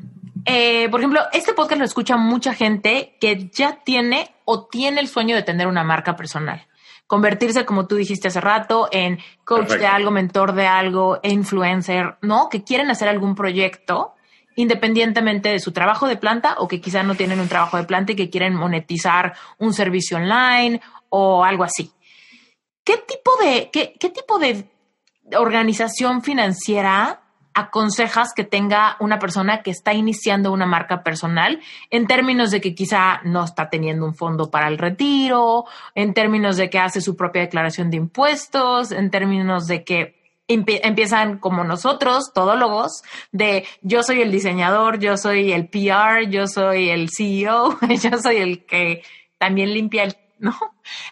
[0.45, 5.07] eh, por ejemplo, este podcast lo escucha mucha gente que ya tiene o tiene el
[5.07, 6.65] sueño de tener una marca personal.
[7.07, 12.49] Convertirse, como tú dijiste hace rato, en coach de algo, mentor de algo, influencer, ¿no?
[12.49, 14.13] Que quieren hacer algún proyecto
[14.55, 18.11] independientemente de su trabajo de planta o que quizá no tienen un trabajo de planta
[18.11, 21.93] y que quieren monetizar un servicio online o algo así.
[22.83, 24.65] ¿Qué tipo de, qué, qué tipo de
[25.37, 27.21] organización financiera
[27.59, 32.75] aconsejas que tenga una persona que está iniciando una marca personal en términos de que
[32.75, 37.15] quizá no está teniendo un fondo para el retiro, en términos de que hace su
[37.15, 44.21] propia declaración de impuestos, en términos de que empiezan como nosotros, todólogos, de yo soy
[44.21, 49.03] el diseñador, yo soy el PR, yo soy el CEO, yo soy el que
[49.37, 50.57] también limpia el, ¿no?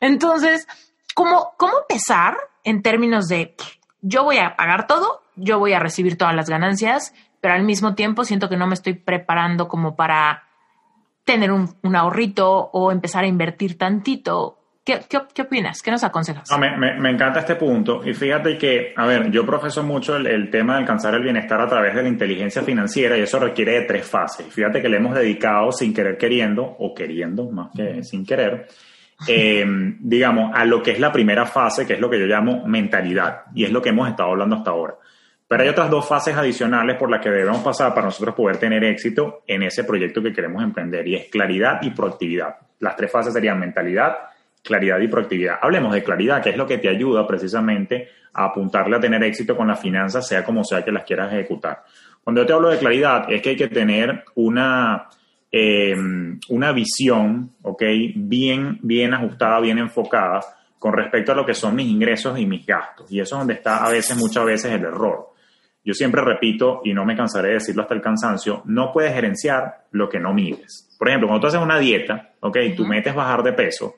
[0.02, 0.68] Entonces,
[1.14, 3.56] ¿cómo, cómo empezar en términos de
[4.02, 7.96] yo voy a pagar todo, yo voy a recibir todas las ganancias, pero al mismo
[7.96, 10.44] tiempo siento que no me estoy preparando como para
[11.24, 14.58] tener un, un ahorrito o empezar a invertir tantito
[14.88, 15.02] ¿Qué,
[15.34, 15.82] qué, opinas?
[15.82, 16.50] ¿Qué nos aconsejas?
[16.58, 20.76] me, me, encanta este punto y fíjate que, a ver, yo profeso mucho el, tema
[20.76, 24.08] de alcanzar el bienestar a través de la inteligencia financiera y eso requiere de tres
[24.08, 24.48] fases.
[24.48, 28.66] Fíjate que le hemos dedicado sin querer queriendo o queriendo más que sin querer,
[29.28, 32.66] em, digamos, a lo que es la primera fase, que es lo que yo llamo
[32.66, 34.96] mentalidad y es lo que hemos estado hablando hasta ahora.
[35.48, 38.84] Pero hay otras dos fases adicionales por las que debemos pasar para nosotros poder tener
[38.84, 42.56] éxito en ese proyecto que queremos emprender y es claridad y proactividad.
[42.80, 44.18] Las tres fases serían mentalidad,
[44.62, 45.60] claridad y proactividad.
[45.62, 49.56] Hablemos de claridad, que es lo que te ayuda precisamente a apuntarle a tener éxito
[49.56, 51.84] con las finanzas, sea como sea que las quieras ejecutar.
[52.24, 55.08] Cuando yo te hablo de claridad, es que hay que tener una,
[55.50, 57.84] em, una visión, ¿ok?
[58.16, 60.42] Bien, bien ajustada, bien enfocada
[60.78, 63.10] con respecto a lo que son mis ingresos y mis gastos.
[63.12, 65.37] Y eso es donde está a veces, muchas veces, el error.
[65.88, 69.86] Yo siempre repito, y no me cansaré de decirlo hasta el cansancio, no puedes gerenciar
[69.92, 70.94] lo que no mides.
[71.00, 72.58] Por ejemplo, cuando tú haces una dieta, ¿ok?
[72.76, 73.96] Tú metes bajar de peso,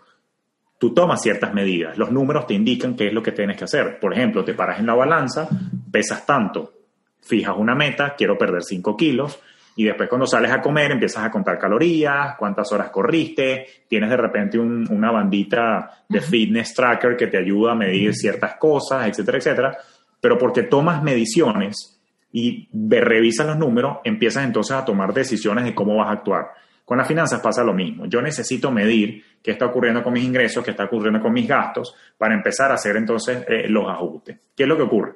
[0.78, 1.98] tú tomas ciertas medidas.
[1.98, 4.00] Los números te indican qué es lo que tienes que hacer.
[4.00, 5.50] Por ejemplo, te paras en la balanza,
[5.92, 6.74] pesas tanto,
[7.22, 9.40] fijas una meta, quiero perder 5 kilos,
[9.76, 14.18] y después cuando sales a comer empiezas a contar calorías, cuántas horas corriste, tienes de
[14.18, 19.78] repente una bandita de fitness tracker que te ayuda a medir ciertas cosas, etcétera, etcétera.
[20.22, 21.99] Pero porque tomas mediciones
[22.32, 26.51] y revisas los números, empiezas entonces a tomar decisiones de cómo vas a actuar.
[26.86, 28.07] Con las finanzas pasa lo mismo.
[28.07, 31.95] Yo necesito medir qué está ocurriendo con mis ingresos, qué está ocurriendo con mis gastos,
[32.17, 34.39] para empezar a hacer entonces eh, los ajustes.
[34.55, 35.13] ¿Qué es lo que ocurre?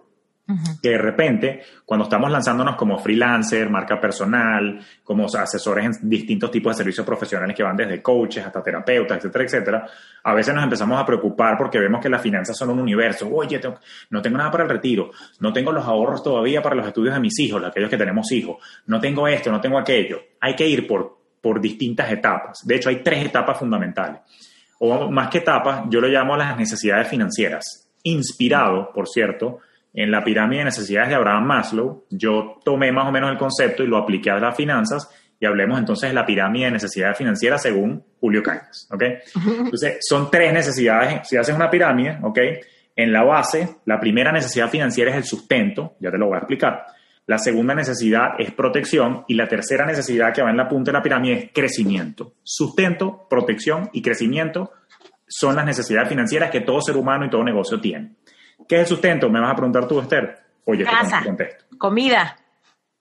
[0.82, 6.74] Que de repente, cuando estamos lanzándonos como freelancer, marca personal, como asesores en distintos tipos
[6.74, 9.88] de servicios profesionales que van desde coaches hasta terapeutas, etcétera, etcétera,
[10.24, 13.30] a veces nos empezamos a preocupar porque vemos que las finanzas son un universo.
[13.32, 13.62] Oye,
[14.10, 17.22] no tengo nada para el retiro, no tengo los ahorros todavía para los estudios de
[17.22, 20.20] mis hijos, aquellos que tenemos hijos, no tengo esto, no tengo aquello.
[20.42, 22.66] Hay que ir por por distintas etapas.
[22.66, 24.22] De hecho, hay tres etapas fundamentales.
[24.80, 27.90] O más que etapas, yo lo llamo las necesidades financieras.
[28.04, 29.60] Inspirado, por cierto,
[29.94, 33.84] en la pirámide de necesidades de Abraham Maslow, yo tomé más o menos el concepto
[33.84, 37.62] y lo apliqué a las finanzas y hablemos entonces de la pirámide de necesidades financieras
[37.62, 39.04] según Julio Cañas, ¿ok?
[39.36, 42.40] Entonces, son tres necesidades, si haces una pirámide, ¿ok?
[42.96, 46.40] En la base, la primera necesidad financiera es el sustento, ya te lo voy a
[46.40, 46.86] explicar.
[47.26, 50.98] La segunda necesidad es protección y la tercera necesidad que va en la punta de
[50.98, 52.34] la pirámide es crecimiento.
[52.44, 54.72] Sustento, protección y crecimiento
[55.28, 58.12] son las necesidades financieras que todo ser humano y todo negocio tiene.
[58.68, 59.30] ¿Qué es el sustento?
[59.30, 60.38] Me vas a preguntar tú, Esther.
[60.66, 61.66] Oye, Casa, te contesto.
[61.78, 62.36] Comida.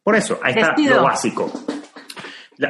[0.02, 1.50] Por eso, ahí está lo básico.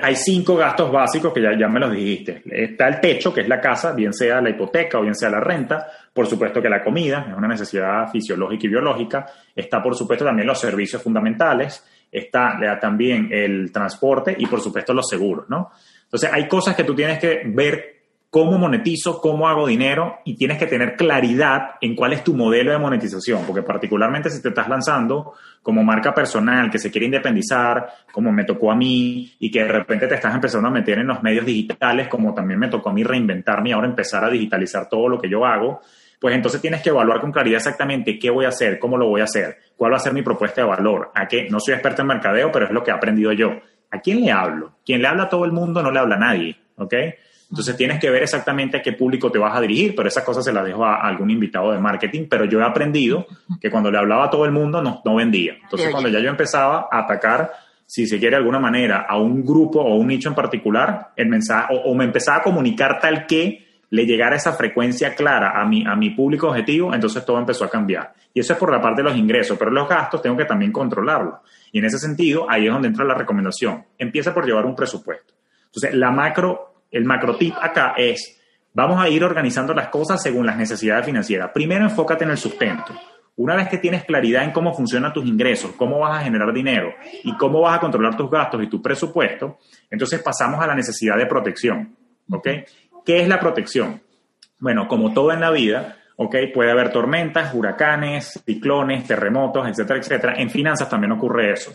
[0.03, 2.43] Hay cinco gastos básicos que ya, ya me los dijiste.
[2.47, 5.41] Está el techo, que es la casa, bien sea la hipoteca o bien sea la
[5.41, 5.87] renta.
[6.13, 9.27] Por supuesto que la comida es una necesidad fisiológica y biológica.
[9.55, 11.85] Está, por supuesto, también los servicios fundamentales.
[12.11, 15.73] Está también el transporte y, por supuesto, los seguros, ¿no?
[16.05, 17.92] Entonces, hay cosas que tú tienes que ver
[18.33, 22.73] cómo monetizo, cómo hago dinero y tienes que tener claridad en cuál es tu modelo
[22.73, 27.87] de monetización, porque particularmente si te estás lanzando como marca personal que se quiere independizar,
[28.11, 31.09] como me tocó a mí, y que de repente te estás empezando a meter en
[31.09, 34.89] los medios digitales, como también me tocó a mí reinventarme y ahora empezar a digitalizar
[34.89, 35.83] todo lo que yo hago,
[36.19, 39.21] pues entonces tienes que evaluar con claridad exactamente qué voy a hacer, cómo lo voy
[39.21, 42.01] a hacer, cuál va a ser mi propuesta de valor, a qué, no soy experto
[42.01, 43.61] en mercadeo, pero es lo que he aprendido yo.
[43.91, 44.79] ¿A quién le hablo?
[44.87, 46.95] Quien le habla a todo el mundo no le habla a nadie, ¿ok?
[47.53, 50.43] Entonces tienes que ver exactamente a qué público te vas a dirigir, pero esas cosas
[50.43, 53.27] se las dejo a algún invitado de marketing, pero yo he aprendido
[53.61, 55.59] que cuando le hablaba a todo el mundo no, no vendía.
[55.63, 57.53] Entonces cuando ya yo empezaba a atacar
[57.85, 61.29] si se quiere de alguna manera, a un grupo o un nicho en particular, el
[61.29, 65.87] mensaje, o, me empezaba a comunicar tal que le llegara esa frecuencia clara a mi,
[65.87, 68.15] a mi público objetivo, entonces todo empezó a cambiar.
[68.33, 70.73] Y eso es por la parte de los ingresos, pero los gastos tengo que también
[70.73, 71.41] controlarlos.
[71.71, 73.85] Y en ese sentido, ahí es donde entra la recomendación.
[73.99, 75.35] Empieza por llevar un presupuesto.
[75.67, 78.41] Entonces, la macro, el macro tip acá es,
[78.73, 81.51] vamos a ir organizando las cosas según las necesidades financieras.
[81.53, 82.95] Primero, enfócate en el sustento.
[83.35, 86.95] Una vez que tienes claridad en cómo funcionan tus ingresos, cómo vas a generar dinero
[87.25, 89.59] y cómo vas a controlar tus gastos y tu presupuesto,
[89.91, 91.97] entonces pasamos a la necesidad de protección.
[93.05, 94.03] ¿Qué es la protección?
[94.59, 96.37] Bueno, como todo en la vida, ¿ok?
[96.53, 100.35] Puede haber tormentas, huracanes, ciclones, terremotos, etcétera, etcétera.
[100.37, 101.73] En finanzas también ocurre eso.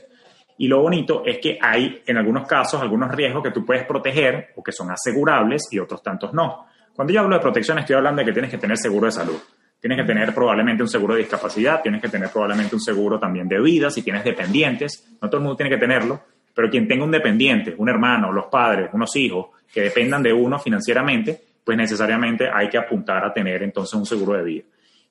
[0.58, 4.50] Y lo bonito es que hay, en algunos casos, algunos riesgos que tú puedes proteger
[4.56, 6.66] o que son asegurables y otros tantos no.
[6.96, 9.38] Cuando yo hablo de protección, estoy hablando de que tienes que tener seguro de salud.
[9.80, 13.48] Tienes que tener probablemente un seguro de discapacidad, tienes que tener probablemente un seguro también
[13.48, 16.20] de vida, si tienes dependientes, no todo el mundo tiene que tenerlo,
[16.56, 20.58] pero quien tenga un dependiente, un hermano, los padres, unos hijos que dependan de uno
[20.58, 24.64] financieramente, pues necesariamente hay que apuntar a tener entonces un seguro de vida.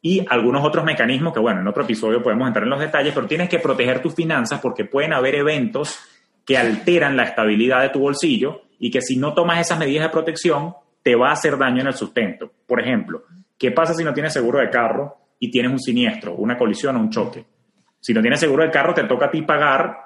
[0.03, 3.27] Y algunos otros mecanismos que, bueno, en otro episodio podemos entrar en los detalles, pero
[3.27, 5.99] tienes que proteger tus finanzas porque pueden haber eventos
[6.45, 10.11] que alteran la estabilidad de tu bolsillo y que si no tomas esas medidas de
[10.11, 12.53] protección, te va a hacer daño en el sustento.
[12.67, 13.25] Por ejemplo,
[13.59, 17.01] ¿Qué pasa si no tienes seguro de carro y tienes un siniestro, una colisión o
[17.01, 17.45] un choque?
[18.01, 19.97] Si no tienes seguro de carro, te toca a ti pagar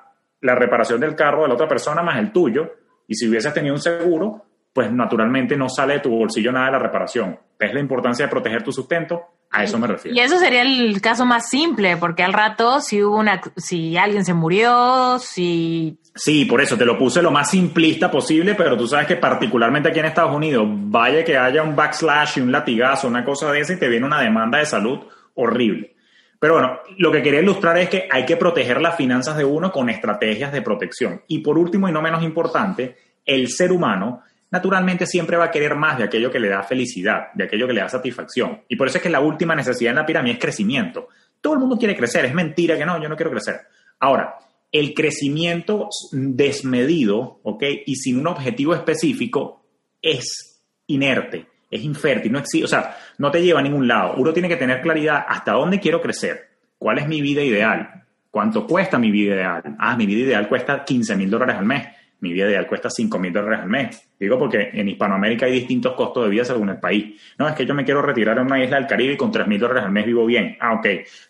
[0.41, 2.70] la reparación del carro de la otra persona más el tuyo.
[3.09, 6.72] Y si hubieses tenido un seguro, pues naturalmente no sale de tu bolsillo nada de
[6.72, 7.38] la reparación.
[7.59, 9.22] ¿Ves la importancia de proteger tu sustento?
[9.53, 10.16] A eso me refiero.
[10.16, 14.24] Y eso sería el caso más simple, porque al rato, si hubo una, si alguien
[14.24, 15.98] se murió, si.
[16.14, 19.88] Sí, por eso te lo puse lo más simplista posible, pero tú sabes que particularmente
[19.88, 23.61] aquí en Estados Unidos, vaya que haya un backslash y un latigazo, una cosa de
[23.61, 25.01] esa, y te viene una demanda de salud
[25.34, 25.96] horrible.
[26.38, 29.72] Pero bueno, lo que quería ilustrar es que hay que proteger las finanzas de uno
[29.72, 31.22] con estrategias de protección.
[31.26, 32.96] Y por último, y no menos importante,
[33.26, 37.32] el ser humano naturalmente siempre va a querer más de aquello que le da felicidad,
[37.34, 38.62] de aquello que le da satisfacción.
[38.68, 41.09] Y por eso es que la última necesidad en la pirámide es crecimiento.
[41.40, 43.61] Todo el mundo quiere crecer, es mentira que no, yo no quiero crecer.
[44.01, 44.34] Ahora,
[44.72, 47.64] el crecimiento desmedido, ¿ok?
[47.86, 49.64] Y sin un objetivo específico
[50.03, 54.14] es inerte, es infértil, no existe, o sea, no te lleva a ningún lado.
[54.16, 56.48] Uno tiene que tener claridad hasta dónde quiero crecer,
[56.78, 59.76] cuál es mi vida ideal, cuánto cuesta mi vida ideal.
[59.78, 63.18] Ah, mi vida ideal cuesta 15 mil dólares al mes mi vida ideal cuesta 5
[63.18, 64.11] mil dólares al mes.
[64.18, 67.21] Digo porque en Hispanoamérica hay distintos costos de vida según el país.
[67.39, 69.47] No, es que yo me quiero retirar en una isla del Caribe y con 3
[69.47, 70.57] mil dólares al mes vivo bien.
[70.61, 70.87] Ah, ok.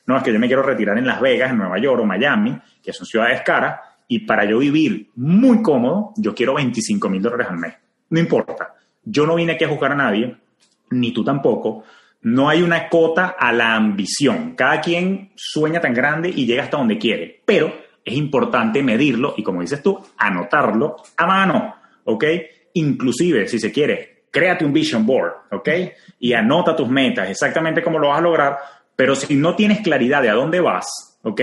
[0.06, 2.58] No, es que yo me quiero retirar en Las Vegas, en Nueva York o Miami,
[2.82, 7.46] que son ciudades caras, y para yo vivir muy cómodo, yo quiero 25 mil dólares
[7.48, 7.74] al mes.
[8.08, 8.74] No importa.
[9.04, 10.36] Yo no vine aquí a juzgar a nadie,
[10.90, 11.84] ni tú tampoco.
[12.22, 14.54] No hay una cota a la ambición.
[14.56, 17.40] Cada quien sueña tan grande y llega hasta donde quiere.
[17.44, 17.72] Pero
[18.10, 22.24] es importante medirlo y, como dices tú, anotarlo a mano, ¿ok?
[22.74, 25.68] Inclusive, si se quiere, créate un vision board, ¿ok?
[26.18, 28.58] Y anota tus metas, exactamente cómo lo vas a lograr,
[28.94, 31.40] pero si no tienes claridad de a dónde vas, ¿ok?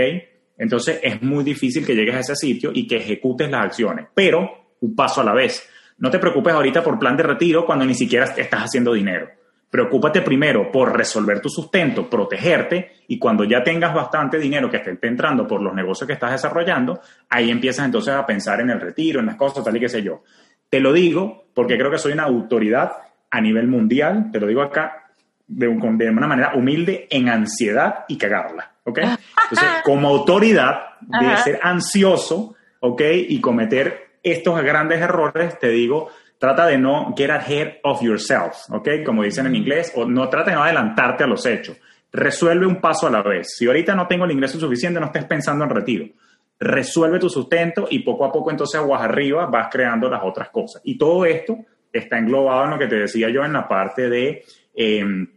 [0.57, 4.76] Entonces es muy difícil que llegues a ese sitio y que ejecutes las acciones, pero
[4.82, 5.68] un paso a la vez.
[5.99, 9.30] No te preocupes ahorita por plan de retiro cuando ni siquiera estás haciendo dinero.
[9.70, 15.07] Preocúpate primero por resolver tu sustento, protegerte y cuando ya tengas bastante dinero que esté
[15.07, 19.20] entrando por los negocios que estás desarrollando, ahí empiezas entonces a pensar en el retiro,
[19.20, 20.24] en las cosas, tal y qué sé yo.
[20.70, 22.93] Te lo digo porque creo que soy una autoridad
[23.30, 25.11] a nivel mundial, te lo digo acá
[25.47, 28.99] de, de una manera humilde en ansiedad y cagarla, ¿ok?
[28.99, 33.01] Entonces, como autoridad de ser ansioso, ¿ok?
[33.28, 36.09] Y cometer estos grandes errores, te digo,
[36.40, 38.90] Trata de no get ahead of yourself, ¿ok?
[39.04, 41.78] Como dicen en inglés, o no trata de no adelantarte a los hechos.
[42.12, 43.56] Resuelve un paso a la vez.
[43.58, 46.06] Si ahorita no tengo el ingreso suficiente, no estés pensando en retiro.
[46.60, 50.82] Resuelve tu sustento y poco a poco entonces aguas arriba vas creando las otras cosas.
[50.86, 51.58] Y todo esto
[51.92, 54.44] está englobado en lo que te decía yo en la parte de
[54.76, 55.28] em,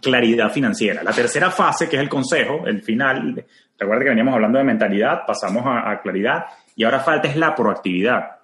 [0.00, 1.02] claridad financiera.
[1.02, 3.44] La tercera fase, que es el consejo, el final,
[3.78, 8.36] recuerda que veníamos hablando de mentalidad, pasamos a claridad y ahora falta es la proactividad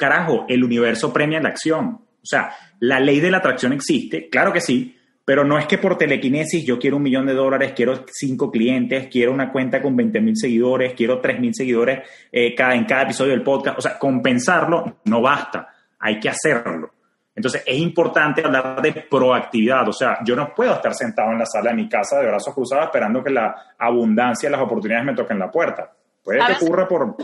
[0.00, 2.00] carajo, el universo premia la acción.
[2.22, 5.78] O sea, la ley de la atracción existe, claro que sí, pero no es que
[5.78, 9.94] por telequinesis yo quiero un millón de dólares, quiero cinco clientes, quiero una cuenta con
[9.94, 12.00] 20 mil seguidores, quiero 3 mil seguidores
[12.32, 13.78] eh, cada, en cada episodio del podcast.
[13.78, 15.68] O sea, compensarlo no basta,
[16.00, 16.90] hay que hacerlo.
[17.32, 21.46] Entonces es importante hablar de proactividad, o sea, yo no puedo estar sentado en la
[21.46, 25.14] sala de mi casa de brazos cruzados esperando que la abundancia y las oportunidades me
[25.14, 25.92] toquen la puerta.
[26.24, 27.16] Puede que ocurra por...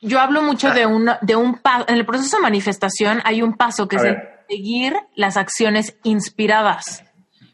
[0.00, 3.54] Yo hablo mucho de un, de un paso, en el proceso de manifestación hay un
[3.54, 4.02] paso que es
[4.48, 7.02] seguir las acciones inspiradas.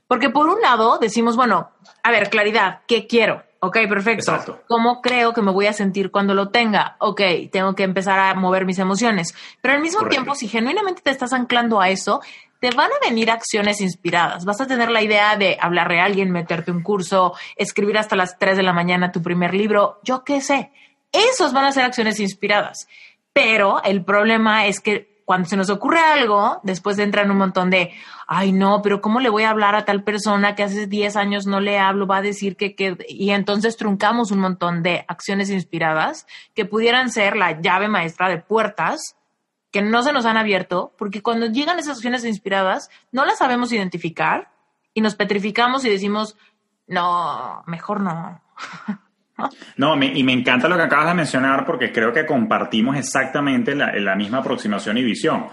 [0.06, 1.70] Porque por un lado decimos, bueno,
[2.02, 3.44] a ver, claridad, ¿qué quiero?
[3.60, 4.32] Ok, perfecto.
[4.32, 4.60] Exacto.
[4.66, 6.96] ¿Cómo creo que me voy a sentir cuando lo tenga?
[6.98, 7.20] Ok,
[7.52, 9.34] tengo que empezar a mover mis emociones.
[9.60, 12.20] Pero al mismo tiempo, si genuinamente te estás anclando a eso,
[12.58, 14.44] te van a venir acciones inspiradas.
[14.44, 18.36] Vas a tener la idea de hablarle a alguien, meterte un curso, escribir hasta las
[18.36, 20.72] 3 de la mañana tu primer libro, yo qué sé.
[21.12, 22.88] Esos van a ser acciones inspiradas.
[23.32, 27.92] Pero el problema es que cuando se nos ocurre algo, después entran un montón de,
[28.26, 31.46] ay no, pero ¿cómo le voy a hablar a tal persona que hace 10 años
[31.46, 32.06] no le hablo?
[32.06, 37.10] Va a decir que, que, y entonces truncamos un montón de acciones inspiradas que pudieran
[37.10, 39.16] ser la llave maestra de puertas
[39.70, 43.72] que no se nos han abierto, porque cuando llegan esas acciones inspiradas, no las sabemos
[43.72, 44.50] identificar
[44.92, 46.36] y nos petrificamos y decimos,
[46.86, 48.42] no, mejor no.
[49.76, 54.14] No, y me encanta lo que acabas de mencionar porque creo que compartimos exactamente la,
[54.16, 55.46] misma aproximación y visión.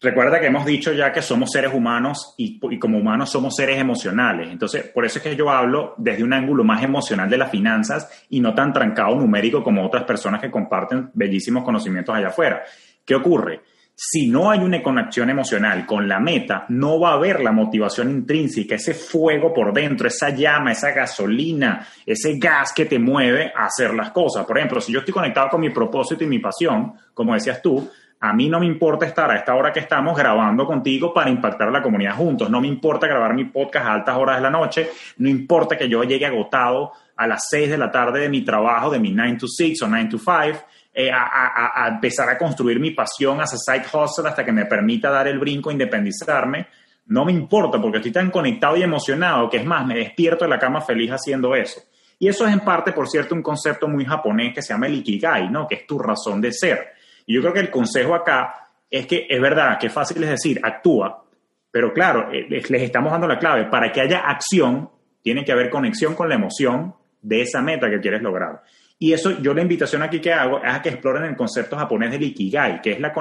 [0.00, 3.78] Recuerda que hemos dicho ya que somos seres humanos y, y, como humanos somos seres
[3.78, 4.48] emocionales.
[4.48, 8.26] Entonces, por eso es que yo hablo desde un ángulo más emocional de las finanzas
[8.30, 12.62] y no tan trancado numérico como otras personas que comparten bellísimos conocimientos allá afuera.
[13.04, 13.62] ¿Qué ocurre?
[14.00, 18.10] Si no hay una conexión emocional con la meta, no va a haber la motivación
[18.10, 23.64] intrínseca, ese fuego por dentro, esa llama, esa gasolina, ese gas que te mueve a
[23.64, 24.46] hacer las cosas.
[24.46, 27.90] Por ejemplo, si yo estoy conectado con mi propósito y mi pasión, como decías tú,
[28.20, 31.66] a mí no me importa estar a esta hora que estamos grabando contigo para impactar
[31.66, 32.48] a la comunidad juntos.
[32.48, 34.90] No me importa grabar mi podcast a altas horas de la noche.
[35.16, 38.90] No importa que yo llegue agotado a las 6 de la tarde de mi trabajo,
[38.90, 40.66] de mi 9 to 6 o 9 to 5
[41.00, 45.08] eh, a, empezar a construir mi pasión as a side hustle hasta que me permita
[45.08, 46.66] dar el brinco, independizarme.
[47.06, 50.50] No me importa porque estoy tan conectado y emocionado que es más, me despierto de
[50.50, 51.80] la cama feliz haciendo eso.
[52.18, 54.96] Y eso es en parte, por cierto, un concepto muy japonés que se llama el
[54.96, 55.68] ikigai, ¿no?
[55.68, 56.94] Que es tu razón de ser.
[57.26, 60.60] Y yo creo que el consejo acá es que es verdad que fácil es decir,
[60.64, 61.24] actúa,
[61.70, 63.66] pero claro, eh, les estamos dando la clave.
[63.66, 64.90] Para que haya acción,
[65.22, 68.64] tiene que haber conexión con la emoción de esa meta que quieres lograr.
[68.98, 72.10] Y eso, yo la invitación aquí que hago es a que exploren el concepto japonés
[72.10, 73.12] del Ikigai, que es la,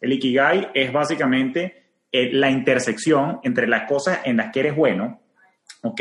[0.00, 5.20] el Ikigai es básicamente eh, la intersección entre las cosas en las que eres bueno,
[5.82, 6.00] ¿ok?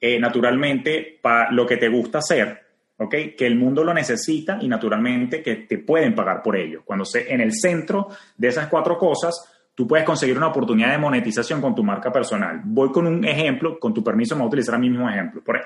[0.00, 2.60] Eh, naturalmente, para lo que te gusta hacer,
[2.96, 3.14] ¿ok?
[3.36, 6.82] Que el mundo lo necesita y naturalmente que te pueden pagar por ello.
[6.84, 10.98] Cuando se, en el centro de esas cuatro cosas, tú puedes conseguir una oportunidad de
[10.98, 12.60] monetización con tu marca personal.
[12.62, 15.42] Voy con un ejemplo, con tu permiso me voy a utilizar a mi mismo ejemplo.
[15.42, 15.58] Por,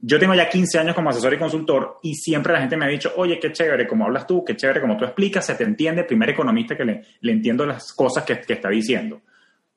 [0.00, 2.88] yo tengo ya 15 años como asesor y consultor y siempre la gente me ha
[2.88, 6.02] dicho, oye, qué chévere como hablas tú, qué chévere como tú explicas, se te entiende,
[6.02, 9.20] primer economista que le, entiendo las cosas que, que, está diciendo.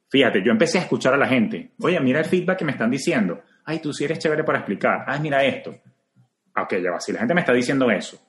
[0.10, 2.90] Fíjate, yo empecé a escuchar a la gente, oye, mira el feedback que me están
[2.90, 5.70] diciendo, ay, tú sí eres chévere para explicar, ay, mira esto.
[6.58, 8.20] Ok, ya va, si la gente me está diciendo eso,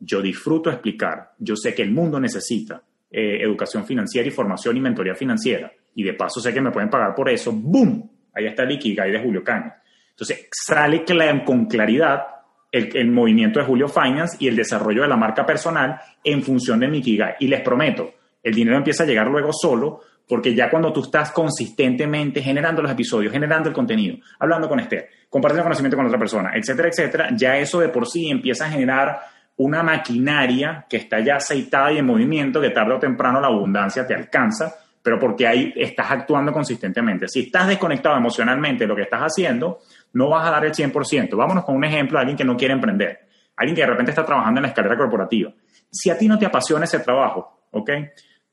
[0.00, 2.82] yo disfruto explicar, yo sé que el mundo necesita
[3.12, 6.88] eh, educación financiera y formación y mentoría financiera, y de paso sé que me pueden
[6.88, 8.10] pagar por eso, ¡boom!
[8.34, 9.74] Ahí está el Ikigai de Julio Cañas.
[10.10, 11.04] Entonces, sale
[11.44, 12.22] con claridad
[12.70, 16.88] el, movimiento de Julio Finance y el desarrollo de la marca personal en función de
[16.88, 17.02] mi
[17.40, 21.32] Y les prometo, el dinero empieza a llegar luego solo, porque ya cuando tú estás
[21.32, 26.52] consistentemente generando los episodios, generando el contenido, hablando con Esther, compartiendo conocimiento con otra persona,
[26.54, 29.20] etcétera, etcétera, ya eso de por sí empieza a generar
[29.62, 34.06] una maquinaria que está ya aceitada y en movimiento, que tarde o temprano la abundancia
[34.06, 37.28] te alcanza, pero porque ahí estás actuando consistentemente.
[37.28, 39.80] Si estás desconectado emocionalmente de lo que estás haciendo,
[40.14, 41.36] no vas a dar el 100%.
[41.36, 43.20] Vámonos con un ejemplo de alguien que no quiere emprender,
[43.56, 45.52] alguien que de repente está trabajando en la escalera corporativa.
[45.90, 47.90] Si a ti no te apasiona ese trabajo, ¿ok?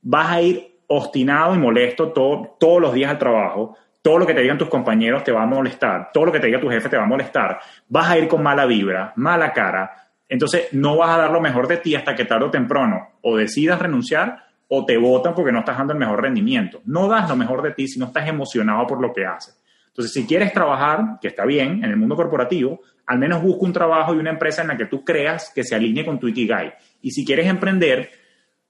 [0.01, 4.41] Vas a ir obstinado y molesto todos los días al trabajo, todo lo que te
[4.41, 6.97] digan tus compañeros te va a molestar, todo lo que te diga tu jefe te
[6.97, 11.17] va a molestar, vas a ir con mala vibra, mala cara, entonces no vas a
[11.17, 14.97] dar lo mejor de ti hasta que tarde o temprano o decidas renunciar o te
[14.97, 16.81] votan porque no estás dando el mejor rendimiento.
[16.85, 19.59] No das lo mejor de ti si no estás emocionado por lo que haces.
[19.87, 23.73] Entonces, si quieres trabajar, que está bien, en el mundo corporativo, al menos busca un
[23.73, 26.73] trabajo y una empresa en la que tú creas que se alinee con tu Ikigai.
[27.01, 28.11] Y si quieres emprender,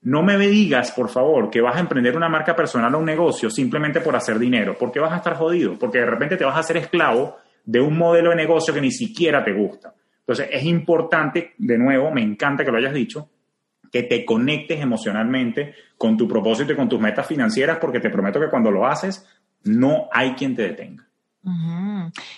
[0.01, 3.49] no me digas, por favor, que vas a emprender una marca personal o un negocio
[3.49, 6.60] simplemente por hacer dinero, porque vas a estar jodido, porque de repente te vas a
[6.60, 7.36] hacer esclavo
[7.66, 9.93] de un modelo de negocio que ni siquiera te gusta.
[10.30, 13.32] Entonces, es importante, de nuevo, me encanta que lo hayas dicho,
[13.92, 18.40] que te conectes emocionalmente con tu propósito y con tus metas financieras, porque te prometo
[18.40, 19.28] que cuando lo haces,
[19.64, 21.08] no hay quien te detenga.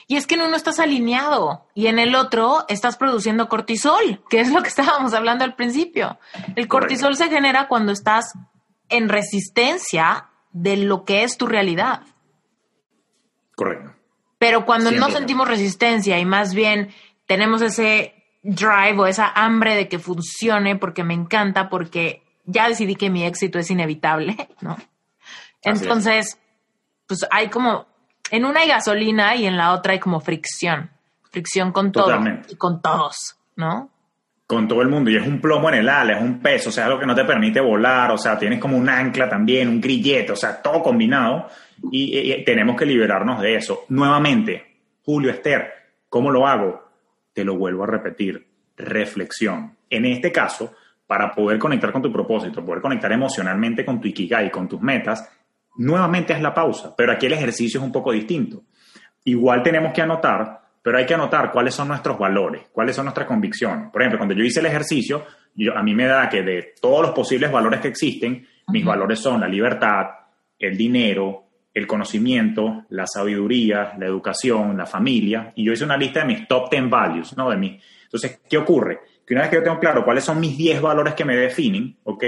[0.08, 4.40] Y es que en uno estás alineado y en el otro estás produciendo cortisol, que
[4.40, 6.18] es lo que estábamos hablando al principio.
[6.56, 8.36] El cortisol se genera cuando estás
[8.88, 12.04] en resistencia de lo que es tu realidad.
[13.54, 13.96] Correcto.
[14.38, 16.90] Pero cuando no sentimos resistencia y más bien
[17.26, 18.14] tenemos ese
[18.44, 23.24] drive o esa hambre de que funcione porque me encanta, porque ya decidí que mi
[23.24, 24.78] éxito es inevitable, ¿no?
[25.62, 26.40] Entonces,
[27.08, 27.88] pues hay como,
[28.32, 30.90] en una hay gasolina y en la otra hay como fricción,
[31.30, 32.12] fricción con todo
[32.50, 33.90] y con todos, ¿no?
[34.48, 36.72] Con todo el mundo, y es un plomo en el ala, es un peso, o
[36.74, 39.80] sea, algo que no te permite volar, o sea, tienes como un ancla también, un
[39.80, 41.48] grillete, o sea, todo combinado,
[41.90, 43.86] y, tenemos que liberarnos de eso.
[43.90, 45.72] Nuevamente, Julio Esther,
[46.10, 46.81] ¿cómo lo hago?
[47.34, 49.78] Te lo vuelvo a repetir, reflexión.
[49.90, 50.74] En este caso,
[51.06, 55.30] para poder conectar con tu propósito, poder conectar emocionalmente con tu Ikigai, con tus metas,
[55.76, 58.64] nuevamente es la pausa, pero aquí el ejercicio es un poco distinto.
[59.26, 63.28] Igual tenemos que anotar, pero hay que anotar cuáles son nuestros valores, cuáles son nuestras
[63.28, 63.92] convicciones.
[63.92, 67.02] Por ejemplo, cuando yo hice el ejercicio, yo, a mí me da que de todos
[67.02, 70.06] los posibles valores que existen, mis valores son la libertad,
[70.58, 76.22] el dinero, el conocimiento, la sabiduría, la educación, la familia, y yo hice una lista
[76.22, 77.50] de mis top 10 values, ¿no?
[77.50, 77.80] De mí.
[78.04, 79.00] Entonces, ¿qué ocurre?
[79.26, 81.98] Que una vez que yo tengo claro cuáles son mis 10 valores que me definen,
[82.04, 82.24] ¿ok?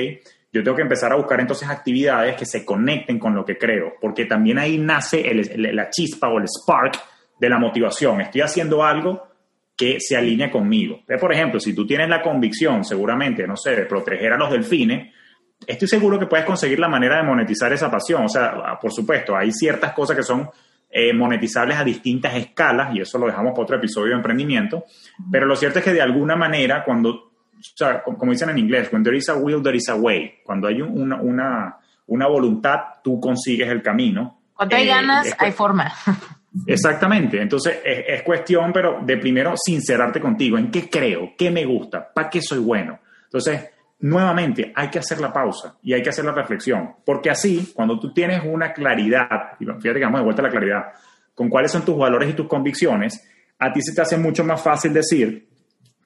[0.51, 3.95] Yo tengo que empezar a buscar entonces actividades que se conecten con lo que creo,
[3.99, 5.25] porque también ahí nace
[5.57, 6.93] la chispa o el spark
[7.39, 8.21] de la motivación.
[8.21, 9.27] Estoy haciendo algo
[9.75, 11.01] que se alinea conmigo.
[11.19, 15.11] Por ejemplo, si tú tienes la convicción, seguramente, no sé, de proteger a los delfines,
[15.67, 18.25] estoy seguro que puedes conseguir la manera de monetizar esa pasión.
[18.25, 20.49] O sea, por supuesto, hay ciertas cosas que son
[20.95, 24.85] eh, monetizables a distintas escalas, y eso lo dejamos para otro episodio de emprendimiento,
[25.31, 28.89] pero lo cierto es que de alguna manera, cuando, o sea, como dicen en inglés,
[28.93, 30.35] when there is a will, there is a way.
[30.43, 34.41] Cuando hay una, una, una voluntad, tú consigues el camino.
[34.53, 35.91] Cuando hay eh, ganas, hay forma.
[36.67, 41.65] Exactamente, entonces es, es, cuestión, pero de primero sincerarte contigo, en qué creo, qué me
[41.65, 42.99] gusta, para qué soy bueno.
[43.23, 43.72] Entonces,
[44.03, 47.97] nuevamente hay que hacer la pausa y hay que hacer la reflexión, porque así, cuando
[47.97, 50.83] tú tienes una claridad, y fíjate que vamos de vuelta a la claridad,
[51.33, 53.25] con cuáles son tus valores y tus convicciones,
[53.59, 55.47] a ti se te hace mucho más fácil decir,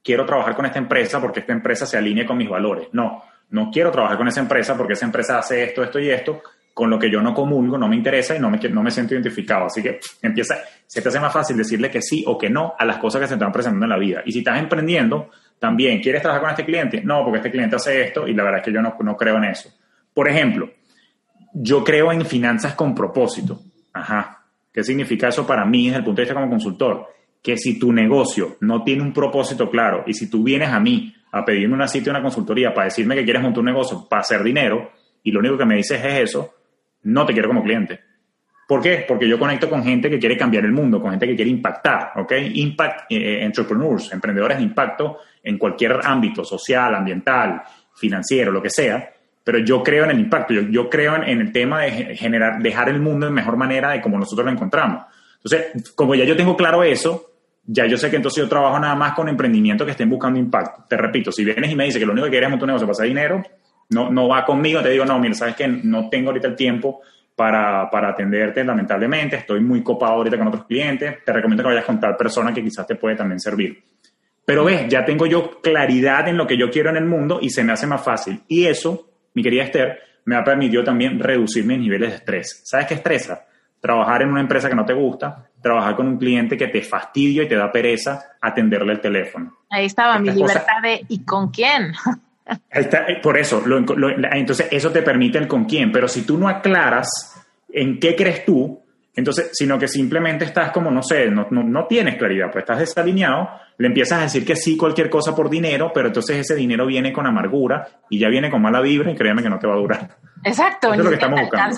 [0.03, 2.87] quiero trabajar con esta empresa porque esta empresa se alinea con mis valores.
[2.91, 6.43] No, no quiero trabajar con esa empresa porque esa empresa hace esto, esto y esto,
[6.75, 9.15] con lo que yo no comulgo, no me interesa y no me, no me siento
[9.15, 9.65] identificado.
[9.65, 12.85] Así que empieza, se te hace más fácil decirle que sí o que no a
[12.85, 14.21] las cosas que se te están presentando en la vida.
[14.23, 17.01] Y si estás emprendiendo, también, ¿quieres trabajar con este cliente?
[17.03, 19.37] No, porque este cliente hace esto y la verdad es que yo no, no creo
[19.37, 19.69] en eso.
[20.13, 20.69] Por ejemplo,
[21.53, 23.59] yo creo en finanzas con propósito.
[23.93, 24.43] Ajá.
[24.71, 27.07] ¿Qué significa eso para mí desde el punto de vista como consultor?
[27.41, 31.15] Que si tu negocio no tiene un propósito claro y si tú vienes a mí
[31.31, 34.43] a pedirme una cita, una consultoría para decirme que quieres montar un negocio para hacer
[34.43, 34.91] dinero
[35.23, 36.53] y lo único que me dices es eso,
[37.03, 38.01] no te quiero como cliente.
[38.67, 39.05] ¿Por qué?
[39.07, 42.11] Porque yo conecto con gente que quiere cambiar el mundo, con gente que quiere impactar,
[42.17, 42.33] ¿ok?
[42.53, 47.61] Impact eh, entrepreneurs, emprendedores de impacto en cualquier ámbito, social, ambiental,
[47.95, 49.09] financiero, lo que sea.
[49.41, 52.99] Pero yo creo en el impacto, yo, creo en, el tema de generar, dejar el
[52.99, 55.05] mundo de mejor manera de como nosotros lo encontramos.
[55.41, 57.31] Entonces, como ya yo tengo claro eso,
[57.65, 60.83] ya yo sé que entonces yo trabajo nada más con emprendimientos que estén buscando impacto.
[60.89, 62.67] Te repito, si vienes y me dices que lo único que quieres es montar un
[62.67, 63.41] negocio para hacer dinero,
[63.91, 66.99] no, no va conmigo, te digo, no, mira, sabes que no tengo ahorita el tiempo
[67.37, 69.35] para, para, atenderte, lamentablemente.
[69.35, 71.23] Estoy muy copado ahorita con otros clientes.
[71.23, 73.83] Te recomiendo que vayas con tal persona que quizás te puede también servir.
[74.43, 77.51] Pero ves, ya tengo yo claridad en lo que yo quiero en el mundo y
[77.51, 78.41] se me hace más fácil.
[78.47, 82.61] Y eso, mi querida Esther, me ha permitido también reducir mis niveles de estrés.
[82.65, 83.45] ¿Sabes qué estresa?
[83.79, 87.43] Trabajar en una empresa que no te gusta, trabajar con un cliente que te fastidia
[87.43, 89.57] y te da pereza atenderle el teléfono.
[89.69, 91.93] Ahí estaba mi libertad de ¿y con quién?
[92.71, 93.63] Eh, por eso,
[94.31, 97.09] entonces eso te permite el con quién, pero si tú no aclaras
[97.69, 98.81] en qué crees tú,
[99.15, 103.49] entonces, sino que simplemente estás como, no sé, no, no, tienes claridad, pues estás desalineado,
[103.79, 107.11] le empiezas a decir que sí cualquier cosa por dinero, pero entonces ese dinero viene
[107.11, 109.77] con amargura y ya viene con mala vibra y créeme que no te va a
[109.77, 110.17] durar.
[110.43, 110.93] Exacto.
[110.93, 111.77] Eso es lo que estamos buscando.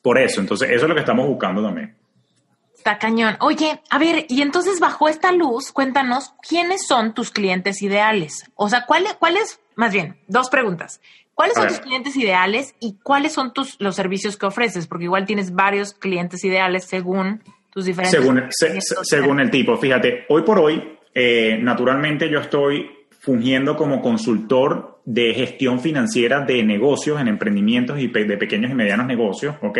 [0.00, 1.96] Por eso, entonces, eso es lo que estamos buscando también.
[2.82, 3.36] Está cañón.
[3.38, 8.50] Oye, a ver, y entonces bajo esta luz, cuéntanos quiénes son tus clientes ideales.
[8.56, 11.00] O sea, ¿cuáles, cuáles, más bien, dos preguntas.
[11.32, 14.88] ¿Cuáles son tus clientes ideales y cuáles son tus los servicios que ofreces?
[14.88, 18.20] Porque igual tienes varios clientes ideales según tus diferentes.
[18.20, 18.48] Según,
[19.04, 19.76] según el tipo.
[19.76, 22.90] Fíjate, hoy por hoy, eh, naturalmente yo estoy
[23.20, 29.06] fungiendo como consultor de gestión financiera de negocios en emprendimientos y de pequeños y medianos
[29.06, 29.78] negocios, ¿ok?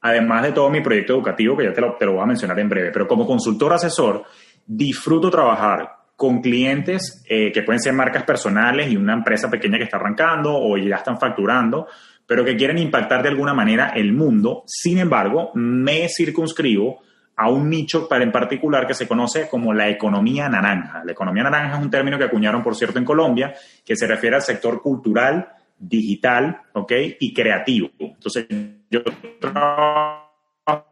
[0.00, 2.58] Además de todo mi proyecto educativo, que ya te lo, te lo voy a mencionar
[2.58, 4.24] en breve, pero como consultor asesor,
[4.66, 9.84] disfruto trabajar con clientes eh, que pueden ser marcas personales y una empresa pequeña que
[9.84, 11.86] está arrancando o ya están facturando,
[12.26, 14.64] pero que quieren impactar de alguna manera el mundo.
[14.66, 16.98] Sin embargo, me circunscribo
[17.36, 21.04] a un nicho para en particular que se conoce como la economía naranja.
[21.04, 23.54] La economía naranja es un término que acuñaron, por cierto, en Colombia,
[23.84, 25.48] que se refiere al sector cultural,
[25.78, 26.92] digital, ¿ok?
[27.20, 27.90] Y creativo.
[27.96, 28.46] Entonces,
[28.90, 29.00] yo
[29.40, 30.84] trabajo,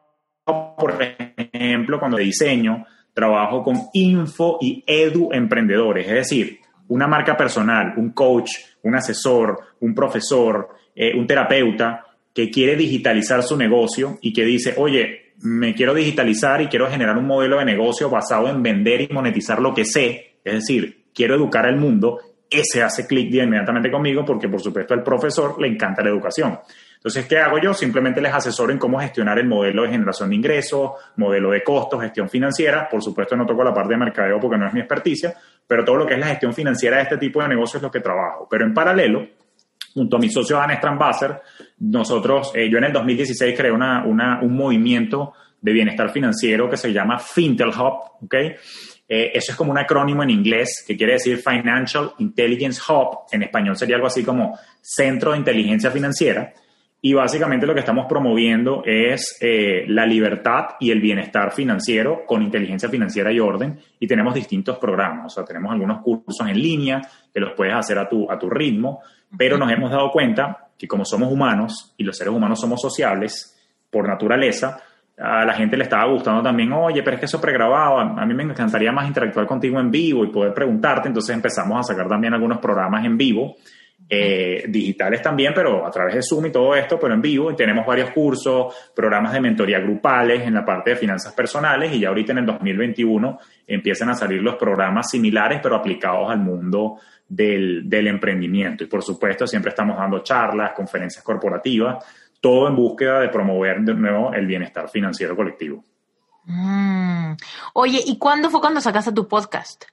[0.78, 6.58] por ejemplo, cuando diseño, trabajo con info y edu emprendedores, es decir,
[6.88, 8.50] una marca personal, un coach,
[8.82, 14.74] un asesor, un profesor, eh, un terapeuta que quiere digitalizar su negocio y que dice,
[14.76, 19.08] oye, me quiero digitalizar y quiero generar un modelo de negocio basado en vender y
[19.12, 22.18] monetizar lo que sé, es decir, quiero educar al mundo,
[22.48, 26.58] ese hace clic inmediatamente conmigo porque por supuesto al profesor le encanta la educación.
[27.06, 27.72] Entonces, ¿qué hago yo?
[27.72, 32.00] Simplemente les asesoro en cómo gestionar el modelo de generación de ingresos, modelo de costos,
[32.00, 32.88] gestión financiera.
[32.88, 35.32] Por supuesto, no toco la parte de mercadeo porque no es mi experticia,
[35.64, 37.92] pero todo lo que es la gestión financiera de este tipo de negocios es lo
[37.92, 38.48] que trabajo.
[38.50, 39.24] Pero en paralelo,
[39.94, 41.40] junto a mi socio Anne Strambasser,
[41.78, 46.92] nosotros, eh, yo en el 2016 creé una, un movimiento de bienestar financiero que se
[46.92, 48.34] llama Fintel Hub, ¿ok?
[48.34, 53.44] Eh, eso es como un acrónimo en inglés que quiere decir Financial Intelligence Hub, en
[53.44, 56.52] español sería algo así como Centro de Inteligencia Financiera.
[57.00, 62.42] Y básicamente lo que estamos promoviendo es eh, la libertad y el bienestar financiero con
[62.42, 63.78] inteligencia financiera y orden.
[64.00, 67.00] Y tenemos distintos programas, o sea, tenemos algunos cursos en línea
[67.32, 69.00] que los puedes hacer a tu, a tu ritmo,
[69.36, 73.56] pero nos hemos dado cuenta que como somos humanos y los seres humanos somos sociables
[73.90, 74.82] por naturaleza,
[75.18, 78.34] a la gente le estaba gustando también, oye, pero es que eso pregrabado, a mí
[78.34, 82.34] me encantaría más interactuar contigo en vivo y poder preguntarte, entonces empezamos a sacar también
[82.34, 83.56] algunos programas en vivo,
[84.08, 87.56] eh, digitales también, pero a través de Zoom y todo esto, pero en vivo, y
[87.56, 92.08] tenemos varios cursos, programas de mentoría grupales en la parte de finanzas personales, y ya
[92.08, 98.06] ahorita en el 2021 empiezan a salir los programas similares, pero aplicados al mundo del,
[98.06, 98.84] emprendimiento.
[98.84, 102.04] Y por supuesto, siempre estamos dando charlas, conferencias corporativas,
[102.40, 105.84] todo en búsqueda de promover de nuevo el bienestar financiero colectivo.
[106.44, 107.32] Mm.
[107.74, 109.86] Oye, ¿y cuándo fue cuando sacaste tu podcast?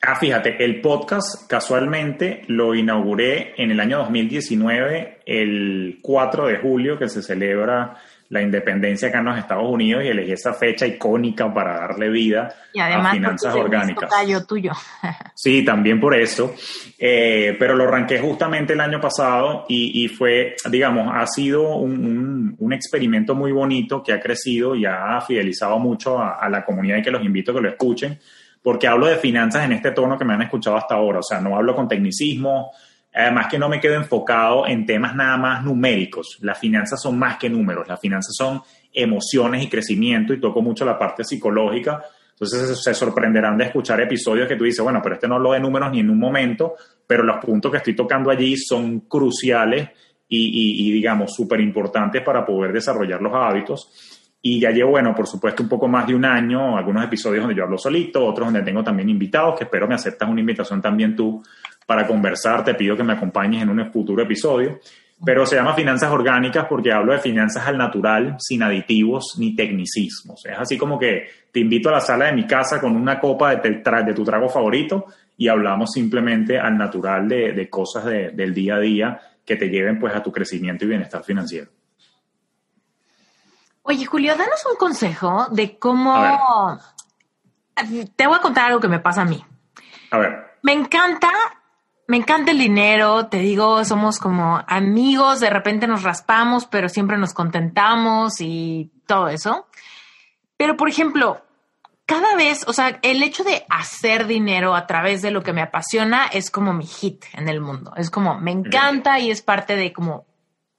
[0.00, 6.98] Ah, fíjate, el podcast casualmente lo inauguré en el año 2019, el 4 de julio,
[6.98, 7.96] que se celebra
[8.28, 12.54] la independencia acá en los Estados Unidos y elegí esa fecha icónica para darle vida
[12.78, 14.10] a finanzas orgánicas.
[14.46, 14.72] tuyo.
[15.34, 16.54] sí, también por eso.
[16.96, 23.34] Eh, pero lo arranqué justamente el año pasado y, fue, digamos, ha sido un, experimento
[23.34, 27.10] muy bonito que ha crecido y ha fidelizado mucho a, a la comunidad y que
[27.10, 28.20] los invito a que lo escuchen,
[28.68, 31.20] porque hablo de finanzas en este tono que me han escuchado hasta ahora.
[31.20, 32.70] O sea, no hablo con tecnicismo
[33.14, 36.38] Además que no me quedo enfocado en temas nada más numéricos.
[36.42, 38.60] Las finanzas son más que números, las finanzas son
[38.92, 42.02] emociones y crecimiento y toco mucho la parte psicológica.
[42.32, 45.60] Entonces se sorprenderán de escuchar episodios que tú dices, bueno, pero este no lo de
[45.60, 46.74] números ni en un momento,
[47.06, 49.88] pero los puntos que estoy tocando allí son cruciales
[50.28, 54.17] y, digamos, súper importantes para poder desarrollar los hábitos.
[54.50, 57.54] Y ya llevo, bueno, por supuesto, un poco más de un año, algunos episodios donde
[57.54, 61.14] yo hablo solito, otros donde tengo también invitados, que espero me aceptas una invitación también
[61.14, 61.42] tú
[61.84, 62.64] para conversar.
[62.64, 64.80] Te pido que me acompañes en un futuro episodio.
[65.22, 70.46] Pero se llama finanzas orgánicas porque hablo de finanzas al natural, sin aditivos ni tecnicismos.
[70.46, 73.54] Es así como que te invito a la sala de mi casa con una copa
[73.56, 75.06] de, de tu trago favorito
[75.36, 80.14] y hablamos simplemente al natural de, cosas del día a día que te lleven pues
[80.14, 81.68] a tu crecimiento y bienestar financiero.
[83.90, 86.78] Oye, Julio, danos un consejo de cómo...
[88.16, 89.42] Te voy a contar algo que me pasa a mí.
[90.10, 90.58] A ver.
[90.62, 91.30] Me encanta
[92.06, 97.18] me encanta el dinero, te digo, somos como amigos, de repente nos raspamos, pero siempre
[97.18, 99.66] nos contentamos y todo eso.
[100.56, 101.42] Pero, por ejemplo,
[102.06, 105.60] cada vez, o sea, el hecho de hacer dinero a través de lo que me
[105.60, 107.92] apasiona es como mi hit en el mundo.
[107.94, 110.26] Es como, me encanta y es parte de como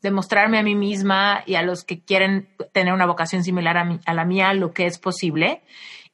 [0.01, 4.13] demostrarme a mí misma y a los que quieren tener una vocación similar a, a
[4.13, 5.61] la mía lo que es posible.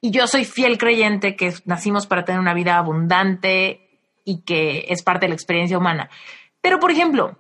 [0.02, 3.86] Y yo soy fiel creyente que nacimos para tener una vida abundante,
[4.26, 6.10] y que es parte de la experiencia humana.
[6.60, 7.38] Pero, por ejemplo,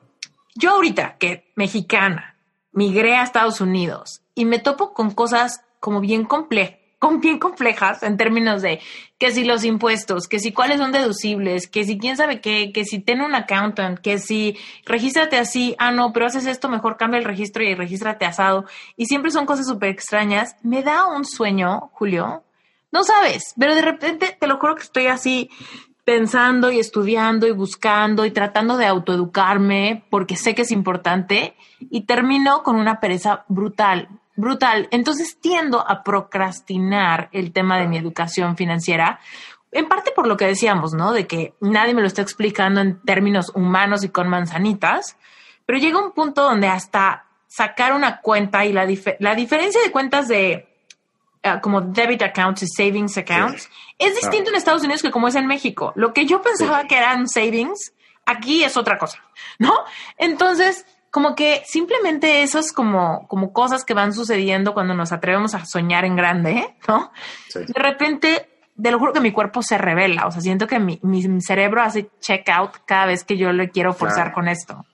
[0.53, 2.37] yo ahorita, que mexicana,
[2.71, 8.17] migré a Estados Unidos y me topo con cosas como bien complejas bien complejas en
[8.17, 8.79] términos de
[9.17, 12.85] que si los impuestos, que si cuáles son deducibles, que si quién sabe qué, que
[12.85, 17.19] si tiene un accountant, que si regístrate así, ah, no, pero haces esto, mejor cambia
[17.19, 18.65] el registro y regístrate asado.
[18.97, 20.55] Y siempre son cosas súper extrañas.
[20.63, 22.43] Me da un sueño, Julio.
[22.91, 25.49] No sabes, pero de repente te lo juro que estoy así
[26.05, 32.01] pensando y estudiando y buscando y tratando de autoeducarme porque sé que es importante y
[32.01, 34.87] termino con una pereza brutal, brutal.
[34.91, 39.19] Entonces tiendo a procrastinar el tema de mi educación financiera,
[39.71, 41.11] en parte por lo que decíamos, ¿no?
[41.11, 45.17] De que nadie me lo está explicando en términos humanos y con manzanitas,
[45.65, 48.87] pero llega un punto donde hasta sacar una cuenta y la,
[49.19, 50.75] la diferencia de cuentas de
[51.45, 55.35] Ah, como debit accounts y savings accounts, es distinto en Estados Unidos que como es
[55.35, 55.93] en México.
[55.95, 57.93] Lo que yo pensaba que eran savings,
[58.25, 59.19] aquí es otra cosa,
[59.59, 59.71] ¿no?
[60.17, 65.65] Entonces, como que simplemente esos como, como cosas que van sucediendo cuando nos atrevemos a
[65.65, 67.13] soñar en grande, ¿no?
[67.53, 70.99] De repente, de lo juro que mi cuerpo se revela, o sea, siento que mi,
[71.39, 74.85] cerebro hace check out cada vez que yo le quiero forzar con esto.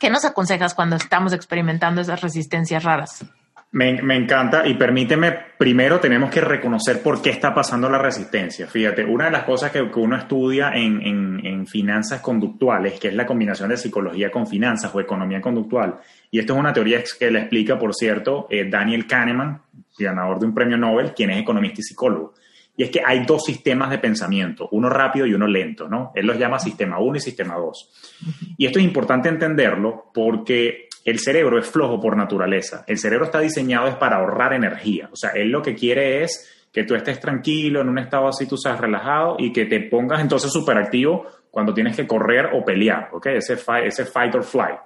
[0.00, 3.26] ¿Qué nos aconsejas cuando estamos experimentando esas resistencias raras?
[3.70, 8.66] Me, encanta y permíteme, primero tenemos que reconocer por qué está pasando la resistencia.
[8.66, 13.68] Fíjate, una de las cosas que, uno estudia en, finanzas conductuales, que es la combinación
[13.68, 15.96] de psicología con finanzas o economía conductual,
[16.30, 19.60] y esto es una teoría que le explica, por cierto, eh, Daniel Kahneman,
[19.98, 22.32] ganador de un premio Nobel, quien es economista y psicólogo.
[22.74, 26.12] Y es que hay dos sistemas de pensamiento, uno rápido y uno lento, ¿no?
[26.14, 28.54] Él los llama sistema 1 y sistema 2.
[28.56, 32.84] Y esto es importante entenderlo porque el cerebro es flojo por naturaleza.
[32.86, 35.08] El cerebro está diseñado es para ahorrar energía.
[35.12, 38.46] O sea, él lo que quiere es que tú estés tranquilo, en un estado así,
[38.46, 42.64] tú seas relajado y que te pongas entonces súper activo cuando tienes que correr o
[42.64, 43.26] pelear, ¿ok?
[43.26, 44.78] Ese fight, ese fight or flight.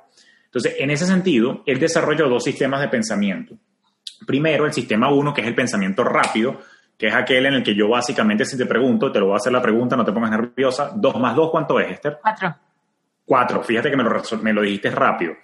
[0.45, 3.57] Entonces, en ese sentido, él desarrolló dos sistemas de pensamiento.
[4.27, 6.61] Primero, el sistema 1, que es el pensamiento rápido,
[6.97, 9.37] que es aquel en el que yo básicamente, si te pregunto, te lo voy a
[9.39, 12.19] hacer la pregunta, no te pongas nerviosa, 2 más 2, ¿cuánto es, Esther?
[12.23, 12.55] 4.
[13.25, 15.35] 4, fíjate que me lo, me lo dijiste rápido.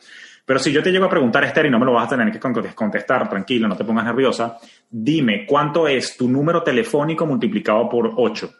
[0.48, 2.32] Pero si yo te llego a preguntar, Esther, y no me lo vas a tener
[2.32, 2.40] que
[2.74, 4.56] contestar, tranquilo, no te pongas nerviosa,
[4.88, 8.50] dime, ¿cuánto es tu número telefónico multiplicado por 8?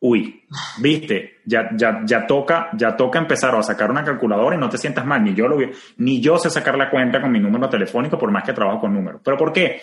[0.00, 0.42] Uy,
[0.80, 4.78] viste, ya, ya, ya, toca, ya toca empezar a sacar una calculadora y no te
[4.78, 5.58] sientas mal, ni yo, lo,
[5.98, 8.92] ni yo sé sacar la cuenta con mi número telefónico por más que trabajo con
[8.92, 9.20] números.
[9.22, 9.80] ¿Pero por qué?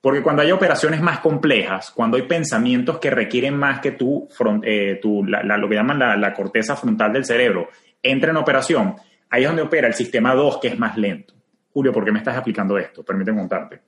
[0.00, 4.28] Porque cuando hay operaciones más complejas, cuando hay pensamientos que requieren más que tu,
[4.64, 7.68] eh, lo que llaman la, la corteza frontal del cerebro,
[8.02, 8.96] entre en operación,
[9.30, 11.34] Ahí es donde opera el sistema 2, que es más lento.
[11.72, 13.04] Julio, ¿por qué me estás aplicando esto?
[13.04, 13.82] Permíteme contarte.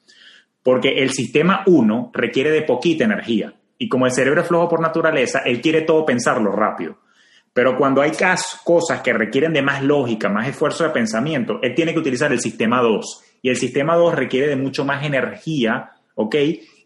[0.62, 3.55] Porque el sistema 1 requiere de poquita energía.
[3.78, 6.98] Y como el cerebro es flojo por naturaleza, él quiere todo pensarlo rápido.
[7.52, 8.12] Pero cuando hay
[8.65, 12.40] cosas que requieren de más lógica, más esfuerzo de pensamiento, él tiene que utilizar el
[12.40, 13.24] sistema 2.
[13.43, 16.36] Y el sistema 2 requiere de mucho más energía, ¿ok?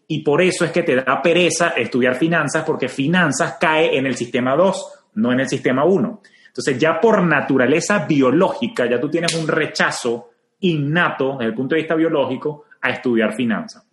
[0.07, 4.15] Y por eso es que te da pereza estudiar finanzas, porque finanzas cae en el
[4.15, 6.21] sistema 2, no en el sistema 1.
[6.53, 11.81] Entonces ya por naturaleza biológica, ya tú tienes un rechazo innato desde el punto de
[11.81, 13.83] vista biológico a estudiar finanzas.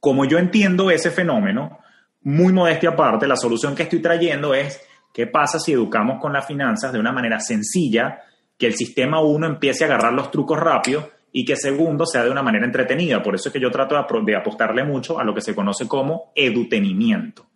[0.00, 1.78] Como yo entiendo ese fenómeno,
[2.22, 4.82] muy modestia aparte, la solución que estoy trayendo es
[5.14, 8.18] qué pasa si educamos con las finanzas de una manera sencilla,
[8.58, 12.30] que el sistema 1 empiece a agarrar los trucos rápidos y que segundo sea de
[12.30, 13.22] una manera entretenida.
[13.22, 13.94] Por eso es que yo trato
[14.24, 17.46] de apostarle mucho a lo que se conoce como edutenimiento.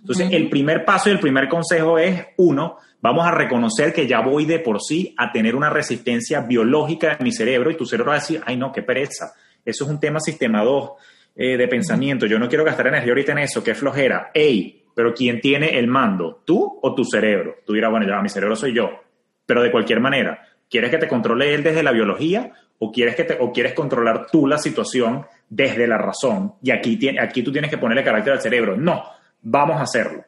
[0.00, 4.20] Entonces, el primer paso y el primer consejo es, uno, vamos a reconocer que ya
[4.20, 8.12] voy de por sí a tener una resistencia biológica en mi cerebro y tu cerebro
[8.12, 9.34] va a decir, ay no, qué pereza.
[9.62, 10.90] Eso es un tema sistema 2
[11.36, 12.24] eh, de pensamiento.
[12.24, 14.30] Yo no quiero gastar energía ahorita en eso, qué flojera.
[14.32, 16.40] Ey, pero ¿quién tiene el mando?
[16.46, 17.56] ¿Tú o tu cerebro?
[17.66, 18.88] Tú dirás, bueno, ya, mi cerebro soy yo.
[19.44, 20.40] Pero de cualquier manera,
[20.70, 24.28] ¿quieres que te controle él desde la biología o quieres, que te, o quieres controlar
[24.32, 26.54] tú la situación desde la razón?
[26.62, 28.78] Y aquí, aquí tú tienes que ponerle carácter al cerebro.
[28.78, 29.04] No,
[29.42, 30.24] vamos a hacerlo.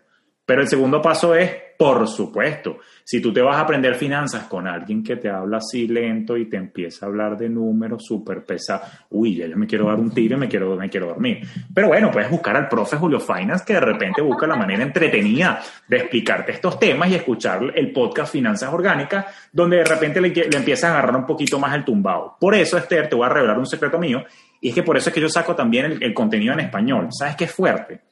[0.47, 4.68] Pero el segundo paso es, por supuesto, si tú te vas a aprender finanzas con
[4.68, 8.89] alguien que te habla así lento y te empieza a hablar de números súper pesados,
[9.10, 11.40] uy, ya yo me quiero dar un tiro y me quiero, me quiero dormir.
[11.74, 15.60] Pero bueno, puedes buscar al profe Julio Finance que de repente busca la manera entretenida
[15.89, 20.56] de explicarte estos temas y escuchar el podcast Finanzas Orgánicas, donde de repente le, le
[20.56, 22.36] empiezas a agarrar un poquito más el tumbado.
[22.39, 24.24] Por eso, Esther, te voy a revelar un secreto mío,
[24.60, 27.09] y es que por eso es que yo saco también el, el contenido en español.
[27.10, 28.02] ¿Sabes qué es fuerte?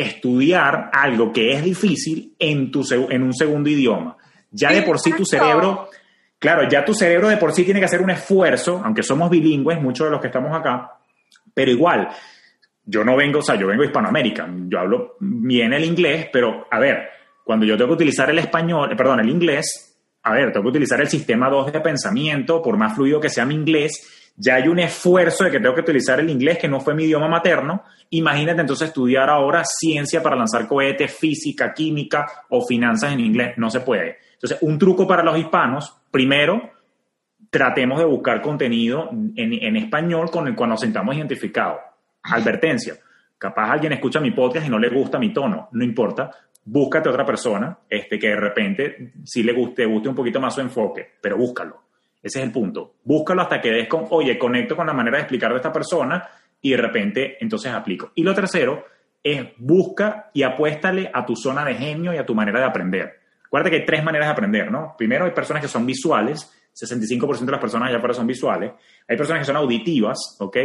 [0.00, 4.16] Estudiar algo que es difícil en, tu, en un segundo idioma.
[4.50, 5.88] Ya de por sí tu cerebro,
[6.38, 9.80] claro, ya tu cerebro de por sí tiene que hacer un esfuerzo, aunque somos bilingües,
[9.80, 10.92] muchos de los que estamos acá,
[11.52, 12.08] pero igual,
[12.84, 16.66] yo no vengo, o sea, yo vengo de Hispanoamérica, yo hablo bien el inglés, pero
[16.70, 17.10] a ver,
[17.44, 21.00] cuando yo tengo que utilizar el español, perdón, el inglés, a ver, tengo que utilizar
[21.00, 24.78] el sistema 2 de pensamiento, por más fluido que sea mi inglés, ya hay un
[24.78, 28.62] esfuerzo de que tengo que utilizar el inglés, que no fue mi idioma materno, Imagínate
[28.62, 33.54] entonces estudiar ahora ciencia para lanzar cohetes, física, química o finanzas en inglés.
[33.58, 34.18] No se puede.
[34.34, 36.70] Entonces, un truco para los hispanos, primero,
[37.50, 41.80] tratemos de buscar contenido en, español con el cual nos sentamos identificados.
[42.22, 42.94] Advertencia.
[43.36, 45.68] Capaz alguien escucha mi podcast y no le gusta mi tono.
[45.72, 46.30] No importa.
[46.64, 50.60] Búscate otra persona este, que de repente sí le guste, guste un poquito más su
[50.60, 51.87] enfoque, pero búscalo.
[52.22, 52.96] Ese es el punto.
[53.04, 56.28] Búscalo hasta que des con, oye, conecto con la manera de explicar de esta persona
[56.60, 58.12] y de repente entonces aplico.
[58.14, 58.84] Y lo tercero
[59.22, 63.20] es busca y apuéstale a tu zona de genio y a tu manera de aprender.
[63.46, 64.94] Acuérdate que hay tres maneras de aprender, ¿no?
[64.96, 68.72] Primero hay personas que son visuales, 65% de las personas allá afuera son visuales.
[69.08, 70.56] Hay personas que son auditivas, ¿ok?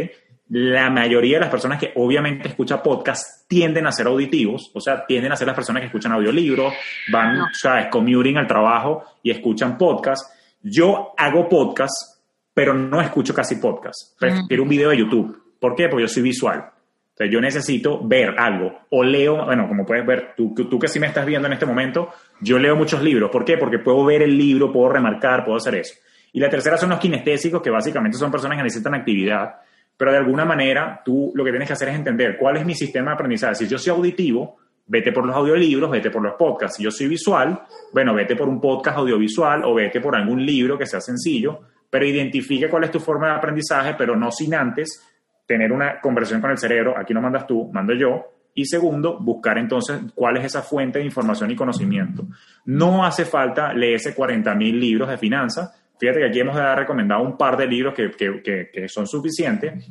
[0.50, 5.06] La mayoría de las personas que obviamente escuchan podcast tienden a ser auditivos, o sea,
[5.06, 6.74] tienden a ser las personas que escuchan audiolibros,
[7.10, 7.86] van, ¿sabes?
[7.90, 10.33] Commuting al trabajo y escuchan podcast.
[10.66, 12.24] Yo hago podcast,
[12.54, 14.18] pero no escucho casi podcast.
[14.18, 15.56] Prefiero un video de YouTube.
[15.60, 15.88] ¿Por qué?
[15.88, 16.70] Porque yo soy visual.
[17.10, 20.98] Entonces yo necesito ver algo o leo, bueno, como puedes ver, tú, tú que sí
[20.98, 22.08] me estás viendo en este momento,
[22.40, 23.30] yo leo muchos libros.
[23.30, 23.58] ¿Por qué?
[23.58, 25.96] Porque puedo ver el libro, puedo remarcar, puedo hacer eso.
[26.32, 29.56] Y la tercera son los kinestésicos, que básicamente son personas que necesitan actividad,
[29.98, 32.74] pero de alguna manera tú lo que tienes que hacer es entender cuál es mi
[32.74, 33.54] sistema de aprendizaje.
[33.54, 36.76] Si yo soy auditivo, vete por los audiolibros, vete por los podcasts.
[36.76, 37.62] Si yo soy visual,
[37.92, 42.06] bueno, vete por un podcast audiovisual o vete por algún libro que sea sencillo, pero
[42.06, 45.02] identifique cuál es tu forma de aprendizaje, pero no sin antes
[45.46, 49.58] tener una conversación con el cerebro, aquí no mandas tú, mando yo, y segundo, buscar
[49.58, 52.24] entonces cuál es esa fuente de información y conocimiento.
[52.66, 55.72] No hace falta leerse 40.000 libros de finanzas.
[55.98, 59.90] Fíjate que aquí hemos recomendado un par de libros que, que, que, son suficientes,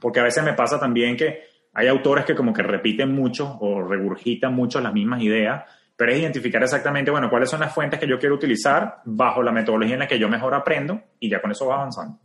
[0.00, 1.42] porque a veces me pasa también que
[1.74, 5.64] hay autores que como que repiten mucho o regurgitan mucho las mismas ideas,
[5.96, 9.52] pero es identificar exactamente, bueno, cuáles son las fuentes que yo quiero utilizar bajo la
[9.52, 12.18] metodología en la que yo mejor aprendo y ya con eso va avanzando.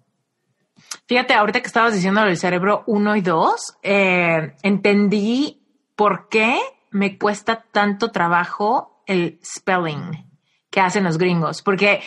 [1.08, 5.62] Fíjate, ahorita que estabas diciendo del cerebro 1 y 2, eh, entendí
[5.96, 6.58] por qué
[6.92, 10.26] me cuesta tanto trabajo el spelling
[10.70, 11.62] que hacen los gringos.
[11.62, 12.02] Porque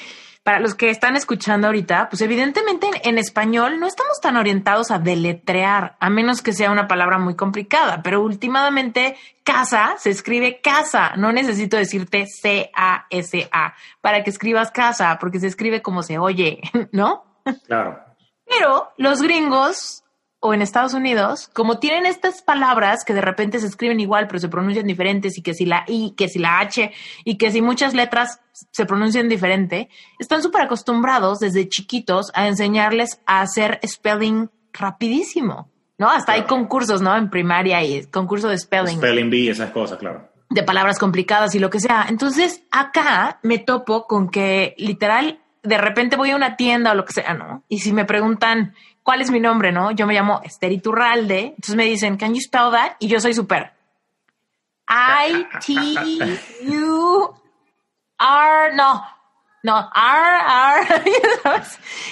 [0.47, 5.01] para los que están escuchando ahorita, pues evidentemente en, español no estamos tan orientados a
[5.01, 11.17] deletrear, a menos que sea una palabra muy complicada, pero últimamente casa se escribe casa,
[11.17, 16.61] no necesito decirte C-A-S-A para que escribas casa, porque se escribe como se oye,
[16.93, 17.25] ¿no?
[17.67, 17.99] Claro.
[18.45, 20.05] Pero los gringos
[20.47, 24.39] o en Estados Unidos, como tienen estas palabras que de repente se escriben igual, pero
[24.39, 26.93] se pronuncian diferentes, y que si la I, que si la H,
[27.25, 29.89] y que si muchas letras se pronuncian diferente,
[30.21, 35.69] están súper acostumbrados desde chiquitos a enseñarles a hacer spelling rapidísimo,
[35.99, 36.09] ¿no?
[36.09, 37.17] Hasta hay concursos, ¿no?
[37.17, 38.99] En primaria y concurso de spelling.
[38.99, 40.31] Spelling bee, esas cosas, claro.
[40.49, 42.07] De palabras complicadas y lo que sea.
[42.09, 47.05] Entonces, acá me topo con que literal de repente voy a una tienda o lo
[47.05, 47.65] que sea, ¿no?
[47.69, 48.75] Y si me preguntan
[49.07, 49.93] cuál es mi nombre, ¿no?
[49.93, 52.97] Yo me llamo Esther Iturralde, entonces me dicen, can you spell that?
[52.99, 53.73] Y yo soy súper.
[54.89, 55.73] I, T,
[56.69, 57.33] U,
[58.19, 59.07] R, no,
[59.63, 61.03] no, R, R,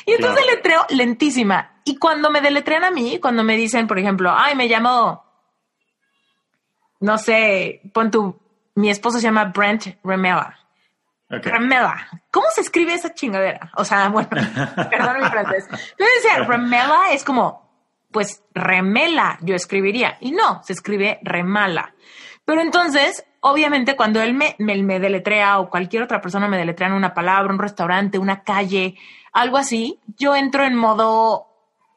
[0.06, 1.80] Y entonces deletreo lentísima.
[1.84, 5.24] Y cuando me deletrean a mí, cuando me dicen, por ejemplo, ay, me llamo,
[7.00, 8.38] no sé, pon tu,
[8.76, 10.63] mi esposo se llama Brent Remela.
[11.28, 12.08] Remela.
[12.30, 13.70] ¿Cómo se escribe esa chingadera?
[13.76, 14.28] O sea, bueno,
[14.90, 15.64] perdón mi francés.
[15.70, 17.64] Entonces decía, remela es como,
[18.10, 20.16] pues remela, yo escribiría.
[20.20, 21.94] Y no, se escribe remala.
[22.44, 26.94] Pero entonces, obviamente, cuando él me, me, deletrea o cualquier otra persona me deletrea en
[26.94, 28.96] una palabra, un restaurante, una calle,
[29.32, 31.46] algo así, yo entro en modo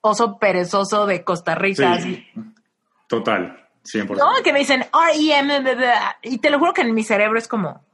[0.01, 1.97] oso perezoso de Costa Rica.
[3.07, 4.17] Total, 100%.
[4.17, 5.63] No, que me dicen R-E-M,
[6.23, 7.85] y te lo juro que en mi cerebro es como,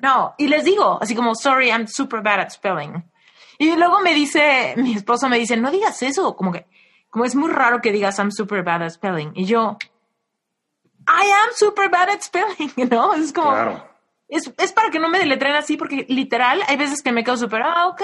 [0.00, 3.04] no, y les digo, así como, sorry, I'm super bad at spelling.
[3.58, 6.66] Y luego me dice, mi esposo me dice, no digas eso, como que,
[7.10, 9.32] como es muy raro que digas I'm super bad at spelling.
[9.34, 9.76] Y yo,
[11.06, 13.14] I am super bad at spelling, ¿no?
[13.14, 13.88] Es como, claro.
[14.28, 17.36] es, es para que no me deletren así, porque literal, hay veces que me quedo
[17.36, 18.02] súper, ah, ok.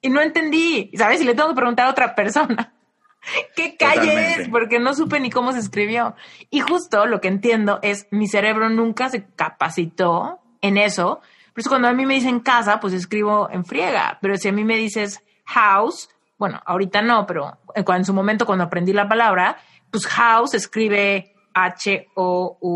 [0.00, 1.20] Y no entendí, ¿sabes?
[1.20, 2.71] Y le tengo que preguntar a otra persona.
[3.56, 4.48] ¿Qué calle es?
[4.48, 6.14] Porque no supe ni cómo se escribió.
[6.50, 11.20] Y justo lo que entiendo es mi cerebro nunca se capacitó en eso.
[11.52, 14.18] Por eso cuando a mí me dicen casa, pues escribo en friega.
[14.20, 16.08] Pero si a mí me dices house,
[16.38, 19.58] bueno, ahorita no, pero en su momento cuando aprendí la palabra,
[19.90, 22.68] pues house escribe H-O-U-S-E,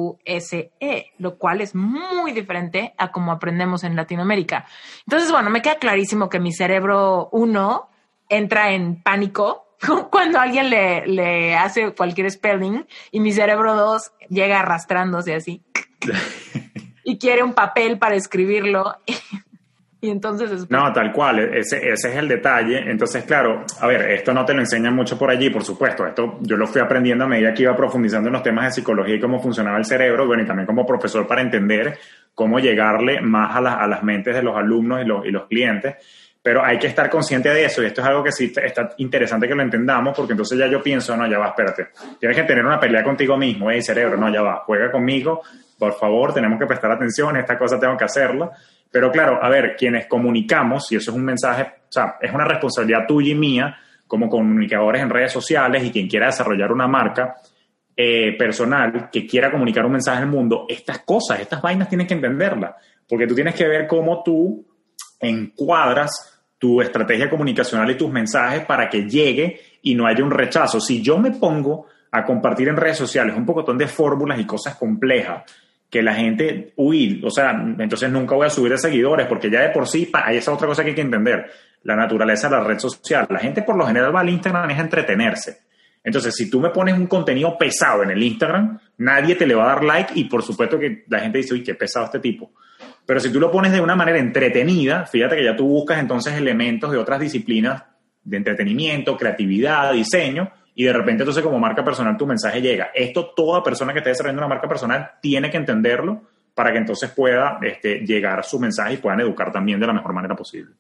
[1.18, 4.66] lo cual es muy diferente a como aprendemos en Latinoamérica.
[5.06, 7.88] Entonces, bueno, me queda clarísimo que mi cerebro, uno,
[8.28, 9.65] entra en pánico
[10.10, 15.62] cuando alguien le, le hace cualquier spelling y mi cerebro 2 llega arrastrándose así
[17.04, 18.96] y quiere un papel para escribirlo.
[20.00, 20.68] y entonces...
[20.70, 22.90] No, tal cual, ese, ese es el detalle.
[22.90, 26.06] Entonces, claro, a ver, esto no te lo enseñan mucho por allí, por supuesto.
[26.06, 29.16] Esto yo lo fui aprendiendo a medida que iba profundizando en los temas de psicología
[29.16, 31.98] y cómo funcionaba el cerebro, bueno, y también como profesor para entender
[32.34, 35.96] cómo llegarle más a, a las mentes de los alumnos y los, y los clientes
[36.46, 39.48] pero hay que estar consciente de eso y esto es algo que sí está interesante
[39.48, 41.88] que lo entendamos porque entonces ya yo pienso, no, ya va, espérate,
[42.20, 45.42] tienes que tener una pelea contigo mismo, eh, cerebro, no, ya va, juega conmigo,
[45.76, 48.52] por favor, tenemos que prestar atención, esta cosa tengo que hacerla.
[48.88, 52.44] Pero claro, a ver, quienes comunicamos, y eso es un mensaje, o sea, es una
[52.44, 57.34] responsabilidad tuya y mía como comunicadores en redes sociales y quien quiera desarrollar una marca
[57.96, 62.14] eh, personal que quiera comunicar un mensaje al mundo, estas cosas, estas vainas tienes que
[62.14, 62.76] entenderlas,
[63.08, 64.64] porque tú tienes que ver cómo tú
[65.18, 70.80] encuadras tu estrategia comunicacional y tus mensajes para que llegue y no haya un rechazo.
[70.80, 74.76] Si yo me pongo a compartir en redes sociales un pocotón de fórmulas y cosas
[74.76, 75.44] complejas,
[75.90, 79.60] que la gente, uy, o sea, entonces nunca voy a subir de seguidores, porque ya
[79.60, 81.50] de por sí, hay esa otra cosa que hay que entender,
[81.84, 83.26] la naturaleza de la red social.
[83.30, 85.58] La gente por lo general va al Instagram es entretenerse.
[86.02, 89.64] Entonces, si tú me pones un contenido pesado en el Instagram, nadie te le va
[89.64, 92.52] a dar like y por supuesto que la gente dice, uy, qué pesado este tipo.
[93.06, 96.34] Pero si tú lo pones de una manera entretenida, fíjate que ya tú buscas entonces
[96.34, 97.84] elementos de otras disciplinas
[98.24, 102.90] de entretenimiento, creatividad, diseño, y de repente entonces como marca personal tu mensaje llega.
[102.92, 106.22] Esto toda persona que esté desarrollando una marca personal tiene que entenderlo
[106.54, 110.12] para que entonces pueda este, llegar su mensaje y puedan educar también de la mejor
[110.12, 110.74] manera posible.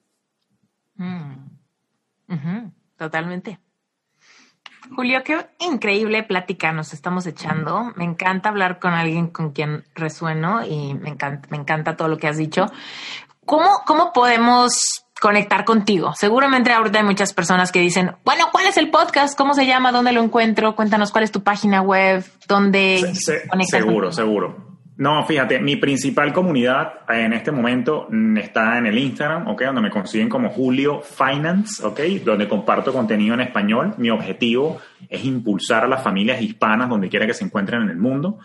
[0.96, 1.46] Mm.
[2.96, 3.58] Totalmente.
[4.94, 7.92] Julio, qué increíble plática nos estamos echando.
[7.96, 12.18] Me encanta hablar con alguien con quien resueno y me encanta, me encanta todo lo
[12.18, 12.66] que has dicho.
[13.44, 16.12] ¿Cómo, cómo podemos conectar contigo?
[16.16, 19.36] Seguramente ahorita hay muchas personas que dicen, bueno, ¿cuál es el podcast?
[19.36, 19.92] ¿Cómo se llama?
[19.92, 20.74] ¿Dónde lo encuentro?
[20.74, 24.65] Cuéntanos cuál es tu página web, dónde se, Seguro, seguro.
[24.98, 29.62] No, fíjate, mi principal comunidad en este momento está en el Instagram, ¿ok?
[29.64, 32.00] Donde me consiguen como Julio Finance, ¿ok?
[32.24, 33.92] Donde comparto contenido en español.
[33.98, 37.98] Mi objetivo es impulsar a las familias hispanas donde quiera que se encuentren en el
[37.98, 38.38] mundo.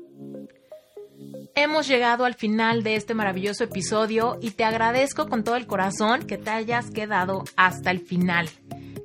[1.53, 6.25] Hemos llegado al final de este maravilloso episodio y te agradezco con todo el corazón
[6.25, 8.49] que te hayas quedado hasta el final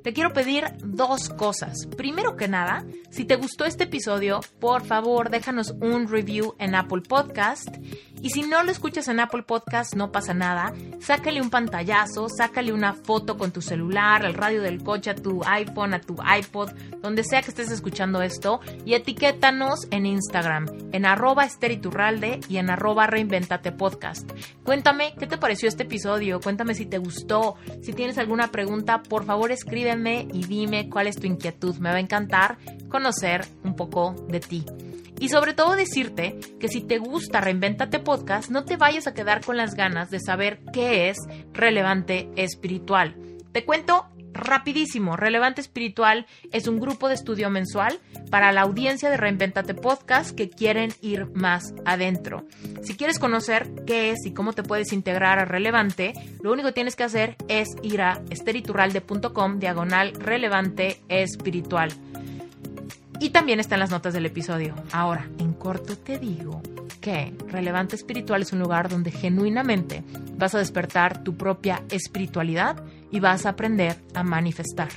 [0.05, 1.87] te quiero pedir dos cosas.
[1.97, 7.01] Primero que nada, si te gustó este episodio, por favor déjanos un review en Apple
[7.01, 7.75] Podcast
[8.21, 10.73] y si no lo escuchas en Apple Podcast, no pasa nada.
[10.99, 15.43] Sácale un pantallazo, sácale una foto con tu celular, al radio del coche, a tu
[15.45, 16.71] iPhone, a tu iPod,
[17.01, 22.69] donde sea que estés escuchando esto, y etiquétanos en Instagram, en arroba esteriturralde y en
[22.69, 24.31] arroba reinventate podcast.
[24.63, 29.25] Cuéntame qué te pareció este episodio, cuéntame si te gustó, si tienes alguna pregunta, por
[29.25, 31.75] favor escríbeme y dime cuál es tu inquietud.
[31.77, 32.57] Me va a encantar
[32.89, 34.65] conocer un poco de ti.
[35.19, 39.43] Y sobre todo decirte que si te gusta Reinventate Podcast, no te vayas a quedar
[39.43, 41.17] con las ganas de saber qué es
[41.53, 43.15] relevante espiritual.
[43.51, 45.15] Te cuento rapidísimo.
[45.15, 50.49] Relevante Espiritual es un grupo de estudio mensual para la audiencia de Reinventate Podcast que
[50.49, 52.45] quieren ir más adentro.
[52.83, 56.73] Si quieres conocer qué es y cómo te puedes integrar a Relevante, lo único que
[56.73, 61.91] tienes que hacer es ir a esteriturralde.com diagonal relevante espiritual.
[63.19, 64.75] Y también está en las notas del episodio.
[64.91, 66.61] Ahora, en corto te digo
[66.99, 70.03] que Relevante Espiritual es un lugar donde genuinamente
[70.37, 74.89] vas a despertar tu propia espiritualidad y vas a aprender a manifestar.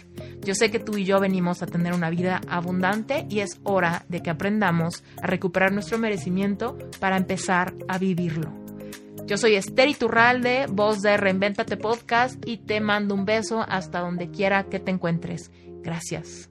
[0.43, 4.05] Yo sé que tú y yo venimos a tener una vida abundante y es hora
[4.09, 8.53] de que aprendamos a recuperar nuestro merecimiento para empezar a vivirlo.
[9.27, 14.31] Yo soy Esther Iturralde, voz de Reinventate Podcast y te mando un beso hasta donde
[14.31, 15.51] quiera que te encuentres.
[15.83, 16.49] Gracias.